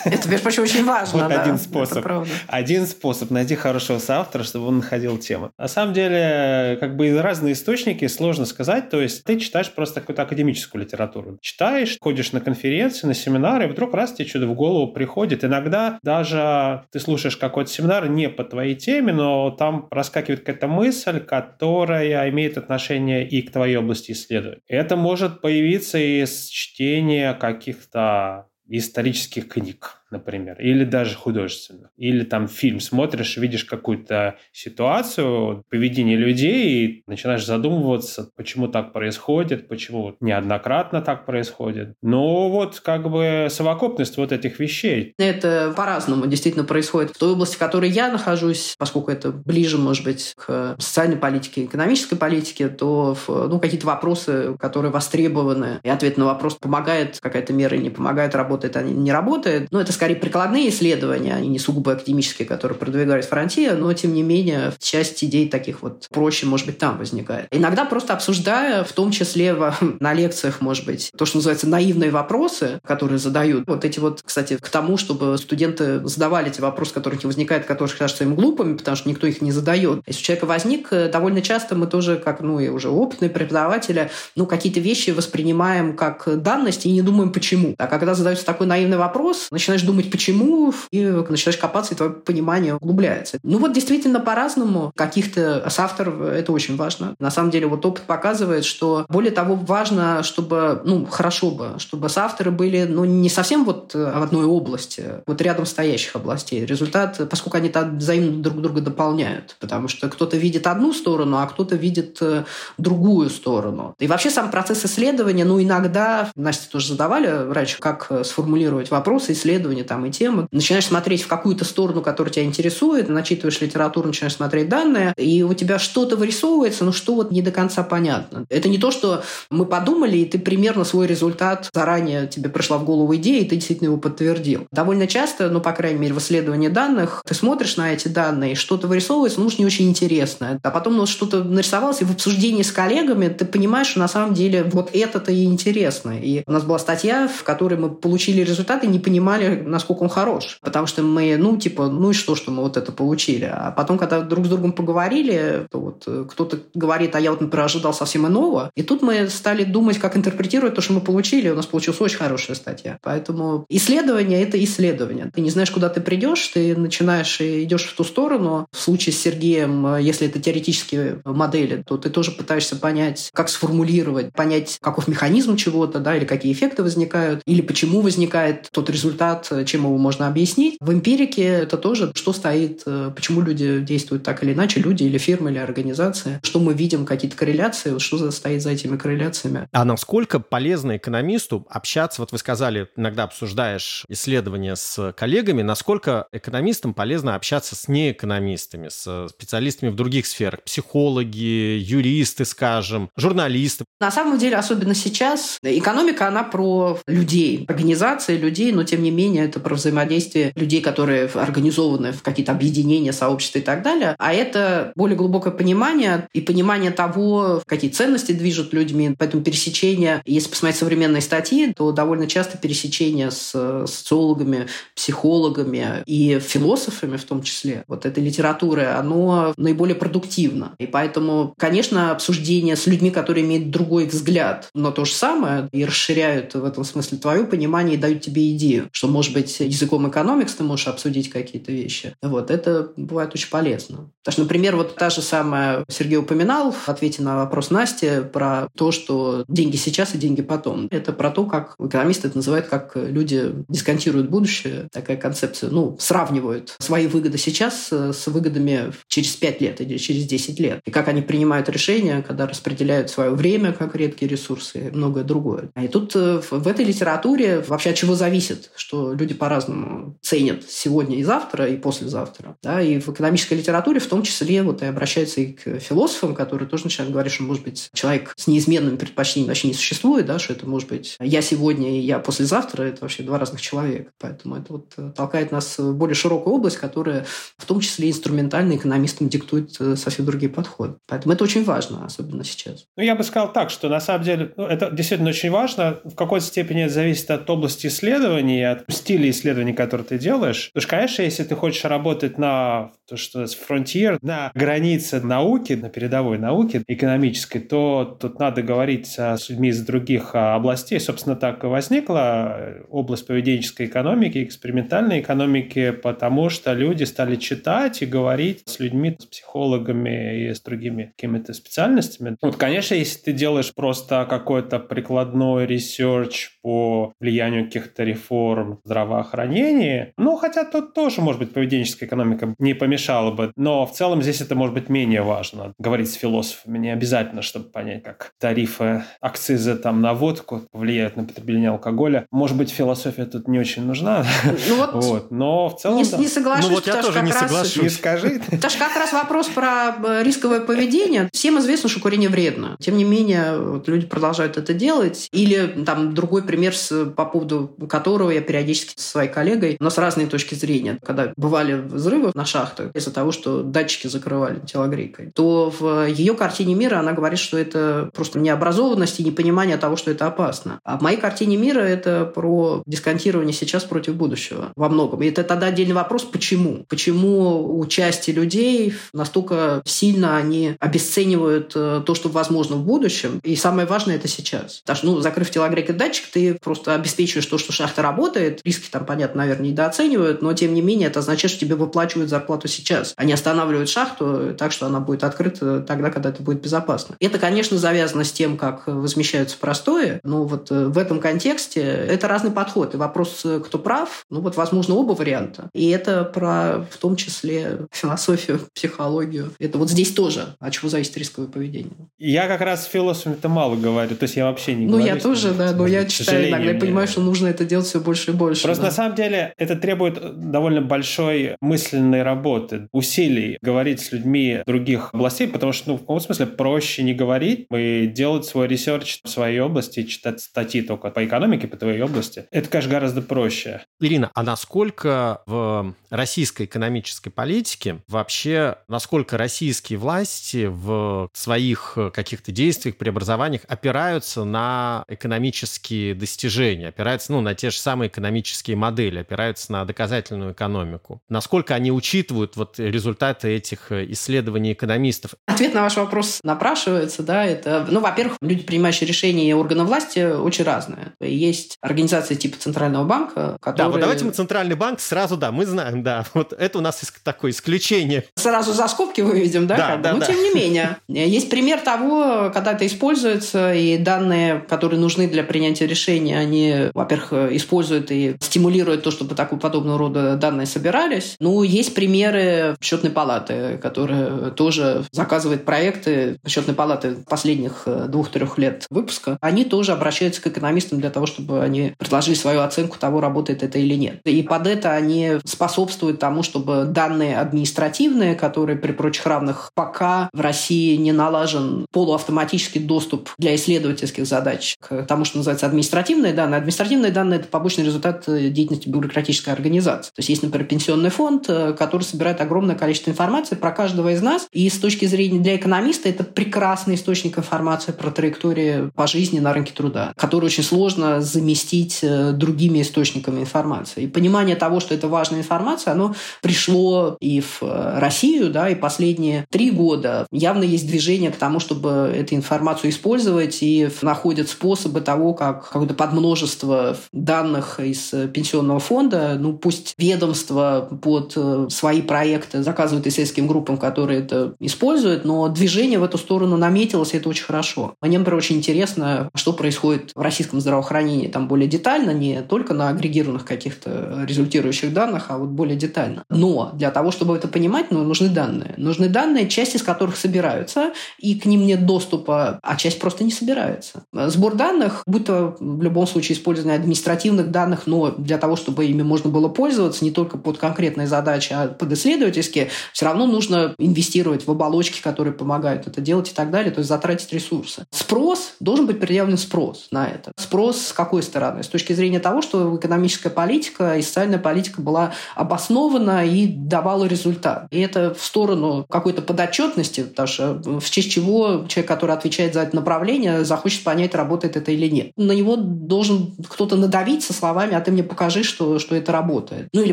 Это, 0.04 0.28
между 0.28 0.42
прочим, 0.42 0.62
очень 0.64 0.84
важно. 0.84 1.22
Вот 1.22 1.28
да, 1.30 1.42
один 1.42 1.58
способ. 1.58 2.06
Один 2.46 2.86
способ 2.86 3.30
найти 3.30 3.54
хорошего 3.54 3.98
соавтора, 3.98 4.42
чтобы 4.44 4.66
он 4.66 4.76
находил 4.78 5.16
темы. 5.16 5.50
На 5.58 5.66
самом 5.66 5.94
деле, 5.94 6.76
как 6.78 6.96
бы 6.96 7.20
разные 7.20 7.54
источники 7.54 8.06
сложно 8.06 8.44
сказать. 8.44 8.90
То 8.90 9.00
есть 9.00 9.24
ты 9.24 9.40
читаешь 9.40 9.72
просто 9.72 10.00
какую-то 10.00 10.22
академическую 10.22 10.84
литературу. 10.84 11.38
Читаешь, 11.40 11.96
ходишь 11.98 12.32
на 12.32 12.40
конференции, 12.40 13.06
на 13.06 13.14
семинары, 13.14 13.64
и 13.64 13.68
вдруг 13.68 13.94
раз 13.94 14.12
тебе 14.12 14.28
что-то 14.28 14.46
в 14.46 14.54
голову 14.54 14.92
приходит. 14.92 15.42
Иногда 15.42 15.98
даже 16.02 16.84
ты 16.92 17.00
слушаешь 17.00 17.38
какой-то 17.38 17.70
семинар 17.70 18.08
не 18.08 18.28
по 18.28 18.44
твоей 18.44 18.74
теме, 18.74 19.14
но 19.14 19.50
там 19.50 19.88
проскакивает 19.88 20.40
какая-то 20.40 20.68
мысль, 20.68 21.20
которая 21.20 22.28
имеет 22.28 22.57
отношение 22.58 23.26
и 23.26 23.42
к 23.42 23.52
твоей 23.52 23.76
области 23.76 24.12
исследовать. 24.12 24.60
Это 24.66 24.96
может 24.96 25.40
появиться 25.40 25.98
из 25.98 26.46
чтения 26.46 27.34
каких-то 27.34 28.48
исторических 28.68 29.48
книг 29.48 29.97
например, 30.10 30.56
или 30.60 30.84
даже 30.84 31.16
художественно. 31.16 31.90
Или 31.96 32.24
там 32.24 32.48
фильм 32.48 32.80
смотришь, 32.80 33.36
видишь 33.36 33.64
какую-то 33.64 34.36
ситуацию, 34.52 35.64
поведение 35.70 36.16
людей, 36.16 36.68
и 36.68 37.02
начинаешь 37.06 37.44
задумываться, 37.44 38.30
почему 38.36 38.68
так 38.68 38.92
происходит, 38.92 39.68
почему 39.68 40.16
неоднократно 40.20 41.00
так 41.00 41.26
происходит. 41.26 41.94
Но 42.02 42.48
вот 42.50 42.80
как 42.80 43.10
бы 43.10 43.48
совокупность 43.50 44.16
вот 44.16 44.32
этих 44.32 44.58
вещей. 44.58 45.14
Это 45.18 45.72
по-разному 45.76 46.26
действительно 46.26 46.64
происходит. 46.64 47.10
В 47.10 47.18
той 47.18 47.32
области, 47.32 47.56
в 47.56 47.58
которой 47.58 47.90
я 47.90 48.10
нахожусь, 48.10 48.74
поскольку 48.78 49.10
это 49.10 49.30
ближе, 49.30 49.78
может 49.78 50.04
быть, 50.04 50.34
к 50.36 50.76
социальной 50.78 51.16
политике, 51.16 51.64
экономической 51.64 52.16
политике, 52.16 52.68
то 52.68 53.16
ну, 53.28 53.58
какие-то 53.58 53.86
вопросы, 53.86 54.56
которые 54.58 54.92
востребованы, 54.92 55.80
и 55.82 55.88
ответ 55.88 56.16
на 56.16 56.26
вопрос, 56.26 56.54
помогает 56.54 57.18
какая-то 57.20 57.52
мера 57.52 57.76
или 57.76 57.84
не 57.84 57.90
помогает, 57.90 58.34
работает, 58.34 58.76
а 58.76 58.82
не 58.82 59.12
работает, 59.12 59.68
ну, 59.70 59.78
это 59.78 59.92
скорее 59.98 60.14
прикладные 60.14 60.68
исследования, 60.68 61.34
они 61.34 61.48
не 61.48 61.58
сугубо 61.58 61.94
академические, 61.94 62.46
которые 62.46 62.78
продвигают 62.78 63.26
фронтия, 63.26 63.74
но, 63.74 63.92
тем 63.94 64.14
не 64.14 64.22
менее, 64.22 64.72
часть 64.78 65.24
идей 65.24 65.48
таких 65.48 65.82
вот 65.82 66.06
проще, 66.12 66.46
может 66.46 66.66
быть, 66.66 66.78
там 66.78 66.98
возникает. 66.98 67.48
Иногда 67.50 67.84
просто 67.84 68.12
обсуждая, 68.12 68.84
в 68.84 68.92
том 68.92 69.10
числе 69.10 69.56
на 69.98 70.14
лекциях, 70.14 70.60
может 70.60 70.86
быть, 70.86 71.10
то, 71.18 71.24
что 71.26 71.38
называется 71.38 71.68
наивные 71.68 72.12
вопросы, 72.12 72.80
которые 72.86 73.18
задают. 73.18 73.66
Вот 73.66 73.84
эти 73.84 73.98
вот, 73.98 74.22
кстати, 74.24 74.56
к 74.56 74.68
тому, 74.68 74.98
чтобы 74.98 75.36
студенты 75.36 76.06
задавали 76.06 76.48
эти 76.48 76.60
вопросы, 76.60 76.94
которые 76.94 77.18
возникают, 77.24 77.66
которые 77.66 77.96
кажутся 77.96 78.22
им 78.22 78.36
глупыми, 78.36 78.76
потому 78.76 78.96
что 78.96 79.08
никто 79.08 79.26
их 79.26 79.42
не 79.42 79.50
задает. 79.50 80.04
Если 80.06 80.20
у 80.20 80.24
человека 80.24 80.46
возник, 80.46 80.92
э, 80.92 81.08
довольно 81.08 81.42
часто 81.42 81.74
мы 81.74 81.88
тоже, 81.88 82.22
как, 82.24 82.40
ну, 82.40 82.60
и 82.60 82.68
уже 82.68 82.88
опытные 82.88 83.30
преподаватели, 83.30 84.12
ну, 84.36 84.46
какие-то 84.46 84.78
вещи 84.78 85.10
воспринимаем 85.10 85.96
как 85.96 86.40
данность 86.40 86.86
и 86.86 86.92
не 86.92 87.02
думаем, 87.02 87.32
почему. 87.32 87.74
А 87.78 87.88
когда 87.88 88.14
задается 88.14 88.46
такой 88.46 88.68
наивный 88.68 88.96
вопрос, 88.96 89.48
начинаешь 89.50 89.82
думать, 89.88 90.10
почему, 90.10 90.72
и 90.90 91.02
начинаешь 91.04 91.58
копаться, 91.58 91.94
и 91.94 91.96
твое 91.96 92.12
понимание 92.12 92.76
углубляется. 92.76 93.38
Ну 93.42 93.58
вот 93.58 93.72
действительно 93.72 94.20
по-разному. 94.20 94.92
Каких-то 94.94 95.68
с 95.68 95.78
авторов 95.78 96.20
это 96.20 96.52
очень 96.52 96.76
важно. 96.76 97.14
На 97.18 97.30
самом 97.30 97.50
деле 97.50 97.66
вот 97.66 97.84
опыт 97.86 98.04
показывает, 98.04 98.64
что 98.64 99.06
более 99.08 99.32
того 99.32 99.54
важно, 99.54 100.22
чтобы, 100.22 100.82
ну, 100.84 101.06
хорошо 101.06 101.50
бы, 101.50 101.78
чтобы 101.78 102.08
соавторы 102.08 102.50
были, 102.50 102.84
ну, 102.84 103.04
не 103.04 103.30
совсем 103.30 103.64
вот 103.64 103.94
в 103.94 104.22
одной 104.22 104.44
области, 104.44 105.04
вот 105.26 105.40
рядом 105.40 105.64
стоящих 105.64 106.14
областей. 106.16 106.66
Результат, 106.66 107.20
поскольку 107.30 107.56
они 107.56 107.70
там 107.70 107.98
взаимно 107.98 108.42
друг 108.42 108.60
друга 108.60 108.80
дополняют, 108.82 109.56
потому 109.58 109.88
что 109.88 110.08
кто-то 110.08 110.36
видит 110.36 110.66
одну 110.66 110.92
сторону, 110.92 111.38
а 111.38 111.46
кто-то 111.46 111.76
видит 111.76 112.18
э, 112.20 112.44
другую 112.76 113.30
сторону. 113.30 113.94
И 113.98 114.06
вообще 114.06 114.30
сам 114.30 114.50
процесс 114.50 114.84
исследования, 114.84 115.44
ну, 115.44 115.62
иногда, 115.62 116.30
Настя 116.36 116.70
тоже 116.70 116.88
задавали 116.88 117.52
раньше, 117.52 117.78
как 117.78 118.10
сформулировать 118.24 118.90
вопросы 118.90 119.32
исследования, 119.32 119.77
там, 119.84 120.06
и 120.06 120.10
темы. 120.10 120.48
Начинаешь 120.50 120.86
смотреть 120.86 121.22
в 121.22 121.28
какую-то 121.28 121.64
сторону, 121.64 122.02
которая 122.02 122.32
тебя 122.32 122.44
интересует, 122.44 123.08
начитываешь 123.08 123.60
литературу, 123.60 124.08
начинаешь 124.08 124.34
смотреть 124.34 124.68
данные, 124.68 125.14
и 125.16 125.42
у 125.42 125.54
тебя 125.54 125.78
что-то 125.78 126.16
вырисовывается, 126.16 126.84
но 126.84 126.92
что 126.92 127.14
вот 127.14 127.30
не 127.30 127.42
до 127.42 127.50
конца 127.50 127.82
понятно. 127.82 128.46
Это 128.48 128.68
не 128.68 128.78
то, 128.78 128.90
что 128.90 129.22
мы 129.50 129.66
подумали, 129.66 130.18
и 130.18 130.24
ты 130.24 130.38
примерно 130.38 130.84
свой 130.84 131.06
результат 131.06 131.68
заранее 131.72 132.26
тебе 132.26 132.50
пришла 132.50 132.78
в 132.78 132.84
голову 132.84 133.14
идея, 133.16 133.42
и 133.42 133.44
ты 133.44 133.56
действительно 133.56 133.88
его 133.88 133.98
подтвердил. 133.98 134.66
Довольно 134.72 135.06
часто, 135.06 135.48
ну, 135.50 135.60
по 135.60 135.72
крайней 135.72 135.98
мере, 135.98 136.14
в 136.14 136.18
исследовании 136.18 136.68
данных, 136.68 137.22
ты 137.26 137.34
смотришь 137.34 137.76
на 137.76 137.92
эти 137.92 138.08
данные, 138.08 138.54
что-то 138.54 138.86
вырисовывается, 138.86 139.40
ну, 139.40 139.46
уж 139.46 139.58
не 139.58 139.66
очень 139.66 139.88
интересно. 139.88 140.58
А 140.62 140.70
потом 140.70 140.96
ну, 140.96 141.06
что-то 141.06 141.44
нарисовалось, 141.44 142.02
и 142.02 142.04
в 142.04 142.12
обсуждении 142.12 142.62
с 142.62 142.72
коллегами 142.72 143.28
ты 143.28 143.44
понимаешь, 143.44 143.88
что 143.88 144.00
на 144.00 144.08
самом 144.08 144.34
деле 144.34 144.64
вот 144.64 144.90
это-то 144.92 145.32
и 145.32 145.44
интересно. 145.44 146.18
И 146.20 146.42
у 146.46 146.52
нас 146.52 146.64
была 146.64 146.78
статья, 146.78 147.28
в 147.28 147.42
которой 147.42 147.78
мы 147.78 147.90
получили 147.90 148.42
результаты, 148.42 148.86
не 148.86 148.98
понимали, 148.98 149.62
насколько 149.68 150.02
он 150.02 150.08
хорош. 150.08 150.58
Потому 150.62 150.86
что 150.86 151.02
мы, 151.02 151.36
ну, 151.36 151.56
типа, 151.56 151.88
ну 151.88 152.10
и 152.10 152.14
что, 152.14 152.34
что 152.34 152.50
мы 152.50 152.62
вот 152.62 152.76
это 152.76 152.92
получили. 152.92 153.50
А 153.52 153.70
потом, 153.70 153.98
когда 153.98 154.20
друг 154.20 154.46
с 154.46 154.48
другом 154.48 154.72
поговорили, 154.72 155.66
то 155.70 155.80
вот 155.80 156.04
э, 156.06 156.26
кто-то 156.28 156.58
говорит, 156.74 157.14
а 157.14 157.20
я 157.20 157.30
вот, 157.30 157.40
например, 157.40 157.64
ожидал 157.64 157.94
совсем 157.94 158.26
иного. 158.26 158.70
И 158.74 158.82
тут 158.82 159.02
мы 159.02 159.28
стали 159.28 159.64
думать, 159.64 159.98
как 159.98 160.16
интерпретировать 160.16 160.74
то, 160.74 160.80
что 160.80 160.92
мы 160.92 161.00
получили. 161.00 161.50
У 161.50 161.54
нас 161.54 161.66
получилась 161.66 162.00
очень 162.00 162.18
хорошая 162.18 162.56
статья. 162.56 162.98
Поэтому 163.02 163.64
исследование– 163.68 164.42
это 164.42 164.62
исследование. 164.62 165.30
Ты 165.34 165.40
не 165.40 165.50
знаешь, 165.50 165.70
куда 165.70 165.88
ты 165.88 166.00
придешь, 166.00 166.46
ты 166.48 166.76
начинаешь 166.76 167.40
и 167.40 167.64
идешь 167.64 167.84
в 167.84 167.94
ту 167.94 168.04
сторону. 168.04 168.66
В 168.72 168.80
случае 168.80 169.12
с 169.12 169.18
Сергеем, 169.18 169.86
э, 169.86 170.02
если 170.02 170.26
это 170.28 170.40
теоретические 170.40 171.20
модели, 171.24 171.82
то 171.86 171.96
ты 171.96 172.10
тоже 172.10 172.32
пытаешься 172.32 172.76
понять, 172.76 173.30
как 173.34 173.48
сформулировать, 173.48 174.32
понять, 174.32 174.78
каков 174.80 175.08
механизм 175.08 175.56
чего-то, 175.56 175.98
да, 175.98 176.16
или 176.16 176.24
какие 176.24 176.52
эффекты 176.52 176.82
возникают, 176.82 177.42
или 177.46 177.60
почему 177.60 178.00
возникает 178.00 178.68
тот 178.72 178.90
результат, 178.90 179.48
чем 179.64 179.82
его 179.82 179.96
можно 179.98 180.26
объяснить. 180.26 180.76
В 180.80 180.92
эмпирике 180.92 181.42
это 181.42 181.76
тоже, 181.76 182.12
что 182.14 182.32
стоит, 182.32 182.82
э, 182.86 183.10
почему 183.14 183.40
люди 183.40 183.80
действуют 183.80 184.22
так 184.22 184.42
или 184.42 184.52
иначе, 184.52 184.80
люди 184.80 185.04
или 185.04 185.18
фирмы, 185.18 185.50
или 185.50 185.58
организации, 185.58 186.40
что 186.42 186.60
мы 186.60 186.74
видим, 186.74 187.04
какие-то 187.04 187.36
корреляции, 187.36 187.98
что 187.98 188.30
стоит 188.30 188.62
за 188.62 188.70
этими 188.70 188.96
корреляциями. 188.96 189.68
А 189.72 189.84
насколько 189.84 190.40
полезно 190.40 190.96
экономисту 190.96 191.66
общаться, 191.68 192.22
вот 192.22 192.32
вы 192.32 192.38
сказали, 192.38 192.88
иногда 192.96 193.24
обсуждаешь 193.24 194.04
исследования 194.08 194.76
с 194.76 195.12
коллегами, 195.16 195.62
насколько 195.62 196.26
экономистам 196.32 196.94
полезно 196.94 197.34
общаться 197.34 197.74
с 197.74 197.88
неэкономистами, 197.88 198.88
с 198.88 199.28
специалистами 199.28 199.90
в 199.90 199.94
других 199.94 200.26
сферах, 200.26 200.62
психологи, 200.62 201.78
юристы, 201.78 202.44
скажем, 202.44 203.10
журналисты? 203.16 203.84
На 204.00 204.10
самом 204.10 204.38
деле, 204.38 204.56
особенно 204.56 204.94
сейчас, 204.94 205.58
экономика, 205.62 206.28
она 206.28 206.42
про 206.44 206.98
людей, 207.06 207.64
организации 207.68 208.36
людей, 208.36 208.72
но 208.72 208.84
тем 208.84 209.02
не 209.02 209.10
менее 209.10 209.47
это 209.48 209.60
про 209.60 209.74
взаимодействие 209.74 210.52
людей, 210.54 210.80
которые 210.80 211.26
организованы 211.26 212.12
в 212.12 212.22
какие-то 212.22 212.52
объединения, 212.52 213.12
сообщества 213.12 213.58
и 213.58 213.62
так 213.62 213.82
далее. 213.82 214.14
А 214.18 214.32
это 214.32 214.92
более 214.94 215.16
глубокое 215.16 215.52
понимание 215.52 216.28
и 216.32 216.40
понимание 216.40 216.90
того, 216.90 217.62
какие 217.66 217.90
ценности 217.90 218.32
движут 218.32 218.72
людьми. 218.72 219.14
Поэтому 219.18 219.42
пересечение, 219.42 220.22
если 220.24 220.50
посмотреть 220.50 220.78
современные 220.78 221.22
статьи, 221.22 221.72
то 221.74 221.92
довольно 221.92 222.26
часто 222.26 222.58
пересечение 222.58 223.30
с 223.30 223.50
социологами, 223.86 224.66
психологами 224.94 226.02
и 226.06 226.38
философами 226.38 227.16
в 227.16 227.24
том 227.24 227.42
числе, 227.42 227.84
вот 227.88 228.06
этой 228.06 228.22
литературы, 228.22 228.84
оно 228.86 229.54
наиболее 229.56 229.94
продуктивно. 229.94 230.74
И 230.78 230.86
поэтому, 230.86 231.54
конечно, 231.58 232.12
обсуждение 232.12 232.76
с 232.76 232.86
людьми, 232.86 233.10
которые 233.10 233.44
имеют 233.44 233.70
другой 233.70 234.06
взгляд 234.06 234.68
на 234.74 234.90
то 234.90 235.04
же 235.04 235.12
самое 235.12 235.68
и 235.72 235.84
расширяют 235.84 236.54
в 236.54 236.64
этом 236.64 236.84
смысле 236.84 237.18
твое 237.18 237.44
понимание 237.44 237.96
и 237.96 238.00
дают 238.00 238.20
тебе 238.20 238.52
идею, 238.54 238.88
что, 238.92 239.08
может 239.08 239.32
быть, 239.32 239.37
быть, 239.38 239.60
языком 239.60 240.08
экономикс 240.08 240.54
ты 240.54 240.64
можешь 240.64 240.88
обсудить 240.88 241.30
какие-то 241.30 241.72
вещи. 241.72 242.14
Вот, 242.22 242.50
это 242.50 242.92
бывает 242.96 243.34
очень 243.34 243.50
полезно. 243.50 244.10
Потому 244.22 244.32
что, 244.32 244.42
например, 244.42 244.76
вот 244.76 244.96
та 244.96 245.10
же 245.10 245.22
самая 245.22 245.84
Сергей 245.88 246.18
упоминал 246.18 246.72
в 246.72 246.88
ответе 246.88 247.22
на 247.22 247.36
вопрос 247.36 247.70
Насти 247.70 248.22
про 248.32 248.68
то, 248.76 248.92
что 248.92 249.44
деньги 249.48 249.76
сейчас 249.76 250.14
и 250.14 250.18
деньги 250.18 250.42
потом. 250.42 250.88
Это 250.90 251.12
про 251.12 251.30
то, 251.30 251.44
как 251.44 251.74
экономисты 251.78 252.28
это 252.28 252.36
называют, 252.36 252.66
как 252.66 252.92
люди 252.94 253.52
дисконтируют 253.68 254.28
будущее. 254.28 254.88
Такая 254.92 255.16
концепция. 255.16 255.70
Ну, 255.70 255.96
сравнивают 256.00 256.74
свои 256.78 257.06
выгоды 257.06 257.38
сейчас 257.38 257.92
с 257.92 258.26
выгодами 258.26 258.92
через 259.08 259.36
5 259.36 259.60
лет 259.60 259.80
или 259.80 259.96
через 259.98 260.24
10 260.24 260.60
лет. 260.60 260.80
И 260.84 260.90
как 260.90 261.08
они 261.08 261.22
принимают 261.22 261.68
решения, 261.68 262.22
когда 262.26 262.46
распределяют 262.46 263.10
свое 263.10 263.30
время 263.30 263.72
как 263.72 263.94
редкие 263.94 264.28
ресурсы 264.28 264.88
и 264.88 264.90
многое 264.90 265.24
другое. 265.24 265.70
И 265.80 265.88
тут 265.88 266.14
э, 266.16 266.40
в 266.50 266.66
этой 266.66 266.84
литературе 266.84 267.64
вообще 267.66 267.90
от 267.90 267.96
чего 267.96 268.14
зависит, 268.14 268.70
что 268.76 269.12
люди 269.12 269.27
по-разному 269.34 270.18
ценят 270.22 270.64
сегодня 270.68 271.18
и 271.18 271.22
завтра, 271.22 271.66
и 271.66 271.76
послезавтра. 271.76 272.56
Да? 272.62 272.80
И 272.80 272.98
в 272.98 273.08
экономической 273.08 273.54
литературе 273.54 274.00
в 274.00 274.06
том 274.06 274.22
числе 274.22 274.62
вот 274.62 274.82
и 274.82 274.86
обращаются 274.86 275.40
и 275.40 275.52
к 275.52 275.78
философам, 275.78 276.34
которые 276.34 276.68
тоже 276.68 276.84
начинают 276.84 277.12
говорить, 277.12 277.32
что, 277.32 277.44
может 277.44 277.64
быть, 277.64 277.90
человек 277.92 278.32
с 278.36 278.46
неизменными 278.46 278.96
предпочтениями 278.96 279.48
вообще 279.48 279.68
не 279.68 279.74
существует, 279.74 280.26
да, 280.26 280.38
что 280.38 280.52
это 280.52 280.66
может 280.66 280.88
быть 280.88 281.16
я 281.20 281.42
сегодня 281.42 281.90
и 281.90 282.00
я 282.00 282.18
послезавтра, 282.18 282.84
это 282.84 283.02
вообще 283.02 283.22
два 283.22 283.38
разных 283.38 283.60
человека. 283.60 284.10
Поэтому 284.18 284.56
это 284.56 284.72
вот 284.72 284.92
э, 284.96 285.12
толкает 285.14 285.52
нас 285.52 285.78
в 285.78 285.94
более 285.94 286.14
широкую 286.14 286.54
область, 286.54 286.78
которая 286.78 287.26
в 287.56 287.66
том 287.66 287.80
числе 287.80 288.08
инструментально 288.08 288.76
экономистам 288.76 289.28
диктует 289.28 289.76
э, 289.80 289.96
совсем 289.96 290.24
другие 290.24 290.50
подходы. 290.50 290.94
Поэтому 291.06 291.34
это 291.34 291.44
очень 291.44 291.64
важно, 291.64 292.04
особенно 292.04 292.44
сейчас. 292.44 292.86
Ну, 292.96 293.02
я 293.02 293.14
бы 293.14 293.24
сказал 293.24 293.52
так, 293.52 293.70
что 293.70 293.88
на 293.88 294.00
самом 294.00 294.24
деле 294.24 294.52
ну, 294.56 294.64
это 294.64 294.90
действительно 294.90 295.30
очень 295.30 295.50
важно. 295.50 296.00
В 296.04 296.14
какой-то 296.14 296.46
степени 296.46 296.84
это 296.84 296.94
зависит 296.94 297.30
от 297.30 297.48
области 297.50 297.86
исследований, 297.86 298.62
от 298.62 298.84
стиля 299.08 299.30
исследований, 299.30 299.72
которые 299.72 300.06
ты 300.06 300.18
делаешь. 300.18 300.68
Потому 300.74 300.82
что, 300.82 300.90
конечно, 300.90 301.22
если 301.22 301.42
ты 301.42 301.54
хочешь 301.54 301.82
работать 301.86 302.36
на 302.36 302.90
то, 303.08 303.16
что 303.16 303.46
фронтир, 303.46 304.18
на 304.20 304.52
границе 304.54 305.22
науки, 305.22 305.72
на 305.72 305.88
передовой 305.88 306.36
науке 306.36 306.82
экономической, 306.86 307.60
то 307.60 308.18
тут 308.20 308.38
надо 308.38 308.60
говорить 308.60 309.06
с 309.06 309.48
людьми 309.48 309.70
из 309.70 309.80
других 309.80 310.34
а, 310.34 310.56
областей. 310.56 311.00
Собственно, 311.00 311.36
так 311.36 311.64
и 311.64 311.68
возникла 311.68 312.56
э, 312.58 312.82
область 312.90 313.26
поведенческой 313.26 313.86
экономики, 313.86 314.44
экспериментальной 314.44 315.20
экономики, 315.20 315.92
потому 315.92 316.50
что 316.50 316.74
люди 316.74 317.04
стали 317.04 317.36
читать 317.36 318.02
и 318.02 318.06
говорить 318.06 318.64
с 318.66 318.78
людьми, 318.78 319.16
с 319.18 319.24
психологами 319.24 320.48
и 320.50 320.54
с 320.54 320.60
другими 320.60 321.14
какими-то 321.16 321.54
специальностями. 321.54 322.36
Вот, 322.42 322.56
конечно, 322.56 322.94
если 322.94 323.20
ты 323.20 323.32
делаешь 323.32 323.72
просто 323.74 324.26
какой-то 324.28 324.78
прикладной 324.78 325.64
research 325.64 326.50
по 326.60 327.14
влиянию 327.20 327.64
каких-то 327.64 328.04
реформ 328.04 328.80
здравоохранении, 329.04 330.12
ну, 330.16 330.36
хотя 330.36 330.64
тут 330.64 330.94
тоже, 330.94 331.20
может 331.20 331.40
быть, 331.40 331.52
поведенческая 331.52 332.08
экономика 332.08 332.54
не 332.58 332.74
помешала 332.74 333.30
бы, 333.30 333.52
но 333.56 333.86
в 333.86 333.92
целом 333.92 334.22
здесь 334.22 334.40
это 334.40 334.54
может 334.54 334.74
быть 334.74 334.88
менее 334.88 335.22
важно. 335.22 335.72
Говорить 335.78 336.10
с 336.10 336.14
философами 336.14 336.78
не 336.78 336.90
обязательно, 336.90 337.42
чтобы 337.42 337.66
понять, 337.66 338.02
как 338.02 338.32
тарифы, 338.38 339.04
акцизы 339.20 339.76
там 339.76 340.00
на 340.00 340.14
водку 340.14 340.62
повлияют 340.72 341.16
на 341.16 341.24
потребление 341.24 341.70
алкоголя. 341.70 342.26
Может 342.30 342.56
быть, 342.56 342.70
философия 342.70 343.24
тут 343.24 343.48
не 343.48 343.58
очень 343.58 343.84
нужна, 343.84 344.24
ну, 344.68 344.76
вот, 344.76 344.90
вот. 345.04 345.30
но 345.30 345.68
в 345.68 345.76
целом... 345.76 345.98
Не, 345.98 346.04
да. 346.04 346.18
не 346.18 346.28
соглашусь, 346.28 346.68
ну, 346.68 346.74
вот 346.74 346.86
я 346.86 347.02
тоже 347.02 347.22
не 347.22 347.32
раз... 347.32 347.40
соглашусь. 347.40 347.82
Не 347.82 347.88
скажи. 347.88 348.40
Потому 348.50 348.70
что 348.70 348.78
как 348.78 348.96
раз 348.96 349.12
вопрос 349.12 349.48
про 349.48 349.94
э, 350.04 350.22
рисковое 350.22 350.60
поведение. 350.60 351.28
Всем 351.32 351.58
известно, 351.58 351.88
что 351.88 352.00
курение 352.00 352.28
вредно. 352.28 352.76
Тем 352.80 352.96
не 352.96 353.04
менее, 353.04 353.58
вот 353.58 353.88
люди 353.88 354.06
продолжают 354.06 354.56
это 354.56 354.74
делать. 354.74 355.28
Или 355.32 355.84
там 355.84 356.14
другой 356.14 356.42
пример, 356.42 356.74
с, 356.74 357.06
по 357.06 357.24
поводу 357.24 357.74
которого 357.88 358.30
я 358.30 358.40
периодически 358.40 358.87
со 358.96 359.10
своей 359.10 359.30
коллегой, 359.30 359.76
у 359.80 359.84
нас 359.84 359.98
разные 359.98 360.26
точки 360.26 360.54
зрения. 360.54 360.98
Когда 361.04 361.32
бывали 361.36 361.74
взрывы 361.74 362.32
на 362.34 362.44
шахтах 362.44 362.94
из-за 362.94 363.12
того, 363.12 363.32
что 363.32 363.62
датчики 363.62 364.06
закрывали 364.06 364.60
телогрейкой, 364.60 365.30
то 365.34 365.72
в 365.78 366.06
ее 366.06 366.34
картине 366.34 366.74
мира 366.74 366.98
она 366.98 367.12
говорит, 367.12 367.38
что 367.38 367.58
это 367.58 368.10
просто 368.14 368.38
необразованность 368.38 369.20
и 369.20 369.24
непонимание 369.24 369.76
того, 369.76 369.96
что 369.96 370.10
это 370.10 370.26
опасно. 370.26 370.80
А 370.84 370.98
в 370.98 371.02
моей 371.02 371.18
картине 371.18 371.56
мира 371.56 371.80
это 371.80 372.24
про 372.24 372.82
дисконтирование 372.86 373.52
сейчас 373.52 373.84
против 373.84 374.14
будущего 374.14 374.72
во 374.76 374.88
многом. 374.88 375.22
И 375.22 375.28
это 375.28 375.44
тогда 375.44 375.66
отдельный 375.66 375.94
вопрос, 375.94 376.24
почему? 376.24 376.84
Почему 376.88 377.78
у 377.78 377.86
части 377.86 378.30
людей 378.30 378.94
настолько 379.12 379.82
сильно 379.84 380.36
они 380.36 380.76
обесценивают 380.78 381.72
э, 381.74 382.02
то, 382.04 382.14
что 382.14 382.28
возможно 382.28 382.76
в 382.76 382.84
будущем, 382.84 383.40
и 383.42 383.56
самое 383.56 383.86
важное 383.86 384.16
это 384.16 384.28
сейчас. 384.28 384.80
Потому 384.80 384.96
что, 384.96 385.06
ну, 385.06 385.20
закрыв 385.20 385.50
телогрейкой 385.50 385.94
датчик, 385.94 386.26
ты 386.32 386.54
просто 386.54 386.94
обеспечиваешь 386.94 387.46
то, 387.46 387.58
что 387.58 387.72
шахта 387.72 388.02
работает, 388.02 388.60
риски 388.78 388.90
там, 388.90 389.04
понятно, 389.04 389.42
наверное, 389.42 389.70
недооценивают, 389.70 390.42
но 390.42 390.52
тем 390.52 390.74
не 390.74 390.82
менее 390.82 391.08
это 391.08 391.20
означает, 391.20 391.50
что 391.50 391.60
тебе 391.60 391.74
выплачивают 391.74 392.30
зарплату 392.30 392.68
сейчас. 392.68 393.12
Они 393.16 393.32
останавливают 393.32 393.88
шахту 393.88 394.54
так, 394.56 394.72
что 394.72 394.86
она 394.86 395.00
будет 395.00 395.24
открыта 395.24 395.80
тогда, 395.80 396.10
когда 396.10 396.30
это 396.30 396.42
будет 396.42 396.60
безопасно. 396.60 397.16
Это, 397.20 397.38
конечно, 397.38 397.78
завязано 397.78 398.24
с 398.24 398.32
тем, 398.32 398.56
как 398.56 398.86
возмещаются 398.86 399.56
простое, 399.58 400.20
но 400.22 400.44
вот 400.44 400.70
э, 400.70 400.86
в 400.86 400.98
этом 400.98 401.20
контексте 401.20 401.80
это 401.80 402.28
разный 402.28 402.50
подход. 402.50 402.94
И 402.94 402.96
вопрос, 402.96 403.42
э, 403.44 403.60
кто 403.60 403.78
прав, 403.78 404.24
ну 404.30 404.40
вот, 404.40 404.56
возможно, 404.56 404.94
оба 404.94 405.12
варианта. 405.12 405.68
И 405.74 405.88
это 405.90 406.24
про, 406.24 406.86
в 406.90 406.96
том 406.98 407.16
числе, 407.16 407.86
философию, 407.90 408.60
психологию. 408.74 409.52
Это 409.58 409.78
вот 409.78 409.90
здесь 409.90 410.12
тоже, 410.12 410.56
от 410.60 410.72
чего 410.72 410.88
зависит 410.88 411.16
рисковое 411.16 411.48
поведение. 411.48 411.92
Я 412.18 412.48
как 412.48 412.60
раз 412.60 412.84
с 412.84 412.86
философами 412.86 413.34
это 413.34 413.48
мало 413.48 413.76
говорю, 413.76 414.14
то 414.16 414.24
есть 414.24 414.36
я 414.36 414.46
вообще 414.46 414.74
не 414.74 414.86
ну, 414.86 414.92
говорю. 414.92 415.08
Ну, 415.08 415.14
я 415.14 415.20
тоже, 415.20 415.52
да, 415.52 415.72
но 415.72 415.86
я 415.86 416.04
читаю 416.06 416.48
иногда 416.48 416.72
и 416.72 416.78
понимаю, 416.78 417.08
что 417.08 417.20
нужно 417.20 417.48
это 417.48 417.64
делать 417.64 417.86
все 417.86 418.00
больше 418.00 418.30
и 418.30 418.34
больше. 418.34 418.67
Просто 418.68 418.82
да. 418.82 418.88
на 418.88 418.94
самом 418.94 419.14
деле 419.14 419.52
это 419.56 419.76
требует 419.76 420.50
довольно 420.50 420.80
большой 420.82 421.56
мысленной 421.60 422.22
работы, 422.22 422.88
усилий 422.92 423.58
говорить 423.62 424.00
с 424.00 424.12
людьми 424.12 424.62
других 424.66 425.10
областей, 425.12 425.48
потому 425.48 425.72
что, 425.72 425.90
ну, 425.90 425.96
в 425.96 426.00
каком 426.00 426.20
смысле 426.20 426.46
проще 426.46 427.02
не 427.02 427.14
говорить 427.14 427.66
и 427.74 428.06
делать 428.06 428.44
свой 428.44 428.68
research 428.68 429.20
в 429.24 429.28
своей 429.28 429.60
области, 429.60 430.02
читать 430.04 430.40
статьи 430.40 430.82
только 430.82 431.10
по 431.10 431.24
экономике, 431.24 431.66
по 431.66 431.76
твоей 431.76 432.02
области. 432.02 432.46
Это, 432.50 432.68
конечно, 432.68 432.90
гораздо 432.90 433.22
проще. 433.22 433.82
Ирина, 434.00 434.30
а 434.34 434.42
насколько 434.42 435.42
в 435.46 435.94
российской 436.10 436.64
экономической 436.64 437.30
политике 437.30 437.98
вообще, 438.08 438.76
насколько 438.88 439.36
российские 439.36 439.98
власти 439.98 440.66
в 440.66 441.28
своих 441.32 441.98
каких-то 442.12 442.52
действиях, 442.52 442.96
преобразованиях 442.96 443.62
опираются 443.68 444.44
на 444.44 445.04
экономические 445.08 446.14
достижения, 446.14 446.88
опираются 446.88 447.32
ну, 447.32 447.40
на 447.40 447.54
те 447.54 447.70
же 447.70 447.78
самые 447.78 448.08
экономические 448.08 448.57
модели, 448.66 449.18
опираются 449.18 449.72
на 449.72 449.84
доказательную 449.84 450.52
экономику? 450.52 451.22
Насколько 451.28 451.74
они 451.74 451.92
учитывают 451.92 452.56
вот 452.56 452.78
результаты 452.78 453.48
этих 453.48 453.92
исследований 453.92 454.72
экономистов? 454.72 455.32
Ответ 455.46 455.74
на 455.74 455.82
ваш 455.82 455.96
вопрос 455.96 456.40
напрашивается, 456.42 457.22
да, 457.22 457.44
это, 457.44 457.86
ну, 457.90 458.00
во-первых, 458.00 458.36
люди, 458.40 458.62
принимающие 458.62 459.06
решения 459.08 459.54
органы 459.54 459.84
власти, 459.84 460.20
очень 460.20 460.64
разные. 460.64 461.12
Есть 461.20 461.76
организации 461.80 462.34
типа 462.34 462.58
Центрального 462.58 463.04
банка, 463.04 463.56
которые... 463.60 463.86
Да, 463.86 463.88
вот 463.88 464.00
давайте 464.00 464.24
мы 464.24 464.32
Центральный 464.32 464.76
банк 464.76 465.00
сразу, 465.00 465.36
да, 465.36 465.52
мы 465.52 465.66
знаем, 465.66 466.02
да, 466.02 466.24
вот 466.34 466.52
это 466.52 466.78
у 466.78 466.80
нас 466.80 467.00
такое 467.22 467.50
исключение. 467.50 468.24
Сразу 468.36 468.72
за 468.72 468.88
скобки 468.88 469.20
выведем, 469.20 469.66
да? 469.66 469.76
Да, 469.76 469.96
да, 469.96 470.12
Но 470.12 470.20
да. 470.20 470.26
тем 470.26 470.42
не 470.42 470.54
менее. 470.54 470.98
Есть 471.08 471.50
пример 471.50 471.80
того, 471.80 472.50
когда 472.52 472.72
это 472.72 472.86
используется, 472.86 473.74
и 473.74 473.98
данные, 473.98 474.60
которые 474.60 475.00
нужны 475.00 475.28
для 475.28 475.42
принятия 475.42 475.86
решения, 475.86 476.38
они, 476.38 476.90
во-первых, 476.94 477.32
используют 477.52 478.10
и 478.10 478.36
стимулируют 478.48 479.02
то, 479.02 479.10
чтобы 479.10 479.34
такого 479.34 479.58
подобного 479.58 479.98
рода 479.98 480.36
данные 480.36 480.66
собирались. 480.66 481.36
Ну, 481.38 481.62
есть 481.62 481.94
примеры 481.94 482.76
счетной 482.80 483.10
палаты, 483.10 483.78
которая 483.80 484.50
тоже 484.50 485.04
заказывает 485.12 485.64
проекты 485.64 486.38
счетной 486.46 486.74
палаты 486.74 487.16
последних 487.28 487.86
двух-трех 488.08 488.58
лет 488.58 488.86
выпуска. 488.90 489.38
Они 489.40 489.64
тоже 489.64 489.92
обращаются 489.92 490.42
к 490.42 490.46
экономистам 490.46 491.00
для 491.00 491.10
того, 491.10 491.26
чтобы 491.26 491.62
они 491.62 491.94
предложили 491.98 492.34
свою 492.34 492.60
оценку 492.60 492.98
того, 492.98 493.20
работает 493.20 493.62
это 493.62 493.78
или 493.78 493.94
нет. 493.94 494.20
И 494.24 494.42
под 494.42 494.66
это 494.66 494.92
они 494.92 495.32
способствуют 495.44 496.18
тому, 496.18 496.42
чтобы 496.42 496.84
данные 496.84 497.38
административные, 497.38 498.34
которые 498.34 498.78
при 498.78 498.92
прочих 498.92 499.26
равных 499.26 499.70
пока 499.74 500.30
в 500.32 500.40
России 500.40 500.96
не 500.96 501.12
налажен 501.12 501.86
полуавтоматический 501.92 502.80
доступ 502.80 503.30
для 503.38 503.54
исследовательских 503.54 504.26
задач 504.26 504.76
к 504.80 505.02
тому, 505.04 505.24
что 505.24 505.38
называется 505.38 505.66
административные 505.66 506.32
данные. 506.32 506.58
Административные 506.58 507.12
данные– 507.12 507.38
это 507.40 507.48
побочный 507.48 507.84
результат 507.84 508.28
деятельности 508.50 508.88
бюрократической 508.88 509.50
организации. 509.50 510.10
То 510.10 510.20
есть 510.20 510.28
есть, 510.28 510.42
например, 510.42 510.66
пенсионный 510.66 511.10
фонд, 511.10 511.46
который 511.46 512.02
собирает 512.02 512.40
огромное 512.40 512.76
количество 512.76 513.10
информации 513.10 513.54
про 513.54 513.70
каждого 513.72 514.12
из 514.12 514.22
нас. 514.22 514.48
И 514.52 514.68
с 514.68 514.78
точки 514.78 515.06
зрения 515.06 515.40
для 515.40 515.56
экономиста 515.56 516.08
это 516.08 516.24
прекрасный 516.24 516.94
источник 516.94 517.38
информации 517.38 517.92
про 517.92 518.10
траектории 518.10 518.90
по 518.94 519.06
жизни 519.06 519.38
на 519.40 519.52
рынке 519.52 519.72
труда, 519.72 520.12
который 520.16 520.46
очень 520.46 520.62
сложно 520.62 521.20
заместить 521.20 522.00
э, 522.02 522.32
другими 522.32 522.82
источниками 522.82 523.40
информации. 523.40 524.04
И 524.04 524.06
понимание 524.06 524.56
того, 524.56 524.80
что 524.80 524.94
это 524.94 525.08
важная 525.08 525.40
информация, 525.40 525.92
оно 525.92 526.14
пришло 526.42 527.16
и 527.20 527.40
в 527.40 527.62
э, 527.62 527.98
Россию, 527.98 528.50
да, 528.50 528.68
и 528.68 528.74
последние 528.74 529.46
три 529.50 529.70
года 529.70 530.26
явно 530.30 530.62
есть 530.64 530.86
движение 530.86 531.30
к 531.30 531.36
тому, 531.36 531.60
чтобы 531.60 532.12
эту 532.14 532.34
информацию 532.34 532.90
использовать, 532.90 533.62
и 533.62 533.88
находят 534.02 534.48
способы 534.48 535.00
того, 535.00 535.34
как 535.34 535.70
какое-то 535.70 535.94
подмножество 535.94 536.96
данных 537.12 537.80
из 537.80 538.12
пенсионного 538.26 538.80
фонда. 538.80 539.36
Ну, 539.38 539.52
пусть 539.52 539.94
ведомство 539.98 540.88
под 541.02 541.34
э, 541.36 541.68
свои 541.70 542.02
проекты 542.02 542.62
заказывает 542.62 543.06
исследовательским 543.06 543.46
группам, 543.46 543.78
которые 543.78 544.20
это 544.20 544.54
используют, 544.58 545.24
но 545.24 545.48
движение 545.48 545.98
в 545.98 546.04
эту 546.04 546.18
сторону 546.18 546.56
наметилось, 546.56 547.14
и 547.14 547.18
это 547.18 547.28
очень 547.28 547.44
хорошо. 547.44 547.94
Мне, 548.00 548.18
например, 548.18 548.38
очень 548.38 548.56
интересно, 548.56 549.30
что 549.34 549.52
происходит 549.52 550.12
в 550.14 550.20
российском 550.20 550.60
здравоохранении 550.60 551.28
там 551.28 551.48
более 551.48 551.68
детально, 551.68 552.10
не 552.10 552.42
только 552.42 552.74
на 552.74 552.88
агрегированных 552.88 553.44
каких-то 553.44 554.24
результирующих 554.26 554.92
данных, 554.92 555.26
а 555.28 555.38
вот 555.38 555.50
более 555.50 555.76
детально. 555.76 556.24
Но 556.30 556.70
для 556.74 556.90
того, 556.90 557.10
чтобы 557.10 557.36
это 557.36 557.48
понимать, 557.48 557.90
ну, 557.90 558.02
нужны 558.02 558.28
данные. 558.28 558.74
Нужны 558.76 559.08
данные, 559.08 559.48
часть 559.48 559.74
из 559.74 559.82
которых 559.82 560.16
собираются, 560.16 560.92
и 561.18 561.38
к 561.38 561.44
ним 561.46 561.66
нет 561.66 561.86
доступа, 561.86 562.58
а 562.62 562.76
часть 562.76 562.98
просто 562.98 563.24
не 563.24 563.30
собирается. 563.30 564.02
Сбор 564.12 564.54
данных, 564.54 565.02
будь 565.06 565.26
то 565.26 565.56
в 565.60 565.82
любом 565.82 566.06
случае 566.06 566.36
использование 566.36 566.78
административных 566.78 567.50
данных, 567.50 567.86
но 567.86 568.07
для 568.16 568.38
того, 568.38 568.56
чтобы 568.56 568.86
ими 568.86 569.02
можно 569.02 569.30
было 569.30 569.48
пользоваться 569.48 570.04
не 570.04 570.10
только 570.10 570.38
под 570.38 570.58
конкретные 570.58 571.06
задачи, 571.06 571.52
а 571.52 571.68
под 571.68 571.92
исследовательские, 571.92 572.70
все 572.92 573.06
равно 573.06 573.26
нужно 573.26 573.74
инвестировать 573.78 574.46
в 574.46 574.50
оболочки, 574.50 575.00
которые 575.02 575.32
помогают 575.32 575.86
это 575.86 576.00
делать 576.00 576.30
и 576.30 576.34
так 576.34 576.50
далее, 576.50 576.70
то 576.70 576.78
есть 576.78 576.88
затратить 576.88 577.32
ресурсы. 577.32 577.86
Спрос, 577.90 578.54
должен 578.60 578.86
быть 578.86 579.00
предъявлен 579.00 579.38
спрос 579.38 579.88
на 579.90 580.06
это. 580.06 580.32
Спрос 580.36 580.86
с 580.86 580.92
какой 580.92 581.22
стороны? 581.22 581.62
С 581.62 581.68
точки 581.68 581.92
зрения 581.92 582.20
того, 582.20 582.42
что 582.42 582.76
экономическая 582.76 583.30
политика 583.30 583.96
и 583.96 584.02
социальная 584.02 584.38
политика 584.38 584.80
была 584.80 585.12
обоснована 585.34 586.26
и 586.26 586.46
давала 586.46 587.04
результат. 587.04 587.66
И 587.70 587.80
это 587.80 588.14
в 588.14 588.24
сторону 588.24 588.86
какой-то 588.88 589.22
подотчетности, 589.22 590.02
потому 590.02 590.28
что 590.28 590.54
в 590.80 590.90
честь 590.90 591.10
чего 591.10 591.64
человек, 591.68 591.88
который 591.88 592.14
отвечает 592.14 592.54
за 592.54 592.60
это 592.60 592.76
направление, 592.76 593.44
захочет 593.44 593.84
понять, 593.84 594.14
работает 594.14 594.56
это 594.56 594.72
или 594.72 594.88
нет. 594.88 595.12
На 595.16 595.32
него 595.32 595.56
должен 595.56 596.34
кто-то 596.48 596.76
надавить 596.76 597.22
со 597.22 597.32
словами 597.32 597.74
«а 597.74 597.80
ты 597.80 597.90
мне 597.98 598.08
покажи, 598.08 598.42
что, 598.42 598.78
что 598.78 598.94
это 598.94 599.12
работает». 599.12 599.68
Ну 599.72 599.82
или 599.82 599.92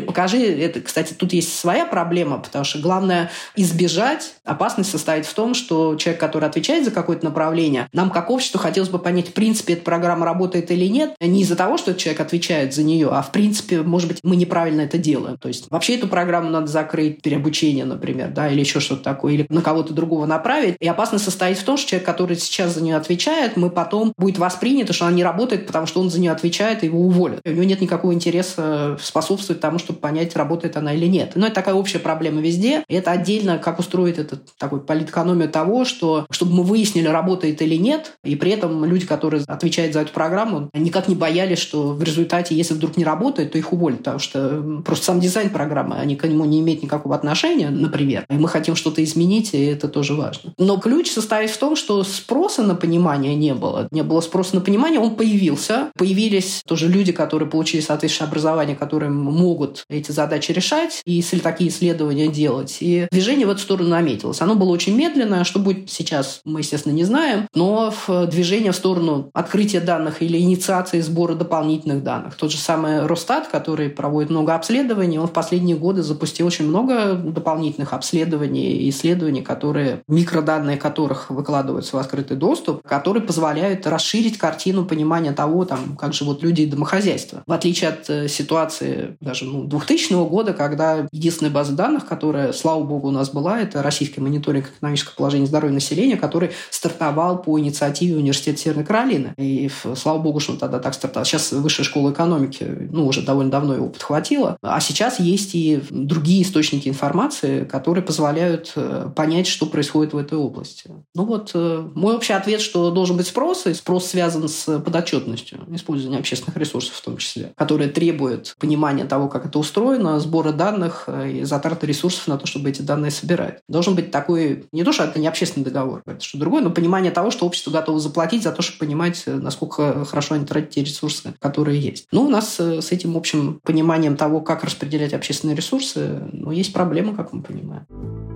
покажи, 0.00 0.38
это, 0.38 0.80
кстати, 0.80 1.12
тут 1.12 1.32
есть 1.32 1.58
своя 1.58 1.86
проблема, 1.86 2.38
потому 2.38 2.64
что 2.64 2.78
главное 2.78 3.30
избежать, 3.56 4.34
опасность 4.44 4.90
состоит 4.90 5.26
в 5.26 5.34
том, 5.34 5.54
что 5.54 5.96
человек, 5.96 6.20
который 6.20 6.48
отвечает 6.48 6.84
за 6.84 6.90
какое-то 6.90 7.24
направление, 7.24 7.88
нам 7.92 8.10
как 8.10 8.30
обществу 8.30 8.58
хотелось 8.58 8.90
бы 8.90 8.98
понять, 8.98 9.28
в 9.28 9.32
принципе, 9.32 9.74
эта 9.74 9.82
программа 9.82 10.24
работает 10.24 10.70
или 10.70 10.86
нет, 10.86 11.14
не 11.20 11.42
из-за 11.42 11.56
того, 11.56 11.78
что 11.78 11.94
человек 11.94 12.20
отвечает 12.20 12.74
за 12.74 12.82
нее, 12.82 13.08
а 13.10 13.22
в 13.22 13.32
принципе, 13.32 13.82
может 13.82 14.08
быть, 14.08 14.20
мы 14.22 14.36
неправильно 14.36 14.82
это 14.82 14.98
делаем. 14.98 15.38
То 15.38 15.48
есть 15.48 15.66
вообще 15.70 15.96
эту 15.96 16.08
программу 16.08 16.50
надо 16.50 16.66
закрыть, 16.66 17.22
переобучение, 17.22 17.84
например, 17.84 18.30
да, 18.30 18.48
или 18.48 18.60
еще 18.60 18.80
что-то 18.80 19.02
такое, 19.02 19.34
или 19.34 19.46
на 19.48 19.62
кого-то 19.62 19.92
другого 19.92 20.26
направить. 20.26 20.76
И 20.80 20.88
опасность 20.88 21.24
состоит 21.24 21.58
в 21.58 21.64
том, 21.64 21.76
что 21.76 21.90
человек, 21.90 22.06
который 22.06 22.36
сейчас 22.36 22.74
за 22.74 22.82
нее 22.82 22.96
отвечает, 22.96 23.56
мы 23.56 23.70
потом 23.70 24.12
будет 24.16 24.38
воспринято, 24.38 24.92
что 24.92 25.06
она 25.06 25.16
не 25.16 25.24
работает, 25.24 25.66
потому 25.66 25.86
что 25.86 26.00
он 26.00 26.10
за 26.10 26.20
нее 26.20 26.32
отвечает, 26.32 26.82
и 26.82 26.86
его 26.86 27.00
уволят. 27.00 27.40
И 27.44 27.50
у 27.50 27.52
него 27.52 27.64
нет 27.64 27.80
никакого 27.80 27.95
интереса 28.04 28.96
способствовать 29.00 29.60
тому, 29.60 29.78
чтобы 29.78 29.98
понять, 29.98 30.36
работает 30.36 30.76
она 30.76 30.94
или 30.94 31.06
нет. 31.06 31.32
Но 31.34 31.46
это 31.46 31.54
такая 31.54 31.74
общая 31.74 31.98
проблема 31.98 32.40
везде. 32.40 32.84
Это 32.88 33.10
отдельно, 33.10 33.58
как 33.58 33.78
устроить 33.78 34.18
этот 34.18 34.56
такой 34.58 34.80
политэкономию 34.80 35.48
того, 35.48 35.84
что 35.84 36.26
чтобы 36.30 36.52
мы 36.52 36.62
выяснили, 36.62 37.08
работает 37.08 37.62
или 37.62 37.76
нет, 37.76 38.16
и 38.24 38.36
при 38.36 38.52
этом 38.52 38.84
люди, 38.84 39.06
которые 39.06 39.42
отвечают 39.46 39.92
за 39.92 40.00
эту 40.00 40.12
программу, 40.12 40.70
никак 40.74 41.08
не 41.08 41.14
боялись, 41.14 41.58
что 41.58 41.92
в 41.92 42.02
результате, 42.02 42.54
если 42.54 42.74
вдруг 42.74 42.96
не 42.96 43.04
работает, 43.04 43.52
то 43.52 43.58
их 43.58 43.72
уволят, 43.72 43.98
потому 43.98 44.18
что 44.18 44.82
просто 44.84 45.06
сам 45.06 45.20
дизайн 45.20 45.50
программы, 45.50 45.96
они 45.96 46.16
к 46.16 46.26
нему 46.26 46.44
не 46.44 46.60
имеют 46.60 46.82
никакого 46.82 47.14
отношения, 47.14 47.70
например. 47.70 48.24
И 48.28 48.34
мы 48.34 48.48
хотим 48.48 48.76
что-то 48.76 49.02
изменить, 49.02 49.54
и 49.54 49.64
это 49.64 49.88
тоже 49.88 50.14
важно. 50.14 50.52
Но 50.58 50.78
ключ 50.78 51.10
состоит 51.10 51.50
в 51.50 51.58
том, 51.58 51.76
что 51.76 52.02
спроса 52.04 52.62
на 52.62 52.74
понимание 52.74 53.34
не 53.34 53.54
было. 53.54 53.88
Не 53.90 54.02
было 54.02 54.20
спроса 54.20 54.54
на 54.54 54.60
понимание, 54.60 55.00
он 55.00 55.16
появился. 55.16 55.90
Появились 55.96 56.62
тоже 56.66 56.88
люди, 56.88 57.12
которые 57.12 57.48
получили 57.48 57.80
соответствующее 57.86 58.28
образование, 58.28 58.76
которые 58.76 59.10
могут 59.10 59.84
эти 59.88 60.12
задачи 60.12 60.52
решать 60.52 61.02
и 61.04 61.22
такие 61.42 61.70
исследования 61.70 62.28
делать. 62.28 62.78
И 62.80 63.06
движение 63.10 63.46
в 63.46 63.50
эту 63.50 63.60
сторону 63.60 63.88
наметилось. 63.90 64.40
Оно 64.40 64.54
было 64.54 64.70
очень 64.70 64.96
медленное. 64.96 65.44
Что 65.44 65.58
будет 65.58 65.90
сейчас, 65.90 66.40
мы, 66.44 66.60
естественно, 66.60 66.92
не 66.92 67.04
знаем. 67.04 67.48
Но 67.54 67.92
движение 68.30 68.72
в 68.72 68.76
сторону 68.76 69.30
открытия 69.32 69.80
данных 69.80 70.22
или 70.22 70.38
инициации 70.38 71.00
сбора 71.00 71.34
дополнительных 71.34 72.02
данных. 72.02 72.34
Тот 72.34 72.50
же 72.50 72.58
самый 72.58 73.06
Росстат, 73.06 73.48
который 73.48 73.88
проводит 73.90 74.30
много 74.30 74.54
обследований, 74.54 75.18
он 75.18 75.28
в 75.28 75.32
последние 75.32 75.76
годы 75.76 76.02
запустил 76.02 76.46
очень 76.46 76.66
много 76.66 77.14
дополнительных 77.14 77.92
обследований 77.92 78.76
и 78.76 78.90
исследований, 78.90 79.42
которые, 79.42 80.02
микроданные 80.08 80.76
которых 80.76 81.30
выкладываются 81.30 81.96
в 81.96 82.00
открытый 82.00 82.36
доступ, 82.36 82.82
которые 82.86 83.22
позволяют 83.22 83.86
расширить 83.86 84.38
картину 84.38 84.84
понимания 84.84 85.32
того, 85.32 85.64
там, 85.64 85.96
как 85.96 86.14
живут 86.14 86.42
люди 86.42 86.62
и 86.62 86.66
домохозяйства. 86.66 87.42
В 87.46 87.52
отличие 87.52 87.75
от 87.84 88.08
э, 88.08 88.28
ситуации 88.28 89.16
даже 89.20 89.44
ну, 89.44 89.64
2000 89.64 90.28
года, 90.28 90.52
когда 90.52 91.06
единственная 91.12 91.52
база 91.52 91.72
данных, 91.72 92.06
которая, 92.06 92.52
слава 92.52 92.82
богу, 92.82 93.08
у 93.08 93.10
нас 93.10 93.30
была, 93.30 93.60
это 93.60 93.82
российский 93.82 94.20
мониторинг 94.20 94.70
экономического 94.76 95.14
положения 95.14 95.46
здоровья 95.46 95.74
населения, 95.74 96.16
который 96.16 96.50
стартовал 96.70 97.42
по 97.42 97.58
инициативе 97.58 98.16
Университета 98.16 98.58
Северной 98.58 98.84
Каролины. 98.84 99.34
И 99.36 99.70
слава 99.94 100.18
богу, 100.18 100.40
что 100.40 100.52
он 100.52 100.58
тогда 100.58 100.78
так 100.78 100.94
стартовал. 100.94 101.24
Сейчас 101.24 101.52
Высшая 101.52 101.84
школа 101.84 102.12
экономики, 102.12 102.88
ну, 102.90 103.06
уже 103.06 103.22
довольно 103.22 103.50
давно 103.50 103.74
его 103.74 103.88
подхватила. 103.88 104.56
А 104.62 104.80
сейчас 104.80 105.20
есть 105.20 105.54
и 105.54 105.80
другие 105.90 106.42
источники 106.42 106.88
информации, 106.88 107.64
которые 107.64 108.04
позволяют 108.04 108.72
э, 108.76 109.10
понять, 109.14 109.46
что 109.46 109.66
происходит 109.66 110.12
в 110.12 110.16
этой 110.16 110.38
области. 110.38 110.90
Ну 111.14 111.24
вот, 111.24 111.50
э, 111.54 111.88
мой 111.94 112.14
общий 112.14 112.32
ответ, 112.32 112.60
что 112.60 112.90
должен 112.90 113.16
быть 113.16 113.26
спрос, 113.26 113.66
и 113.66 113.74
спрос 113.74 114.06
связан 114.06 114.48
с 114.48 114.80
подотчетностью, 114.80 115.60
использованием 115.72 116.20
общественных 116.20 116.56
ресурсов 116.56 116.94
в 116.94 117.02
том 117.02 117.16
числе, 117.16 117.52
которые 117.66 117.90
требуют 117.90 118.54
понимания 118.60 119.04
того, 119.04 119.26
как 119.26 119.44
это 119.44 119.58
устроено, 119.58 120.20
сбора 120.20 120.52
данных 120.52 121.04
э, 121.08 121.30
и 121.30 121.42
затраты 121.42 121.84
ресурсов 121.84 122.28
на 122.28 122.38
то, 122.38 122.46
чтобы 122.46 122.70
эти 122.70 122.80
данные 122.80 123.10
собирать. 123.10 123.58
Должен 123.68 123.96
быть 123.96 124.12
такой, 124.12 124.66
не 124.70 124.84
то, 124.84 124.92
что 124.92 125.02
это 125.02 125.18
не 125.18 125.26
общественный 125.26 125.64
договор, 125.64 126.02
это 126.06 126.22
что 126.22 126.38
другое, 126.38 126.62
но 126.62 126.70
понимание 126.70 127.10
того, 127.10 127.32
что 127.32 127.44
общество 127.44 127.72
готово 127.72 127.98
заплатить 127.98 128.44
за 128.44 128.52
то, 128.52 128.62
чтобы 128.62 128.78
понимать, 128.78 129.24
насколько 129.26 130.04
хорошо 130.04 130.36
они 130.36 130.46
тратят 130.46 130.70
те 130.70 130.84
ресурсы, 130.84 131.34
которые 131.40 131.80
есть. 131.80 132.06
Ну, 132.12 132.22
у 132.22 132.30
нас 132.30 132.60
с 132.60 132.92
этим 132.92 133.16
общим 133.16 133.58
пониманием 133.64 134.16
того, 134.16 134.40
как 134.40 134.62
распределять 134.62 135.12
общественные 135.12 135.56
ресурсы, 135.56 136.20
ну, 136.32 136.52
есть 136.52 136.72
проблемы, 136.72 137.16
как 137.16 137.32
мы 137.32 137.42
понимаем. 137.42 138.35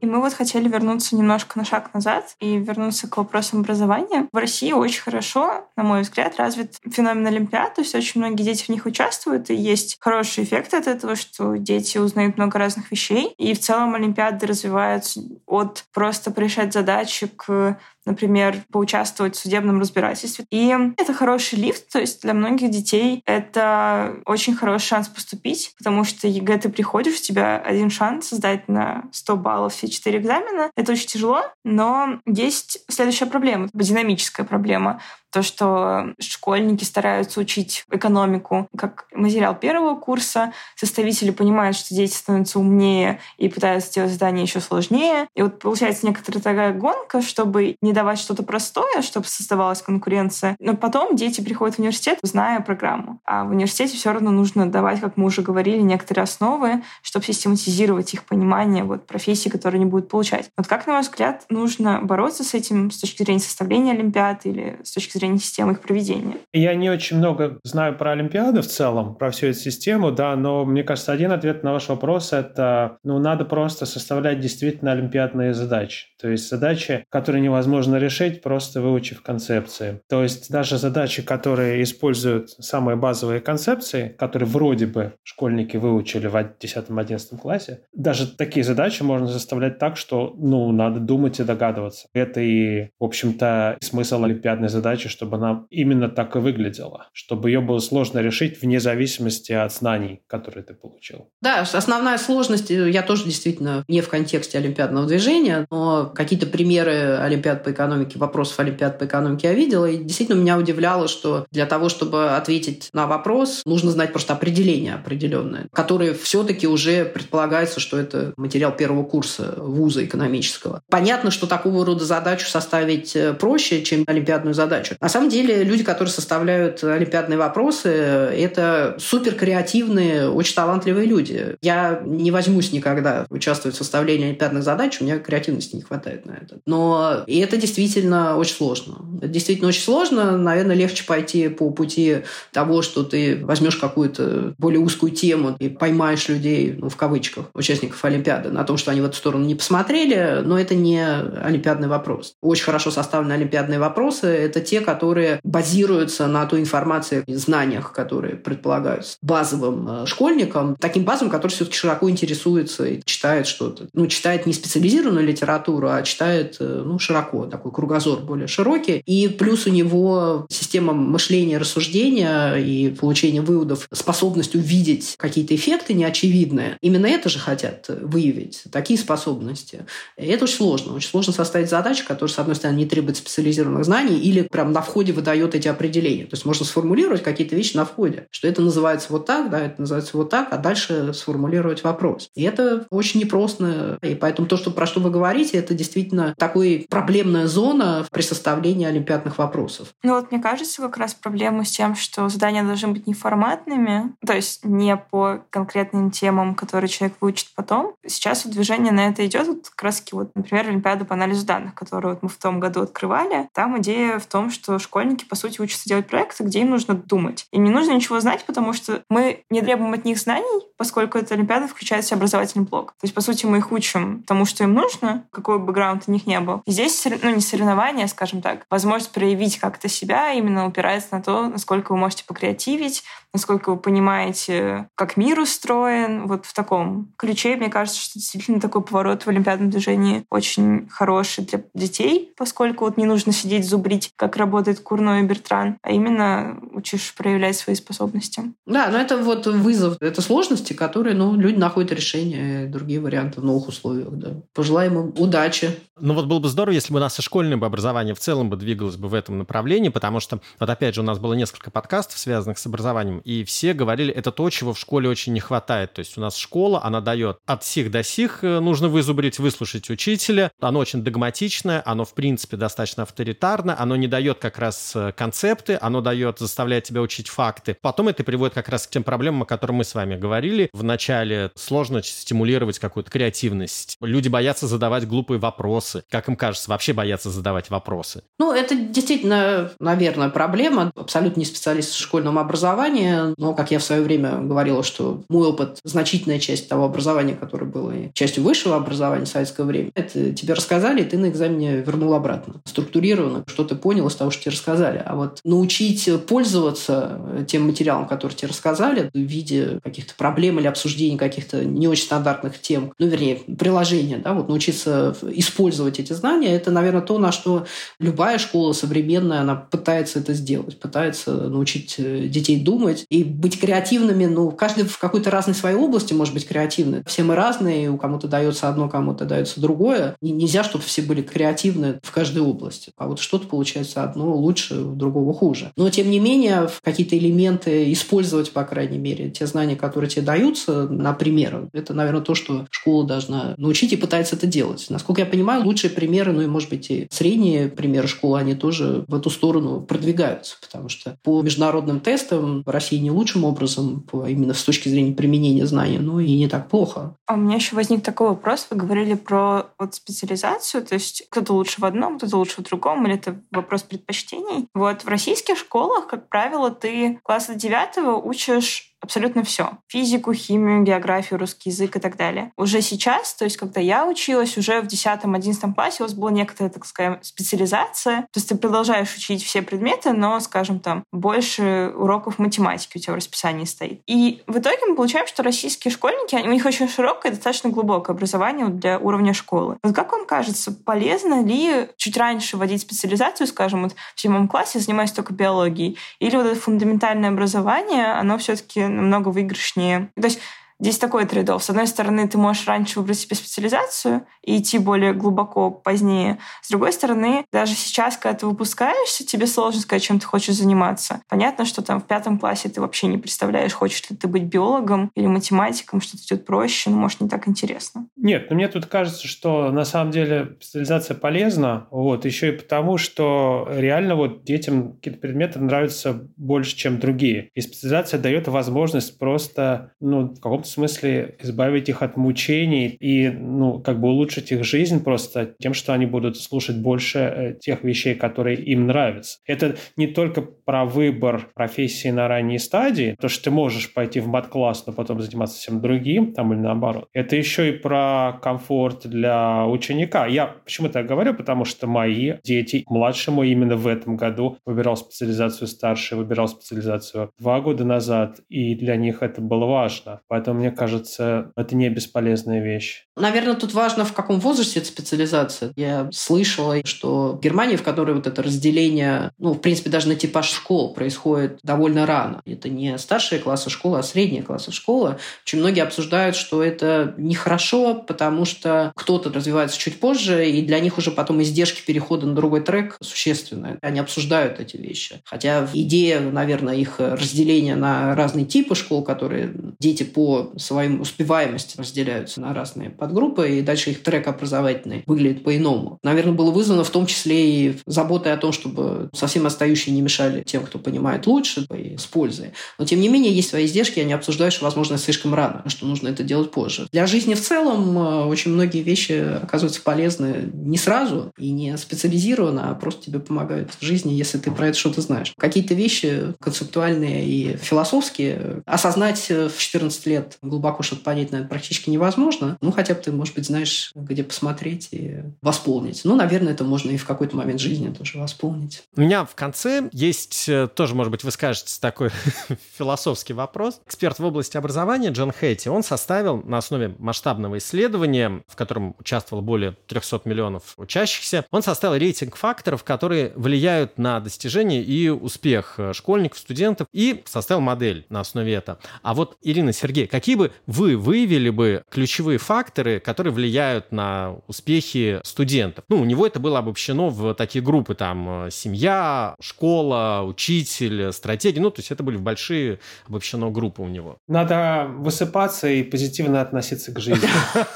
И 0.00 0.06
мы 0.06 0.20
вот 0.20 0.32
хотели 0.32 0.68
вернуться 0.68 1.16
немножко 1.16 1.58
на 1.58 1.64
шаг 1.64 1.92
назад 1.94 2.36
и 2.40 2.56
вернуться 2.56 3.08
к 3.08 3.16
вопросам 3.16 3.60
образования. 3.60 4.28
В 4.32 4.36
России 4.36 4.72
очень 4.72 5.02
хорошо, 5.02 5.68
на 5.76 5.82
мой 5.82 6.02
взгляд, 6.02 6.36
развит 6.36 6.76
феномен 6.88 7.26
Олимпиад, 7.26 7.74
то 7.74 7.82
есть 7.82 7.94
очень 7.94 8.20
многие 8.20 8.42
дети 8.42 8.64
в 8.64 8.68
них 8.68 8.86
участвуют, 8.86 9.50
и 9.50 9.54
есть 9.54 9.96
хороший 10.00 10.44
эффект 10.44 10.74
от 10.74 10.86
этого, 10.86 11.16
что 11.16 11.56
дети 11.56 11.98
узнают 11.98 12.36
много 12.36 12.58
разных 12.58 12.90
вещей. 12.90 13.34
И 13.38 13.54
в 13.54 13.60
целом 13.60 13.94
Олимпиады 13.94 14.46
развиваются 14.46 15.20
от 15.46 15.84
просто 15.92 16.32
решать 16.36 16.72
задачи 16.72 17.26
к 17.26 17.78
например, 18.08 18.56
поучаствовать 18.72 19.36
в 19.36 19.38
судебном 19.38 19.80
разбирательстве. 19.80 20.46
И 20.50 20.74
это 20.96 21.12
хороший 21.12 21.58
лифт, 21.58 21.90
то 21.92 22.00
есть 22.00 22.22
для 22.22 22.34
многих 22.34 22.70
детей 22.70 23.22
это 23.26 24.16
очень 24.24 24.56
хороший 24.56 24.86
шанс 24.86 25.08
поступить, 25.08 25.74
потому 25.78 26.04
что 26.04 26.26
ЕГЭ 26.26 26.58
ты 26.58 26.68
приходишь, 26.68 27.18
у 27.18 27.22
тебя 27.22 27.58
один 27.58 27.90
шанс 27.90 28.30
сдать 28.30 28.68
на 28.68 29.04
100 29.12 29.36
баллов 29.36 29.74
все 29.74 29.88
четыре 29.88 30.18
экзамена. 30.18 30.70
Это 30.76 30.92
очень 30.92 31.06
тяжело, 31.06 31.42
но 31.64 32.20
есть 32.26 32.78
следующая 32.88 33.26
проблема, 33.26 33.68
динамическая 33.72 34.46
проблема 34.46 35.00
то, 35.30 35.42
что 35.42 36.14
школьники 36.18 36.84
стараются 36.84 37.40
учить 37.40 37.84
экономику 37.90 38.68
как 38.76 39.06
материал 39.12 39.54
первого 39.54 39.94
курса, 39.94 40.52
составители 40.76 41.30
понимают, 41.30 41.76
что 41.76 41.94
дети 41.94 42.14
становятся 42.14 42.58
умнее 42.58 43.20
и 43.36 43.48
пытаются 43.48 43.90
сделать 43.90 44.12
задание 44.12 44.44
еще 44.44 44.60
сложнее. 44.60 45.28
И 45.34 45.42
вот 45.42 45.58
получается 45.58 46.06
некоторая 46.06 46.42
такая 46.42 46.72
гонка, 46.72 47.22
чтобы 47.22 47.76
не 47.82 47.92
давать 47.92 48.18
что-то 48.18 48.42
простое, 48.42 49.02
чтобы 49.02 49.26
создавалась 49.26 49.82
конкуренция. 49.82 50.56
Но 50.58 50.76
потом 50.76 51.16
дети 51.16 51.40
приходят 51.40 51.76
в 51.76 51.78
университет, 51.78 52.18
зная 52.22 52.60
программу. 52.60 53.20
А 53.24 53.44
в 53.44 53.50
университете 53.50 53.96
все 53.96 54.12
равно 54.12 54.30
нужно 54.30 54.70
давать, 54.70 55.00
как 55.00 55.16
мы 55.16 55.26
уже 55.26 55.42
говорили, 55.42 55.80
некоторые 55.80 56.24
основы, 56.24 56.82
чтобы 57.02 57.24
систематизировать 57.26 58.14
их 58.14 58.24
понимание 58.24 58.84
вот, 58.84 59.06
профессии, 59.06 59.48
которые 59.48 59.80
они 59.80 59.90
будут 59.90 60.08
получать. 60.08 60.50
Вот 60.56 60.66
как, 60.66 60.86
на 60.86 60.94
ваш 60.94 61.06
взгляд, 61.06 61.44
нужно 61.48 62.00
бороться 62.02 62.44
с 62.44 62.54
этим 62.54 62.90
с 62.90 62.98
точки 62.98 63.22
зрения 63.22 63.40
составления 63.40 63.92
Олимпиад 63.92 64.46
или 64.46 64.80
с 64.82 64.92
точки 64.92 65.17
зрения 65.18 65.38
системы 65.38 65.72
их 65.72 65.80
проведения. 65.80 66.36
Я 66.52 66.74
не 66.74 66.90
очень 66.90 67.18
много 67.18 67.58
знаю 67.64 67.96
про 67.96 68.12
Олимпиады 68.12 68.62
в 68.62 68.66
целом, 68.66 69.14
про 69.14 69.30
всю 69.30 69.48
эту 69.48 69.58
систему, 69.58 70.12
да, 70.12 70.36
но 70.36 70.64
мне 70.64 70.82
кажется, 70.82 71.12
один 71.12 71.32
ответ 71.32 71.62
на 71.62 71.72
ваш 71.72 71.88
вопрос– 71.88 72.32
это, 72.32 72.98
ну, 73.04 73.18
надо 73.18 73.44
просто 73.44 73.86
составлять 73.86 74.40
действительно 74.40 74.92
олимпиадные 74.92 75.54
задачи. 75.54 76.06
То 76.20 76.28
есть 76.28 76.48
задачи, 76.48 77.04
которые 77.10 77.42
невозможно 77.42 77.96
решить, 77.96 78.42
просто 78.42 78.80
выучив 78.80 79.22
концепции. 79.22 80.00
То 80.08 80.22
есть 80.22 80.50
даже 80.50 80.78
задачи, 80.78 81.22
которые 81.22 81.82
используют 81.82 82.50
самые 82.50 82.96
базовые 82.96 83.40
концепции, 83.40 84.14
которые 84.18 84.48
вроде 84.48 84.86
бы 84.86 85.14
школьники 85.22 85.76
выучили 85.76 86.26
в 86.26 86.34
10-11 86.34 87.38
классе, 87.38 87.80
даже 87.92 88.26
такие 88.26 88.64
задачи 88.64 89.02
можно 89.02 89.26
заставлять 89.26 89.78
так, 89.78 89.96
что, 89.96 90.34
ну, 90.38 90.70
надо 90.72 91.00
думать 91.00 91.40
и 91.40 91.44
догадываться. 91.44 92.08
Это 92.14 92.40
и, 92.40 92.90
в 92.98 93.04
общем-то, 93.04 93.78
смысл 93.80 94.24
олимпиадной 94.24 94.68
задачи, 94.68 95.07
задачу, 95.08 95.16
чтобы 95.16 95.36
она 95.36 95.66
именно 95.70 96.08
так 96.08 96.36
и 96.36 96.38
выглядела, 96.38 97.08
чтобы 97.12 97.50
ее 97.50 97.60
было 97.60 97.80
сложно 97.80 98.20
решить 98.20 98.62
вне 98.62 98.80
зависимости 98.80 99.52
от 99.52 99.72
знаний, 99.72 100.20
которые 100.26 100.62
ты 100.64 100.74
получил. 100.74 101.28
Да, 101.42 101.60
основная 101.60 102.18
сложность, 102.18 102.70
э, 102.70 102.90
я 102.90 103.02
тоже 103.02 103.24
действительно 103.24 103.84
не 103.88 104.00
в 104.00 104.08
контексте 104.08 104.58
олимпиадного 104.58 105.06
движения, 105.06 105.66
но 105.70 106.06
какие-то 106.14 106.46
примеры 106.46 107.18
олимпиад 107.20 107.64
по 107.64 107.70
экономике, 107.70 108.18
вопросов 108.18 108.60
олимпиад 108.60 108.98
по 108.98 109.04
экономике 109.04 109.48
я 109.48 109.54
видела, 109.54 109.86
и 109.86 109.98
действительно 109.98 110.40
меня 110.40 110.58
удивляло, 110.58 111.08
что 111.08 111.46
для 111.50 111.66
того, 111.66 111.88
чтобы 111.88 112.36
ответить 112.36 112.90
на 112.92 113.06
вопрос, 113.06 113.62
нужно 113.64 113.90
знать 113.90 114.12
просто 114.12 114.34
определение 114.34 114.94
определенное, 114.94 115.68
которое 115.72 116.12
все-таки 116.12 116.66
уже 116.66 117.04
предполагается, 117.04 117.80
что 117.80 117.98
это 117.98 118.32
материал 118.36 118.72
первого 118.72 119.04
курса 119.04 119.54
вуза 119.56 120.04
экономического. 120.04 120.82
Понятно, 120.90 121.30
что 121.30 121.46
такого 121.46 121.84
рода 121.84 122.04
задачу 122.04 122.46
составить 122.48 123.16
э, 123.16 123.32
проще, 123.32 123.82
чем 123.82 124.04
олимпиадную 124.06 124.54
задачу. 124.54 124.96
На 125.00 125.08
самом 125.08 125.28
деле 125.28 125.62
люди, 125.64 125.84
которые 125.84 126.12
составляют 126.12 126.82
олимпиадные 126.82 127.38
вопросы, 127.38 127.88
это 127.88 128.96
супер 128.98 129.34
креативные, 129.34 130.28
очень 130.28 130.54
талантливые 130.54 131.06
люди. 131.06 131.56
Я 131.62 132.02
не 132.04 132.30
возьмусь 132.30 132.72
никогда 132.72 133.26
участвовать 133.30 133.76
в 133.76 133.78
составлении 133.78 134.26
олимпиадных 134.26 134.62
задач, 134.62 135.00
у 135.00 135.04
меня 135.04 135.18
креативности 135.18 135.76
не 135.76 135.82
хватает 135.82 136.26
на 136.26 136.32
это. 136.32 136.58
Но 136.66 137.22
и 137.26 137.38
это 137.38 137.56
действительно 137.56 138.36
очень 138.36 138.54
сложно. 138.54 138.96
Это 139.18 139.28
действительно 139.28 139.68
очень 139.68 139.82
сложно. 139.82 140.36
Наверное, 140.36 140.76
легче 140.76 141.04
пойти 141.04 141.48
по 141.48 141.70
пути 141.70 142.18
того, 142.52 142.82
что 142.82 143.04
ты 143.04 143.38
возьмешь 143.42 143.76
какую-то 143.76 144.54
более 144.58 144.80
узкую 144.80 145.12
тему 145.12 145.56
и 145.58 145.68
поймаешь 145.68 146.28
людей, 146.28 146.74
ну, 146.76 146.88
в 146.88 146.96
кавычках, 146.96 147.46
участников 147.54 148.04
Олимпиады, 148.04 148.50
на 148.50 148.64
том, 148.64 148.76
что 148.76 148.90
они 148.90 149.00
в 149.00 149.04
эту 149.04 149.16
сторону 149.16 149.44
не 149.44 149.54
посмотрели, 149.54 150.40
но 150.44 150.58
это 150.58 150.74
не 150.74 151.04
олимпиадный 151.04 151.88
вопрос. 151.88 152.34
Очень 152.40 152.64
хорошо 152.64 152.90
составленные 152.90 153.36
олимпиадные 153.36 153.78
вопросы– 153.78 154.26
это 154.26 154.60
те, 154.60 154.80
которые 154.88 155.38
базируются 155.44 156.26
на 156.28 156.46
той 156.46 156.60
информации 156.60 157.22
знаниях, 157.26 157.92
которые 157.92 158.36
предполагаются 158.36 159.18
базовым 159.20 159.86
э, 159.86 160.06
школьникам, 160.06 160.76
таким 160.80 161.04
базовым, 161.04 161.30
который 161.30 161.52
все-таки 161.52 161.76
широко 161.76 162.08
интересуется 162.08 162.86
и 162.86 163.02
читает 163.04 163.46
что-то. 163.46 163.88
Ну, 163.92 164.06
читает 164.06 164.46
не 164.46 164.54
специализированную 164.54 165.26
литературу, 165.26 165.90
а 165.90 166.02
читает 166.04 166.56
э, 166.58 166.82
ну, 166.86 166.98
широко, 166.98 167.44
такой 167.44 167.70
кругозор 167.70 168.20
более 168.20 168.46
широкий. 168.46 169.02
И 169.04 169.28
плюс 169.28 169.66
у 169.66 169.70
него 169.70 170.46
система 170.48 170.94
мышления, 170.94 171.58
рассуждения 171.58 172.54
и 172.54 172.88
получения 172.88 173.42
выводов, 173.42 173.88
способность 173.92 174.54
увидеть 174.54 175.16
какие-то 175.18 175.54
эффекты 175.54 175.92
неочевидные. 175.92 176.78
Именно 176.80 177.08
это 177.08 177.28
же 177.28 177.38
хотят 177.38 177.88
выявить, 177.88 178.62
такие 178.72 178.98
способности. 178.98 179.84
И 180.16 180.24
это 180.24 180.44
очень 180.44 180.56
сложно. 180.56 180.94
Очень 180.94 181.10
сложно 181.10 181.34
составить 181.34 181.68
задачу, 181.68 182.04
которая, 182.08 182.32
с 182.32 182.38
одной 182.38 182.56
стороны, 182.56 182.78
не 182.78 182.86
требует 182.86 183.18
специализированных 183.18 183.84
знаний 183.84 184.18
или 184.18 184.40
прям 184.40 184.77
на 184.78 184.82
входе 184.82 185.12
выдает 185.12 185.56
эти 185.56 185.66
определения. 185.66 186.22
То 186.22 186.34
есть 186.34 186.46
можно 186.46 186.64
сформулировать 186.64 187.24
какие-то 187.24 187.56
вещи 187.56 187.76
на 187.76 187.84
входе, 187.84 188.28
что 188.30 188.46
это 188.46 188.62
называется 188.62 189.08
вот 189.10 189.26
так, 189.26 189.50
да, 189.50 189.58
это 189.58 189.80
называется 189.80 190.16
вот 190.16 190.30
так, 190.30 190.52
а 190.52 190.56
дальше 190.56 191.12
сформулировать 191.12 191.82
вопрос. 191.82 192.30
И 192.36 192.44
это 192.44 192.86
очень 192.90 193.18
непросто. 193.18 193.98
И 194.02 194.14
поэтому 194.14 194.46
то, 194.46 194.56
что, 194.56 194.70
про 194.70 194.86
что 194.86 195.00
вы 195.00 195.10
говорите, 195.10 195.58
это 195.58 195.74
действительно 195.74 196.32
такой 196.38 196.86
проблемная 196.88 197.48
зона 197.48 198.06
при 198.12 198.22
составлении 198.22 198.86
олимпиадных 198.86 199.38
вопросов. 199.38 199.88
Ну 200.04 200.14
вот 200.14 200.30
мне 200.30 200.40
кажется, 200.40 200.80
как 200.80 200.96
раз 200.96 201.12
проблема 201.12 201.64
с 201.64 201.70
тем, 201.72 201.96
что 201.96 202.28
задания 202.28 202.62
должны 202.62 202.92
быть 202.92 203.08
неформатными, 203.08 204.12
то 204.24 204.32
есть 204.32 204.64
не 204.64 204.96
по 204.96 205.40
конкретным 205.50 206.12
темам, 206.12 206.54
которые 206.54 206.88
человек 206.88 207.16
выучит 207.20 207.48
потом. 207.56 207.94
Сейчас 208.06 208.44
вот 208.44 208.54
движение 208.54 208.92
на 208.92 209.08
это 209.08 209.26
идет. 209.26 209.48
Вот 209.48 209.70
как 209.70 209.82
раз 209.82 210.04
вот, 210.12 210.30
например, 210.36 210.68
Олимпиаду 210.68 211.04
по 211.04 211.14
анализу 211.14 211.44
данных, 211.44 211.74
которую 211.74 212.14
вот 212.14 212.22
мы 212.22 212.28
в 212.28 212.36
том 212.36 212.60
году 212.60 212.82
открывали. 212.82 213.48
Там 213.52 213.76
идея 213.80 214.20
в 214.20 214.26
том, 214.26 214.50
что 214.50 214.67
школьники, 214.78 215.24
по 215.24 215.36
сути, 215.36 215.60
учатся 215.60 215.88
делать 215.88 216.06
проекты, 216.06 216.44
где 216.44 216.60
им 216.60 216.70
нужно 216.70 216.94
думать. 216.94 217.46
Им 217.52 217.64
не 217.64 217.70
нужно 217.70 217.92
ничего 217.92 218.20
знать, 218.20 218.44
потому 218.44 218.72
что 218.72 219.02
мы 219.08 219.44
не 219.50 219.62
требуем 219.62 219.94
от 219.94 220.04
них 220.04 220.18
знаний, 220.18 220.64
поскольку 220.76 221.16
эта 221.18 221.34
Олимпиада 221.34 221.68
включает 221.68 222.04
в 222.04 222.08
себя 222.08 222.16
образовательный 222.16 222.66
блок. 222.66 222.92
То 223.00 223.04
есть, 223.04 223.14
по 223.14 223.20
сути, 223.20 223.46
мы 223.46 223.58
их 223.58 223.72
учим 223.72 224.22
тому, 224.26 224.44
что 224.44 224.64
им 224.64 224.74
нужно, 224.74 225.24
какой 225.30 225.58
бы 225.58 225.66
бэкграунд 225.66 226.04
у 226.06 226.12
них 226.12 226.26
не 226.26 226.40
был. 226.40 226.62
И 226.66 226.70
здесь, 226.70 227.06
ну, 227.22 227.30
не 227.30 227.40
соревнование, 227.40 228.08
скажем 228.08 228.42
так, 228.42 228.66
возможность 228.70 229.12
проявить 229.12 229.58
как-то 229.58 229.88
себя 229.88 230.32
именно 230.32 230.66
упирается 230.66 231.08
на 231.12 231.22
то, 231.22 231.48
насколько 231.48 231.92
вы 231.92 231.98
можете 231.98 232.24
покреативить, 232.24 233.04
насколько 233.32 233.70
вы 233.70 233.76
понимаете, 233.76 234.88
как 234.94 235.16
мир 235.16 235.38
устроен. 235.40 236.26
Вот 236.26 236.46
в 236.46 236.54
таком 236.54 237.12
ключе, 237.16 237.56
мне 237.56 237.68
кажется, 237.68 238.00
что 238.00 238.18
действительно 238.18 238.60
такой 238.60 238.82
поворот 238.82 239.22
в 239.22 239.28
олимпиадном 239.28 239.70
движении 239.70 240.24
очень 240.30 240.88
хороший 240.88 241.44
для 241.44 241.62
детей, 241.74 242.32
поскольку 242.36 242.84
вот 242.84 242.96
не 242.96 243.04
нужно 243.04 243.32
сидеть 243.32 243.68
зубрить, 243.68 244.10
как 244.16 244.36
работает 244.36 244.80
Курно 244.80 245.20
и 245.20 245.24
Бертран, 245.24 245.78
а 245.82 245.90
именно 245.90 246.58
учишь 246.72 247.14
проявлять 247.16 247.56
свои 247.56 247.76
способности. 247.76 248.42
Да, 248.66 248.88
но 248.90 248.98
это 248.98 249.16
вот 249.18 249.46
вызов, 249.46 249.96
это 250.00 250.22
сложности, 250.22 250.72
которые 250.72 251.14
ну, 251.14 251.34
люди 251.34 251.58
находят 251.58 251.92
решение, 251.92 252.66
другие 252.66 253.00
варианты 253.00 253.40
в 253.40 253.44
новых 253.44 253.68
условиях. 253.68 254.10
Да. 254.10 254.40
Пожелаем 254.54 254.98
им 254.98 255.14
удачи. 255.16 255.76
Ну 256.00 256.14
вот 256.14 256.26
было 256.26 256.38
бы 256.38 256.48
здорово, 256.48 256.74
если 256.74 256.92
бы 256.92 256.98
у 256.98 257.00
нас 257.00 257.18
и 257.18 257.22
школьное 257.22 257.56
бы 257.56 257.66
образование 257.66 258.14
в 258.14 258.20
целом 258.20 258.50
бы 258.50 258.56
двигалось 258.56 258.96
бы 258.96 259.08
в 259.08 259.14
этом 259.14 259.38
направлении, 259.38 259.88
потому 259.88 260.20
что, 260.20 260.40
вот 260.58 260.70
опять 260.70 260.94
же, 260.94 261.00
у 261.00 261.04
нас 261.04 261.18
было 261.18 261.34
несколько 261.34 261.70
подкастов, 261.70 262.18
связанных 262.18 262.58
с 262.58 262.66
образованием, 262.66 263.17
и 263.24 263.44
все 263.44 263.72
говорили, 263.72 264.12
это 264.12 264.32
то, 264.32 264.48
чего 264.50 264.72
в 264.72 264.78
школе 264.78 265.08
очень 265.08 265.32
не 265.32 265.40
хватает. 265.40 265.94
То 265.94 266.00
есть 266.00 266.16
у 266.18 266.20
нас 266.20 266.36
школа, 266.36 266.82
она 266.84 267.00
дает 267.00 267.38
от 267.46 267.64
сих 267.64 267.90
до 267.90 268.02
сих, 268.02 268.42
э, 268.42 268.60
нужно 268.60 268.88
вызубрить, 268.88 269.38
выслушать 269.38 269.90
учителя. 269.90 270.50
Оно 270.60 270.80
очень 270.80 271.02
догматичное, 271.02 271.82
оно, 271.84 272.04
в 272.04 272.14
принципе, 272.14 272.56
достаточно 272.56 273.02
авторитарно, 273.02 273.76
оно 273.78 273.96
не 273.96 274.08
дает 274.08 274.38
как 274.38 274.58
раз 274.58 274.92
э, 274.94 275.12
концепты, 275.12 275.78
оно 275.80 276.00
дает, 276.00 276.38
заставляет 276.38 276.84
тебя 276.84 277.00
учить 277.00 277.28
факты. 277.28 277.76
Потом 277.80 278.08
это 278.08 278.24
приводит 278.24 278.54
как 278.54 278.68
раз 278.68 278.86
к 278.86 278.90
тем 278.90 279.02
проблемам, 279.02 279.42
о 279.42 279.46
которых 279.46 279.76
мы 279.76 279.84
с 279.84 279.94
вами 279.94 280.16
говорили. 280.16 280.70
Вначале 280.72 281.50
сложно 281.54 282.02
стимулировать 282.02 282.78
какую-то 282.78 283.10
креативность. 283.10 283.96
Люди 284.00 284.28
боятся 284.28 284.66
задавать 284.66 285.06
глупые 285.06 285.38
вопросы. 285.38 286.04
Как 286.10 286.28
им 286.28 286.36
кажется, 286.36 286.70
вообще 286.70 286.92
боятся 286.92 287.30
задавать 287.30 287.70
вопросы. 287.70 288.22
Ну, 288.38 288.52
это 288.52 288.74
действительно, 288.74 289.72
наверное, 289.78 290.28
проблема. 290.28 290.90
Абсолютно 290.94 291.40
не 291.40 291.46
специалист 291.46 291.92
в 291.92 291.98
школьном 291.98 292.38
образовании, 292.38 293.07
но, 293.36 293.54
как 293.54 293.70
я 293.70 293.78
в 293.78 293.84
свое 293.84 294.02
время 294.02 294.38
говорила, 294.38 294.82
что 294.82 295.22
мой 295.28 295.48
опыт, 295.48 295.78
значительная 295.84 296.38
часть 296.38 296.68
того 296.68 296.84
образования, 296.84 297.34
которое 297.34 297.66
было 297.66 297.92
частью 298.12 298.42
высшего 298.42 298.76
образования 298.76 299.24
в 299.24 299.28
советское 299.28 299.64
время, 299.64 299.90
это 299.94 300.32
тебе 300.32 300.54
рассказали, 300.54 301.02
и 301.02 301.04
ты 301.04 301.18
на 301.18 301.28
экзамене 301.28 301.80
вернул 301.80 302.14
обратно. 302.14 302.60
Структурированно, 302.64 303.44
что 303.46 303.64
ты 303.64 303.74
понял 303.74 304.06
из 304.08 304.14
того, 304.14 304.30
что 304.30 304.44
тебе 304.44 304.52
рассказали. 304.52 305.02
А 305.04 305.16
вот 305.16 305.40
научить 305.44 306.08
пользоваться 306.26 307.20
тем 307.46 307.66
материалом, 307.66 308.06
который 308.06 308.32
тебе 308.32 308.48
рассказали, 308.48 309.10
в 309.12 309.18
виде 309.18 309.80
каких-то 309.82 310.14
проблем 310.14 310.58
или 310.58 310.66
обсуждений 310.66 311.16
каких-то 311.16 311.64
не 311.64 311.88
очень 311.88 312.04
стандартных 312.04 312.60
тем, 312.60 312.92
ну, 312.98 313.06
вернее, 313.06 313.36
приложения, 313.58 314.18
да, 314.18 314.34
вот 314.34 314.48
научиться 314.48 315.16
использовать 315.30 316.00
эти 316.00 316.12
знания, 316.12 316.54
это, 316.54 316.70
наверное, 316.70 317.02
то, 317.02 317.18
на 317.18 317.32
что 317.32 317.66
любая 317.98 318.38
школа 318.38 318.72
современная, 318.72 319.40
она 319.40 319.56
пытается 319.56 320.18
это 320.18 320.34
сделать, 320.34 320.78
пытается 320.78 321.32
научить 321.32 321.96
э, 321.98 322.28
детей 322.28 322.60
думать 322.60 322.97
и 323.08 323.24
быть 323.24 323.60
креативными. 323.60 324.26
Ну, 324.26 324.50
каждый 324.50 324.84
в 324.84 324.98
какой-то 324.98 325.30
разной 325.30 325.54
своей 325.54 325.76
области 325.76 326.12
может 326.12 326.34
быть 326.34 326.46
креативный. 326.46 327.02
Все 327.06 327.22
мы 327.22 327.34
разные, 327.34 327.90
у 327.90 327.96
кому-то 327.96 328.28
дается 328.28 328.68
одно, 328.68 328.88
кому-то 328.88 329.24
дается 329.24 329.60
другое. 329.60 330.16
И 330.20 330.30
нельзя, 330.30 330.64
чтобы 330.64 330.84
все 330.84 331.02
были 331.02 331.22
креативны 331.22 332.00
в 332.02 332.10
каждой 332.12 332.42
области. 332.42 332.92
А 332.96 333.08
вот 333.08 333.20
что-то 333.20 333.46
получается 333.46 334.02
одно 334.02 334.34
лучше, 334.34 334.74
другого 334.74 335.34
хуже. 335.34 335.72
Но, 335.76 335.90
тем 335.90 336.10
не 336.10 336.20
менее, 336.20 336.68
какие-то 336.82 337.16
элементы 337.16 337.92
использовать, 337.92 338.52
по 338.52 338.64
крайней 338.64 338.98
мере, 338.98 339.30
те 339.30 339.46
знания, 339.46 339.76
которые 339.76 340.10
тебе 340.10 340.22
даются 340.22 340.88
на 340.88 341.12
примерах, 341.12 341.64
это, 341.72 341.94
наверное, 341.94 342.22
то, 342.22 342.34
что 342.34 342.66
школа 342.70 343.06
должна 343.06 343.54
научить 343.56 343.92
и 343.92 343.96
пытается 343.96 344.36
это 344.36 344.46
делать. 344.46 344.86
Насколько 344.88 345.22
я 345.22 345.26
понимаю, 345.26 345.64
лучшие 345.64 345.90
примеры, 345.90 346.32
ну 346.32 346.42
и, 346.42 346.46
может 346.46 346.70
быть, 346.70 346.90
и 346.90 347.08
средние 347.10 347.68
примеры 347.68 348.08
школы, 348.08 348.38
они 348.38 348.54
тоже 348.54 349.04
в 349.08 349.14
эту 349.14 349.30
сторону 349.30 349.80
продвигаются, 349.80 350.56
потому 350.60 350.88
что 350.88 351.16
по 351.22 351.42
международным 351.42 352.00
тестам 352.00 352.62
в 352.64 352.70
России 352.88 352.98
не 352.98 353.10
лучшим 353.10 353.44
образом, 353.44 354.04
именно 354.12 354.54
с 354.54 354.62
точки 354.64 354.88
зрения 354.88 355.14
применения 355.14 355.66
знаний, 355.66 355.98
но 355.98 356.20
и 356.20 356.36
не 356.36 356.48
так 356.48 356.68
плохо. 356.68 357.14
А 357.26 357.34
у 357.34 357.36
меня 357.36 357.56
еще 357.56 357.76
возник 357.76 358.02
такой 358.02 358.28
вопрос. 358.28 358.66
Вы 358.70 358.76
говорили 358.76 359.14
про 359.14 359.66
вот 359.78 359.94
специализацию, 359.94 360.84
то 360.84 360.94
есть 360.94 361.24
кто-то 361.30 361.52
лучше 361.52 361.80
в 361.80 361.84
одном, 361.84 362.18
кто-то 362.18 362.36
лучше 362.36 362.62
в 362.62 362.64
другом, 362.64 363.06
или 363.06 363.14
это 363.14 363.40
вопрос 363.52 363.82
предпочтений. 363.82 364.68
Вот 364.74 365.02
в 365.02 365.08
российских 365.08 365.58
школах, 365.58 366.06
как 366.06 366.28
правило, 366.28 366.70
ты 366.70 367.20
класса 367.22 367.54
девятого 367.54 368.16
учишь 368.16 368.94
абсолютно 369.00 369.42
все. 369.42 369.70
Физику, 369.88 370.32
химию, 370.32 370.82
географию, 370.82 371.38
русский 371.38 371.70
язык 371.70 371.96
и 371.96 372.00
так 372.00 372.16
далее. 372.16 372.52
Уже 372.56 372.82
сейчас, 372.82 373.34
то 373.34 373.44
есть 373.44 373.56
когда 373.56 373.80
я 373.80 374.06
училась, 374.06 374.56
уже 374.58 374.80
в 374.80 374.86
10-11 374.86 375.74
классе 375.74 376.02
у 376.02 376.06
вас 376.06 376.14
была 376.14 376.30
некоторая, 376.30 376.70
так 376.70 376.84
сказать, 376.84 377.24
специализация. 377.24 378.22
То 378.22 378.36
есть 378.36 378.48
ты 378.48 378.56
продолжаешь 378.56 379.14
учить 379.14 379.44
все 379.44 379.62
предметы, 379.62 380.12
но, 380.12 380.40
скажем, 380.40 380.80
там 380.80 381.04
больше 381.12 381.92
уроков 381.96 382.38
математики 382.38 382.98
у 382.98 383.00
тебя 383.00 383.12
в 383.12 383.16
расписании 383.16 383.64
стоит. 383.64 384.00
И 384.06 384.42
в 384.46 384.58
итоге 384.58 384.78
мы 384.88 384.96
получаем, 384.96 385.26
что 385.26 385.42
российские 385.42 385.92
школьники, 385.92 386.34
у 386.36 386.50
них 386.50 386.64
очень 386.64 386.88
широкое, 386.88 387.32
достаточно 387.32 387.70
глубокое 387.70 388.14
образование 388.14 388.68
для 388.68 388.98
уровня 388.98 389.32
школы. 389.34 389.76
Вот 389.82 389.94
как 389.94 390.12
вам 390.12 390.26
кажется, 390.26 390.72
полезно 390.72 391.42
ли 391.42 391.88
чуть 391.96 392.16
раньше 392.16 392.56
вводить 392.56 392.82
специализацию, 392.82 393.46
скажем, 393.46 393.84
вот 393.84 393.94
в 394.14 394.20
седьмом 394.20 394.48
классе 394.48 394.80
занимаюсь 394.80 395.12
только 395.12 395.32
биологией, 395.32 395.96
или 396.18 396.36
вот 396.36 396.46
это 396.46 396.60
фундаментальное 396.60 397.30
образование, 397.30 398.12
оно 398.12 398.38
все-таки 398.38 398.87
намного 398.88 399.28
выигрышнее. 399.28 400.10
То 400.14 400.24
есть 400.24 400.40
Здесь 400.80 400.98
такой 400.98 401.26
трейд 401.26 401.48
С 401.48 401.70
одной 401.70 401.88
стороны, 401.88 402.28
ты 402.28 402.38
можешь 402.38 402.66
раньше 402.66 403.00
выбрать 403.00 403.18
себе 403.18 403.34
специализацию 403.34 404.26
и 404.44 404.58
идти 404.58 404.78
более 404.78 405.12
глубоко 405.12 405.70
позднее. 405.70 406.38
С 406.62 406.68
другой 406.68 406.92
стороны, 406.92 407.44
даже 407.52 407.74
сейчас, 407.74 408.16
когда 408.16 408.38
ты 408.38 408.46
выпускаешься, 408.46 409.26
тебе 409.26 409.46
сложно 409.46 409.80
сказать, 409.80 410.02
чем 410.02 410.20
ты 410.20 410.26
хочешь 410.26 410.54
заниматься. 410.54 411.20
Понятно, 411.28 411.64
что 411.64 411.82
там 411.82 412.00
в 412.00 412.06
пятом 412.06 412.38
классе 412.38 412.68
ты 412.68 412.80
вообще 412.80 413.08
не 413.08 413.18
представляешь, 413.18 413.72
хочешь 413.72 414.08
ли 414.08 414.16
ты 414.16 414.28
быть 414.28 414.44
биологом 414.44 415.10
или 415.16 415.26
математиком, 415.26 416.00
что-то 416.00 416.22
идет 416.22 416.46
проще, 416.46 416.90
но 416.90 416.96
может 416.96 417.20
не 417.20 417.28
так 417.28 417.48
интересно. 417.48 418.06
Нет, 418.16 418.48
но 418.48 418.56
мне 418.56 418.68
тут 418.68 418.86
кажется, 418.86 419.26
что 419.26 419.72
на 419.72 419.84
самом 419.84 420.12
деле 420.12 420.56
специализация 420.60 421.16
полезна, 421.16 421.88
вот, 421.90 422.24
еще 422.24 422.48
и 422.48 422.56
потому, 422.56 422.98
что 422.98 423.68
реально 423.70 424.14
вот 424.14 424.44
детям 424.44 424.94
какие-то 424.94 425.20
предметы 425.20 425.58
нравятся 425.58 426.28
больше, 426.36 426.76
чем 426.76 427.00
другие. 427.00 427.50
И 427.54 427.60
специализация 427.60 428.20
дает 428.20 428.46
возможность 428.46 429.18
просто, 429.18 429.92
ну, 430.00 430.28
в 430.28 430.40
каком-то 430.40 430.67
смысле 430.68 431.36
избавить 431.40 431.88
их 431.88 432.02
от 432.02 432.16
мучений 432.16 432.86
и, 432.86 433.28
ну, 433.28 433.80
как 433.80 434.00
бы 434.00 434.08
улучшить 434.08 434.52
их 434.52 434.64
жизнь 434.64 435.02
просто 435.02 435.54
тем, 435.58 435.74
что 435.74 435.92
они 435.92 436.06
будут 436.06 436.36
слушать 436.36 436.76
больше 436.76 437.18
э, 437.18 437.54
тех 437.60 437.84
вещей, 437.84 438.14
которые 438.14 438.56
им 438.56 438.86
нравятся. 438.86 439.38
Это 439.46 439.76
не 439.96 440.06
только 440.06 440.42
про 440.42 440.84
выбор 440.84 441.48
профессии 441.54 442.08
на 442.08 442.28
ранней 442.28 442.58
стадии, 442.58 443.16
то, 443.20 443.28
что 443.28 443.44
ты 443.44 443.50
можешь 443.50 443.92
пойти 443.92 444.20
в 444.20 444.28
мат-класс, 444.28 444.84
но 444.86 444.92
потом 444.92 445.20
заниматься 445.20 445.58
всем 445.58 445.80
другим, 445.80 446.32
там 446.32 446.52
или 446.52 446.60
наоборот. 446.60 447.08
Это 447.12 447.36
еще 447.36 447.70
и 447.70 447.72
про 447.72 448.38
комфорт 448.42 449.06
для 449.06 449.66
ученика. 449.66 450.26
Я 450.26 450.46
почему 450.46 450.88
так 450.88 451.06
говорю? 451.06 451.34
Потому 451.34 451.64
что 451.64 451.86
мои 451.86 452.34
дети, 452.44 452.84
младшему 452.88 453.42
именно 453.42 453.76
в 453.76 453.86
этом 453.86 454.16
году 454.16 454.58
выбирал 454.64 454.96
специализацию 454.96 455.68
старший, 455.68 456.18
выбирал 456.18 456.48
специализацию 456.48 457.30
два 457.38 457.60
года 457.60 457.84
назад, 457.84 458.40
и 458.48 458.74
для 458.74 458.96
них 458.96 459.22
это 459.22 459.40
было 459.40 459.66
важно. 459.66 460.20
Поэтому 460.28 460.57
мне 460.58 460.70
кажется, 460.70 461.52
это 461.56 461.74
не 461.74 461.88
бесполезная 461.88 462.62
вещь. 462.62 463.04
Наверное, 463.16 463.54
тут 463.54 463.74
важно, 463.74 464.04
в 464.04 464.12
каком 464.12 464.40
возрасте 464.40 464.80
эта 464.80 464.88
специализация. 464.88 465.72
Я 465.76 466.08
слышала, 466.12 466.76
что 466.84 467.32
в 467.32 467.40
Германии, 467.40 467.76
в 467.76 467.82
которой 467.82 468.14
вот 468.14 468.26
это 468.26 468.42
разделение, 468.42 469.32
ну, 469.38 469.52
в 469.54 469.58
принципе, 469.58 469.90
даже 469.90 470.08
на 470.08 470.14
типаж 470.14 470.50
школ 470.50 470.94
происходит 470.94 471.58
довольно 471.62 472.06
рано. 472.06 472.40
Это 472.44 472.68
не 472.68 472.96
старшие 472.98 473.40
классы 473.40 473.70
школы, 473.70 473.98
а 473.98 474.02
средние 474.02 474.42
классы 474.42 474.72
школы. 474.72 475.18
Очень 475.44 475.60
многие 475.60 475.80
обсуждают, 475.80 476.36
что 476.36 476.62
это 476.62 477.14
нехорошо, 477.16 477.94
потому 477.94 478.44
что 478.44 478.92
кто-то 478.94 479.32
развивается 479.32 479.78
чуть 479.78 480.00
позже, 480.00 480.48
и 480.48 480.62
для 480.62 480.80
них 480.80 480.98
уже 480.98 481.10
потом 481.10 481.42
издержки 481.42 481.84
перехода 481.84 482.26
на 482.26 482.34
другой 482.34 482.60
трек 482.60 482.96
существенные. 483.00 483.78
Они 483.82 483.98
обсуждают 483.98 484.60
эти 484.60 484.76
вещи. 484.76 485.20
Хотя 485.24 485.68
идея, 485.72 486.20
наверное, 486.20 486.76
их 486.76 486.96
разделения 486.98 487.76
на 487.76 488.14
разные 488.14 488.44
типы 488.44 488.74
школ, 488.74 489.02
которые 489.02 489.52
дети 489.78 490.02
по 490.02 490.47
своим 490.56 491.00
успеваемости 491.00 491.78
разделяются 491.78 492.40
на 492.40 492.54
разные 492.54 492.90
подгруппы, 492.90 493.58
и 493.58 493.62
дальше 493.62 493.90
их 493.90 494.02
трек 494.02 494.26
образовательный 494.26 495.02
выглядит 495.06 495.44
по-иному. 495.44 495.98
Наверное, 496.02 496.32
было 496.32 496.50
вызвано 496.50 496.84
в 496.84 496.90
том 496.90 497.06
числе 497.06 497.50
и 497.50 497.78
заботой 497.86 498.32
о 498.32 498.36
том, 498.36 498.52
чтобы 498.52 499.10
совсем 499.12 499.46
остающие 499.46 499.94
не 499.94 500.02
мешали 500.02 500.42
тем, 500.42 500.64
кто 500.64 500.78
понимает 500.78 501.26
лучше, 501.26 501.66
и 501.74 501.96
с 501.96 502.06
пользой. 502.06 502.52
Но, 502.78 502.84
тем 502.84 503.00
не 503.00 503.08
менее, 503.08 503.32
есть 503.32 503.50
свои 503.50 503.66
издержки, 503.66 504.00
они 504.00 504.12
обсуждают, 504.12 504.54
что, 504.54 504.64
возможно, 504.64 504.98
слишком 504.98 505.34
рано, 505.34 505.62
что 505.66 505.86
нужно 505.86 506.08
это 506.08 506.22
делать 506.22 506.50
позже. 506.50 506.88
Для 506.92 507.06
жизни 507.06 507.34
в 507.34 507.40
целом 507.40 507.98
э, 507.98 508.24
очень 508.24 508.52
многие 508.52 508.82
вещи 508.82 509.12
оказываются 509.42 509.82
полезны 509.82 510.50
не 510.52 510.78
сразу 510.78 511.32
и 511.38 511.50
не 511.50 511.76
специализированно, 511.76 512.70
а 512.70 512.74
просто 512.74 513.06
тебе 513.06 513.20
помогают 513.20 513.72
в 513.78 513.84
жизни, 513.84 514.12
если 514.12 514.38
ты 514.38 514.50
про 514.50 514.68
это 514.68 514.78
что-то 514.78 515.00
знаешь. 515.00 515.32
Какие-то 515.36 515.74
вещи 515.74 516.34
концептуальные 516.40 517.26
и 517.26 517.56
философские 517.56 518.62
осознать 518.66 519.28
в 519.28 519.56
14 519.56 520.06
лет 520.06 520.37
глубоко 520.42 520.82
что-то 520.82 521.02
понять, 521.02 521.30
наверное, 521.32 521.48
практически 521.48 521.90
невозможно. 521.90 522.58
Ну, 522.60 522.72
хотя 522.72 522.94
бы 522.94 523.00
ты, 523.00 523.12
может 523.12 523.34
быть, 523.34 523.46
знаешь, 523.46 523.92
где 523.94 524.24
посмотреть 524.24 524.88
и 524.92 525.22
восполнить. 525.42 526.02
Ну, 526.04 526.16
наверное, 526.16 526.52
это 526.52 526.64
можно 526.64 526.90
и 526.90 526.96
в 526.96 527.06
какой-то 527.06 527.36
момент 527.36 527.60
жизни 527.60 527.92
тоже 527.92 528.18
восполнить. 528.18 528.84
У 528.96 529.00
меня 529.00 529.24
в 529.24 529.34
конце 529.34 529.88
есть 529.92 530.48
э, 530.48 530.68
тоже, 530.68 530.94
может 530.94 531.10
быть, 531.10 531.24
вы 531.24 531.30
скажете, 531.30 531.74
такой 531.80 532.10
философский 532.76 533.32
вопрос. 533.32 533.80
Эксперт 533.86 534.18
в 534.18 534.24
области 534.24 534.56
образования 534.56 535.10
Джон 535.10 535.32
Хейти, 535.32 535.68
он 535.68 535.82
составил 535.82 536.42
на 536.42 536.58
основе 536.58 536.94
масштабного 536.98 537.58
исследования, 537.58 538.42
в 538.46 538.56
котором 538.56 538.94
участвовало 538.98 539.42
более 539.42 539.76
300 539.86 540.22
миллионов 540.24 540.74
учащихся, 540.76 541.44
он 541.50 541.62
составил 541.62 541.96
рейтинг 541.96 542.36
факторов, 542.36 542.84
которые 542.84 543.32
влияют 543.34 543.98
на 543.98 544.20
достижение 544.20 544.82
и 544.82 545.08
успех 545.08 545.74
э, 545.78 545.92
школьников, 545.92 546.38
студентов, 546.38 546.86
и 546.92 547.22
составил 547.26 547.60
модель 547.60 548.06
на 548.08 548.20
основе 548.20 548.54
этого. 548.54 548.78
А 549.02 549.14
вот, 549.14 549.36
Ирина, 549.42 549.72
Сергей, 549.72 550.06
какие 550.06 550.27
какие 550.28 550.36
бы 550.36 550.52
вы 550.66 550.98
выявили 550.98 551.48
бы 551.48 551.82
ключевые 551.88 552.36
факторы, 552.38 553.00
которые 553.00 553.32
влияют 553.32 553.92
на 553.92 554.36
успехи 554.46 555.20
студентов? 555.24 555.86
Ну, 555.88 556.02
у 556.02 556.04
него 556.04 556.26
это 556.26 556.38
было 556.38 556.58
обобщено 556.58 557.08
в 557.08 557.32
такие 557.32 557.64
группы, 557.64 557.94
там, 557.94 558.44
э, 558.48 558.50
семья, 558.50 559.34
школа, 559.40 560.22
учитель, 560.26 561.14
стратегия, 561.14 561.62
ну, 561.62 561.70
то 561.70 561.80
есть 561.80 561.90
это 561.90 562.02
были 562.02 562.18
большие 562.18 562.78
обобщено 563.06 563.50
группы 563.50 563.80
у 563.80 563.88
него. 563.88 564.18
Надо 564.28 564.90
высыпаться 564.98 565.66
и 565.66 565.82
позитивно 565.82 566.42
относиться 566.42 566.92
к 566.92 567.00
жизни. 567.00 567.26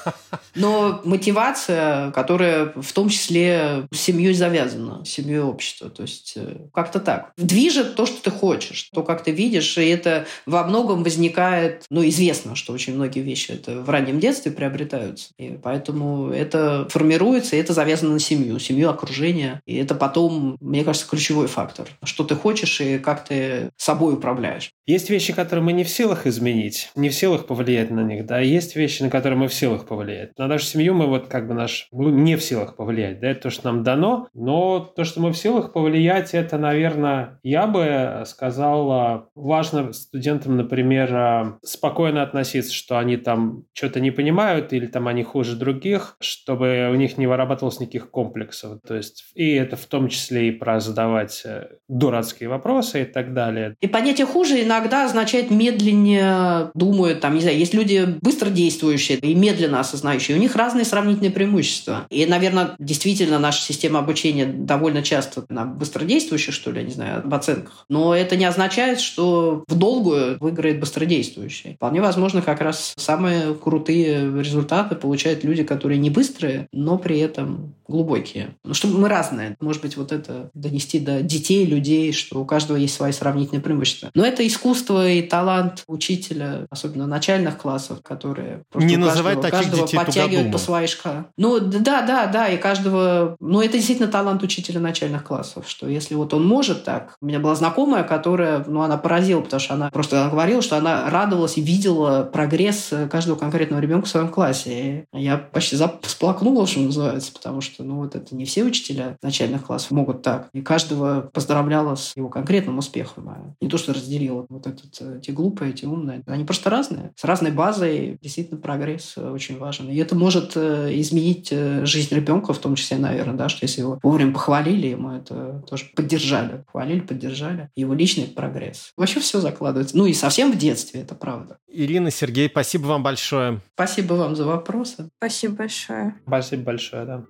Но 0.55 1.01
мотивация, 1.05 2.11
которая 2.11 2.75
в 2.77 2.93
том 2.93 3.09
числе 3.09 3.87
с 3.91 3.99
семьей 3.99 4.35
завязана, 4.35 5.07
с 5.07 5.09
семьей 5.09 5.41
общества, 5.41 5.89
то 5.89 6.03
есть 6.03 6.35
э, 6.37 6.67
как-то 6.75 7.01
так. 7.01 7.33
Движет 7.39 7.95
то, 7.95 8.05
что 8.05 8.23
ты 8.23 8.31
хочешь, 8.31 8.91
то, 8.93 9.03
как 9.03 9.25
ты 9.25 9.31
видишь, 9.31 9.79
и 9.79 9.89
это 9.89 10.27
во 10.45 10.65
многом 10.65 11.03
возникает, 11.03 11.87
ну, 11.89 12.07
известно 12.07 12.32
известно, 12.33 12.57
что 12.57 12.73
очень 12.73 12.95
многие 12.95 13.21
вещи 13.21 13.53
это 13.53 13.81
в 13.81 13.91
раннем 13.91 14.19
детстве 14.19 14.51
приобретаются. 14.51 15.31
И 15.39 15.59
поэтому 15.63 16.31
это 16.31 16.89
формируется, 16.89 17.57
и 17.57 17.59
это 17.59 17.73
завязано 17.73 18.15
на 18.15 18.19
семью, 18.19 18.59
семью, 18.59 18.91
окружение. 18.91 19.61
И 19.67 19.77
это 19.77 19.95
потом, 19.95 20.57
мне 20.61 20.85
кажется, 20.85 21.09
ключевой 21.09 21.47
фактор. 21.47 21.89
Что 22.03 22.25
ты 22.25 22.35
хочешь 22.35 22.81
и 22.81 22.99
как 22.99 23.25
ты 23.25 23.71
собой 23.77 24.15
управляешь. 24.15 24.73
Есть 24.87 25.11
вещи, 25.11 25.33
которые 25.33 25.65
мы 25.65 25.73
не 25.73 25.85
в 25.85 25.89
силах 25.89 26.27
изменить, 26.27 26.91
не 26.97 27.09
в 27.11 27.15
силах 27.15 27.47
повлиять 27.47 27.91
на 27.91 28.01
них, 28.01 28.27
да, 28.27 28.41
есть 28.41 28.77
вещи, 28.77 29.03
на 29.03 29.11
которые 29.11 29.39
мы 29.39 29.49
в 29.49 29.55
силах 29.55 29.87
повлиять. 29.87 30.37
На 30.39 30.47
нашу 30.47 30.65
семью 30.65 30.95
мы 30.95 31.07
вот 31.07 31.29
как 31.29 31.47
бы 31.47 31.55
наш, 31.55 31.89
мы 31.93 32.11
не 32.11 32.37
в 32.37 32.43
силах 32.43 32.77
повлиять, 32.77 33.21
да, 33.21 33.29
это 33.29 33.43
то, 33.43 33.51
что 33.51 33.71
нам 33.71 33.83
дано, 33.83 34.29
но 34.35 34.81
то, 34.81 35.05
что 35.05 35.21
мы 35.21 35.33
в 35.33 35.37
силах 35.37 35.73
повлиять, 35.73 36.35
это, 36.35 36.59
наверное, 36.59 37.39
я 37.43 37.67
бы 37.67 38.25
сказал, 38.27 39.29
важно 39.35 39.93
студентам, 39.93 40.57
например, 40.57 41.59
спокойно 41.63 42.22
относиться, 42.23 42.73
что 42.73 42.99
они 42.99 43.17
там 43.17 43.65
что-то 43.73 44.01
не 44.01 44.11
понимают 44.11 44.73
или 44.73 44.87
там 44.87 45.09
они 45.09 45.23
хуже 45.23 45.57
других, 45.57 46.17
чтобы 46.21 46.89
у 46.93 46.95
них 46.95 47.19
не 47.19 47.27
вырабатывалось 47.27 47.81
никаких 47.81 48.11
комплексов. 48.11 48.81
То 48.87 48.95
есть 48.95 49.25
и 49.35 49.53
это 49.53 49.77
в 49.77 49.87
том 49.87 50.09
числе 50.09 50.49
и 50.49 50.51
про 50.51 50.81
задавать 50.81 51.43
э, 51.45 51.69
дурацкие 51.89 52.49
вопросы 52.49 53.03
и 53.03 53.05
так 53.05 53.35
далее. 53.35 53.75
И 53.81 53.87
понятие 53.87 54.27
хуже 54.27 54.63
иногда 54.63 55.05
означает 55.05 55.51
медленнее 55.51 56.71
думают, 56.75 57.21
там, 57.21 57.35
не 57.35 57.41
знаю, 57.41 57.59
есть 57.59 57.75
люди 57.75 58.17
быстро 58.21 58.51
действующие 58.51 59.19
и 59.19 59.35
медленно 59.35 59.81
осознающие, 59.81 60.37
у 60.37 60.41
них 60.41 60.57
разные 60.57 60.85
сравнительные 60.85 61.31
преимущества. 61.31 62.07
И, 62.11 62.27
наверное, 62.27 62.75
действительно 62.79 63.39
наша 63.39 63.63
система 63.63 64.01
обучения 64.01 64.47
довольно 64.47 65.03
часто 65.03 65.45
на 65.49 65.65
быстродействующих, 65.65 66.55
что 66.55 66.71
ли, 66.71 66.81
я 66.81 66.87
не 66.87 66.93
знаю, 66.93 67.19
об 67.19 67.35
оценках. 67.35 67.85
Но 67.89 68.15
это 68.15 68.37
не 68.37 68.45
означает, 68.45 69.01
что 69.01 69.65
в 69.67 69.75
долгую 69.75 70.37
выиграет 70.41 70.81
быстродействующий. 70.81 71.75
Вполне 71.75 72.01
возможно, 72.01 72.12
как 72.43 72.61
раз 72.61 72.95
самые 72.97 73.55
крутые 73.55 74.43
результаты 74.43 74.97
получают 74.97 75.45
люди, 75.45 75.65
которые 75.65 75.99
не 75.99 76.11
быстрые, 76.11 76.67
но 76.73 76.99
при 76.99 77.19
этом 77.19 77.75
глубокие. 77.93 78.57
Ну, 78.65 78.75
чтобы 78.75 78.99
мы 78.99 79.09
разные. 79.09 79.57
Может 79.61 79.83
быть, 79.83 79.97
вот 79.97 80.11
это 80.11 80.51
донести 80.55 80.99
до 80.99 81.23
детей, 81.23 81.65
людей, 81.65 82.13
что 82.13 82.41
у 82.41 82.45
каждого 82.45 82.77
есть 82.77 82.95
свои 82.95 83.13
сравнительные 83.13 83.63
преимущества. 83.63 84.11
Но 84.15 84.25
это 84.25 84.45
искусство 84.47 85.09
и 85.09 85.23
талант 85.23 85.85
учителя, 85.87 86.67
особенно 86.71 87.07
начальных 87.07 87.59
классов, 87.59 88.03
которые 88.03 88.65
не 88.75 88.97
называть 88.97 89.41
каждого, 89.41 89.43
таких 89.43 89.59
каждого 89.59 89.87
детей 89.87 89.97
подтягивают 89.99 90.53
по 90.53 90.59
своей 90.59 90.89
шкале. 90.89 91.27
Ну, 91.37 91.61
да, 91.61 92.03
да, 92.03 92.27
да, 92.27 92.49
и 92.49 92.57
каждого... 92.57 93.37
Ну, 93.39 93.61
это 93.61 93.75
действительно 93.75 94.09
талант 94.09 94.43
учителя 94.43 94.81
начальных 94.81 95.25
классов, 95.25 95.65
что 95.69 95.89
если 95.89 96.15
вот 96.15 96.35
он 96.35 96.47
может 96.47 96.85
так... 96.85 97.17
У 97.21 97.27
меня 97.27 97.39
была 97.39 97.55
знакомая, 97.55 98.03
которая, 98.05 98.65
ну, 98.67 98.83
она 98.83 98.97
поразила, 98.97 99.41
потому 99.41 99.61
что 99.61 99.75
она 99.75 99.91
просто 99.91 100.23
она 100.23 100.31
говорила, 100.31 100.63
что 100.63 100.77
она 100.77 101.11
радовалась 101.11 101.59
и 101.59 101.61
видела 101.61 102.23
прогресс 102.25 102.93
каждого 103.11 103.37
конкретного 103.37 103.81
ребенка 103.81 104.07
в 104.07 104.11
своем 104.11 104.29
классе. 104.29 105.07
И 105.13 105.23
я 105.23 105.37
почти 105.37 105.77
всплакнула, 106.03 106.67
что 106.67 106.81
называется, 106.81 107.33
потому 107.33 107.61
что, 107.61 107.82
ну, 107.83 107.97
вот 107.97 108.15
это 108.15 108.35
не 108.35 108.45
все 108.45 108.65
учителя 108.65 109.17
начальных 109.23 109.67
классов 109.67 109.91
могут 109.91 110.23
так. 110.23 110.49
И 110.53 110.63
каждого 110.63 111.31
поздравляла 111.33 111.95
с 111.95 112.17
его 112.17 112.29
конкретным 112.29 112.79
успехом. 112.79 113.29
А 113.29 113.55
не 113.61 113.69
то, 113.69 113.79
что 113.79 113.93
разделила 113.93 114.47
вот 114.49 114.67
этот, 114.67 114.97
э, 115.01 115.21
те 115.23 115.33
глупые, 115.33 115.73
те 115.73 115.87
умные. 115.87 116.23
Они 116.27 116.45
просто 116.45 116.71
разные. 116.71 117.13
С 117.17 117.25
разной 117.25 117.51
базой 117.51 118.19
действительно 118.23 118.61
прогресс 118.61 119.15
э, 119.17 119.31
очень 119.31 119.59
важен. 119.59 119.89
И 119.89 119.97
это 119.97 120.15
может 120.15 120.53
э, 120.57 120.91
изменить 121.01 121.51
жизнь 121.51 122.15
ребенка, 122.15 122.53
в 122.53 122.59
том 122.59 122.75
числе, 122.75 122.99
наверное, 122.99 123.35
да, 123.35 123.49
что 123.49 123.65
если 123.65 123.81
его 123.81 123.99
вовремя 124.03 124.33
похвалили, 124.33 124.89
ему 124.89 125.11
это 125.11 125.65
тоже 125.69 125.87
поддержали. 125.95 126.65
Похвалили, 126.67 127.01
поддержали. 127.01 127.71
Его 127.77 127.95
личный 127.95 128.25
прогресс. 128.25 128.93
Вообще 128.97 129.21
все 129.21 129.41
закладывается. 129.41 129.97
Ну 129.97 130.07
и 130.07 130.13
совсем 130.13 130.53
в 130.53 130.59
детстве, 130.59 131.03
это 131.03 131.15
правда. 131.15 131.59
Ирина, 131.69 132.11
Сергей, 132.11 132.49
спасибо 132.49 132.87
вам 132.87 133.03
большое. 133.03 133.61
Спасибо 133.75 134.15
вам 134.15 134.37
за 134.37 134.45
вопросы. 134.45 135.09
Спасибо 135.19 135.57
большое. 135.57 136.15
Спасибо 136.27 136.63
большое, 136.63 137.05
да. 137.05 137.25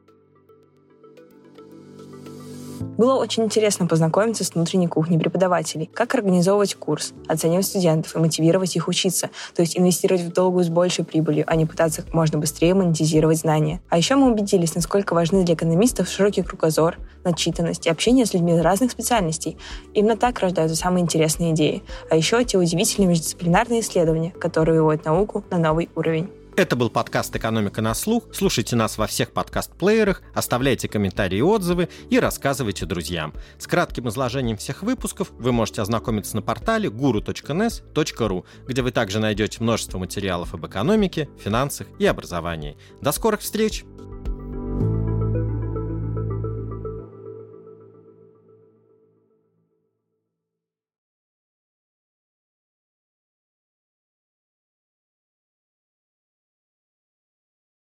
Было 2.99 3.14
очень 3.14 3.45
интересно 3.45 3.87
познакомиться 3.87 4.45
с 4.45 4.55
внутренней 4.55 4.87
кухней 4.87 5.18
преподавателей, 5.18 5.91
как 5.93 6.14
организовывать 6.14 6.74
курс, 6.74 7.14
оценивать 7.26 7.66
студентов 7.66 8.14
и 8.14 8.18
мотивировать 8.18 8.76
их 8.76 8.87
учиться, 8.87 9.30
то 9.55 9.62
есть 9.62 9.76
инвестировать 9.76 10.22
в 10.22 10.33
долгую 10.33 10.64
с 10.64 10.68
большей 10.68 11.05
прибылью, 11.05 11.45
а 11.47 11.57
не 11.57 11.66
пытаться 11.66 12.03
как 12.03 12.14
можно 12.14 12.39
быстрее 12.39 12.74
монетизировать 12.74 13.39
знания. 13.39 13.80
А 13.89 13.97
еще 13.97 14.16
мы 14.16 14.30
убедились, 14.30 14.74
насколько 14.74 15.14
важны 15.14 15.45
для 15.45 15.55
экономистов 15.55 16.09
широкий 16.09 16.43
кругозор, 16.43 16.99
начитанность 17.24 17.87
и 17.87 17.91
общение 17.91 18.26
с 18.26 18.35
людьми 18.35 18.61
разных 18.61 18.91
специальностей. 18.91 19.57
Именно 19.95 20.16
так 20.16 20.39
рождаются 20.41 20.76
самые 20.76 21.03
интересные 21.03 21.53
идеи. 21.53 21.83
А 22.11 22.16
еще 22.16 22.45
те 22.45 22.59
удивительные 22.59 23.09
междисциплинарные 23.09 23.80
исследования, 23.80 24.30
которые 24.30 24.80
выводят 24.80 25.05
науку 25.05 25.45
на 25.51 25.59
новый 25.59 25.89
уровень. 25.95 26.30
Это 26.55 26.76
был 26.76 26.90
подкаст 26.90 27.34
«Экономика 27.34 27.80
на 27.80 27.94
слух». 27.94 28.24
Слушайте 28.30 28.76
нас 28.76 28.98
во 28.98 29.07
всех 29.07 29.32
подкаст-плеерах, 29.32 30.22
оставляйте 30.34 30.86
комментарии 30.86 31.38
и 31.38 31.42
отзывы 31.42 31.88
и 32.11 32.18
рассказывайте 32.18 32.84
друзьям. 32.84 33.32
С 33.59 33.66
кратким 33.66 34.11
изложением 34.11 34.59
всех 34.59 34.82
выпусков 34.82 35.30
вы 35.30 35.50
можете 35.53 35.80
ознакомиться 35.80 36.36
на 36.36 36.42
портале 36.42 36.90
guru.nes.ru, 36.90 38.44
где 38.68 38.82
вы 38.82 38.90
также 38.90 39.18
найдете 39.18 39.62
множество 39.62 39.98
материалов 39.98 40.53
об 40.53 40.66
экономике, 40.66 41.30
финансах 41.42 41.86
и 41.98 42.05
образовании. 42.05 42.76
До 43.00 43.12
скорых 43.12 43.40
встреч! 43.40 43.86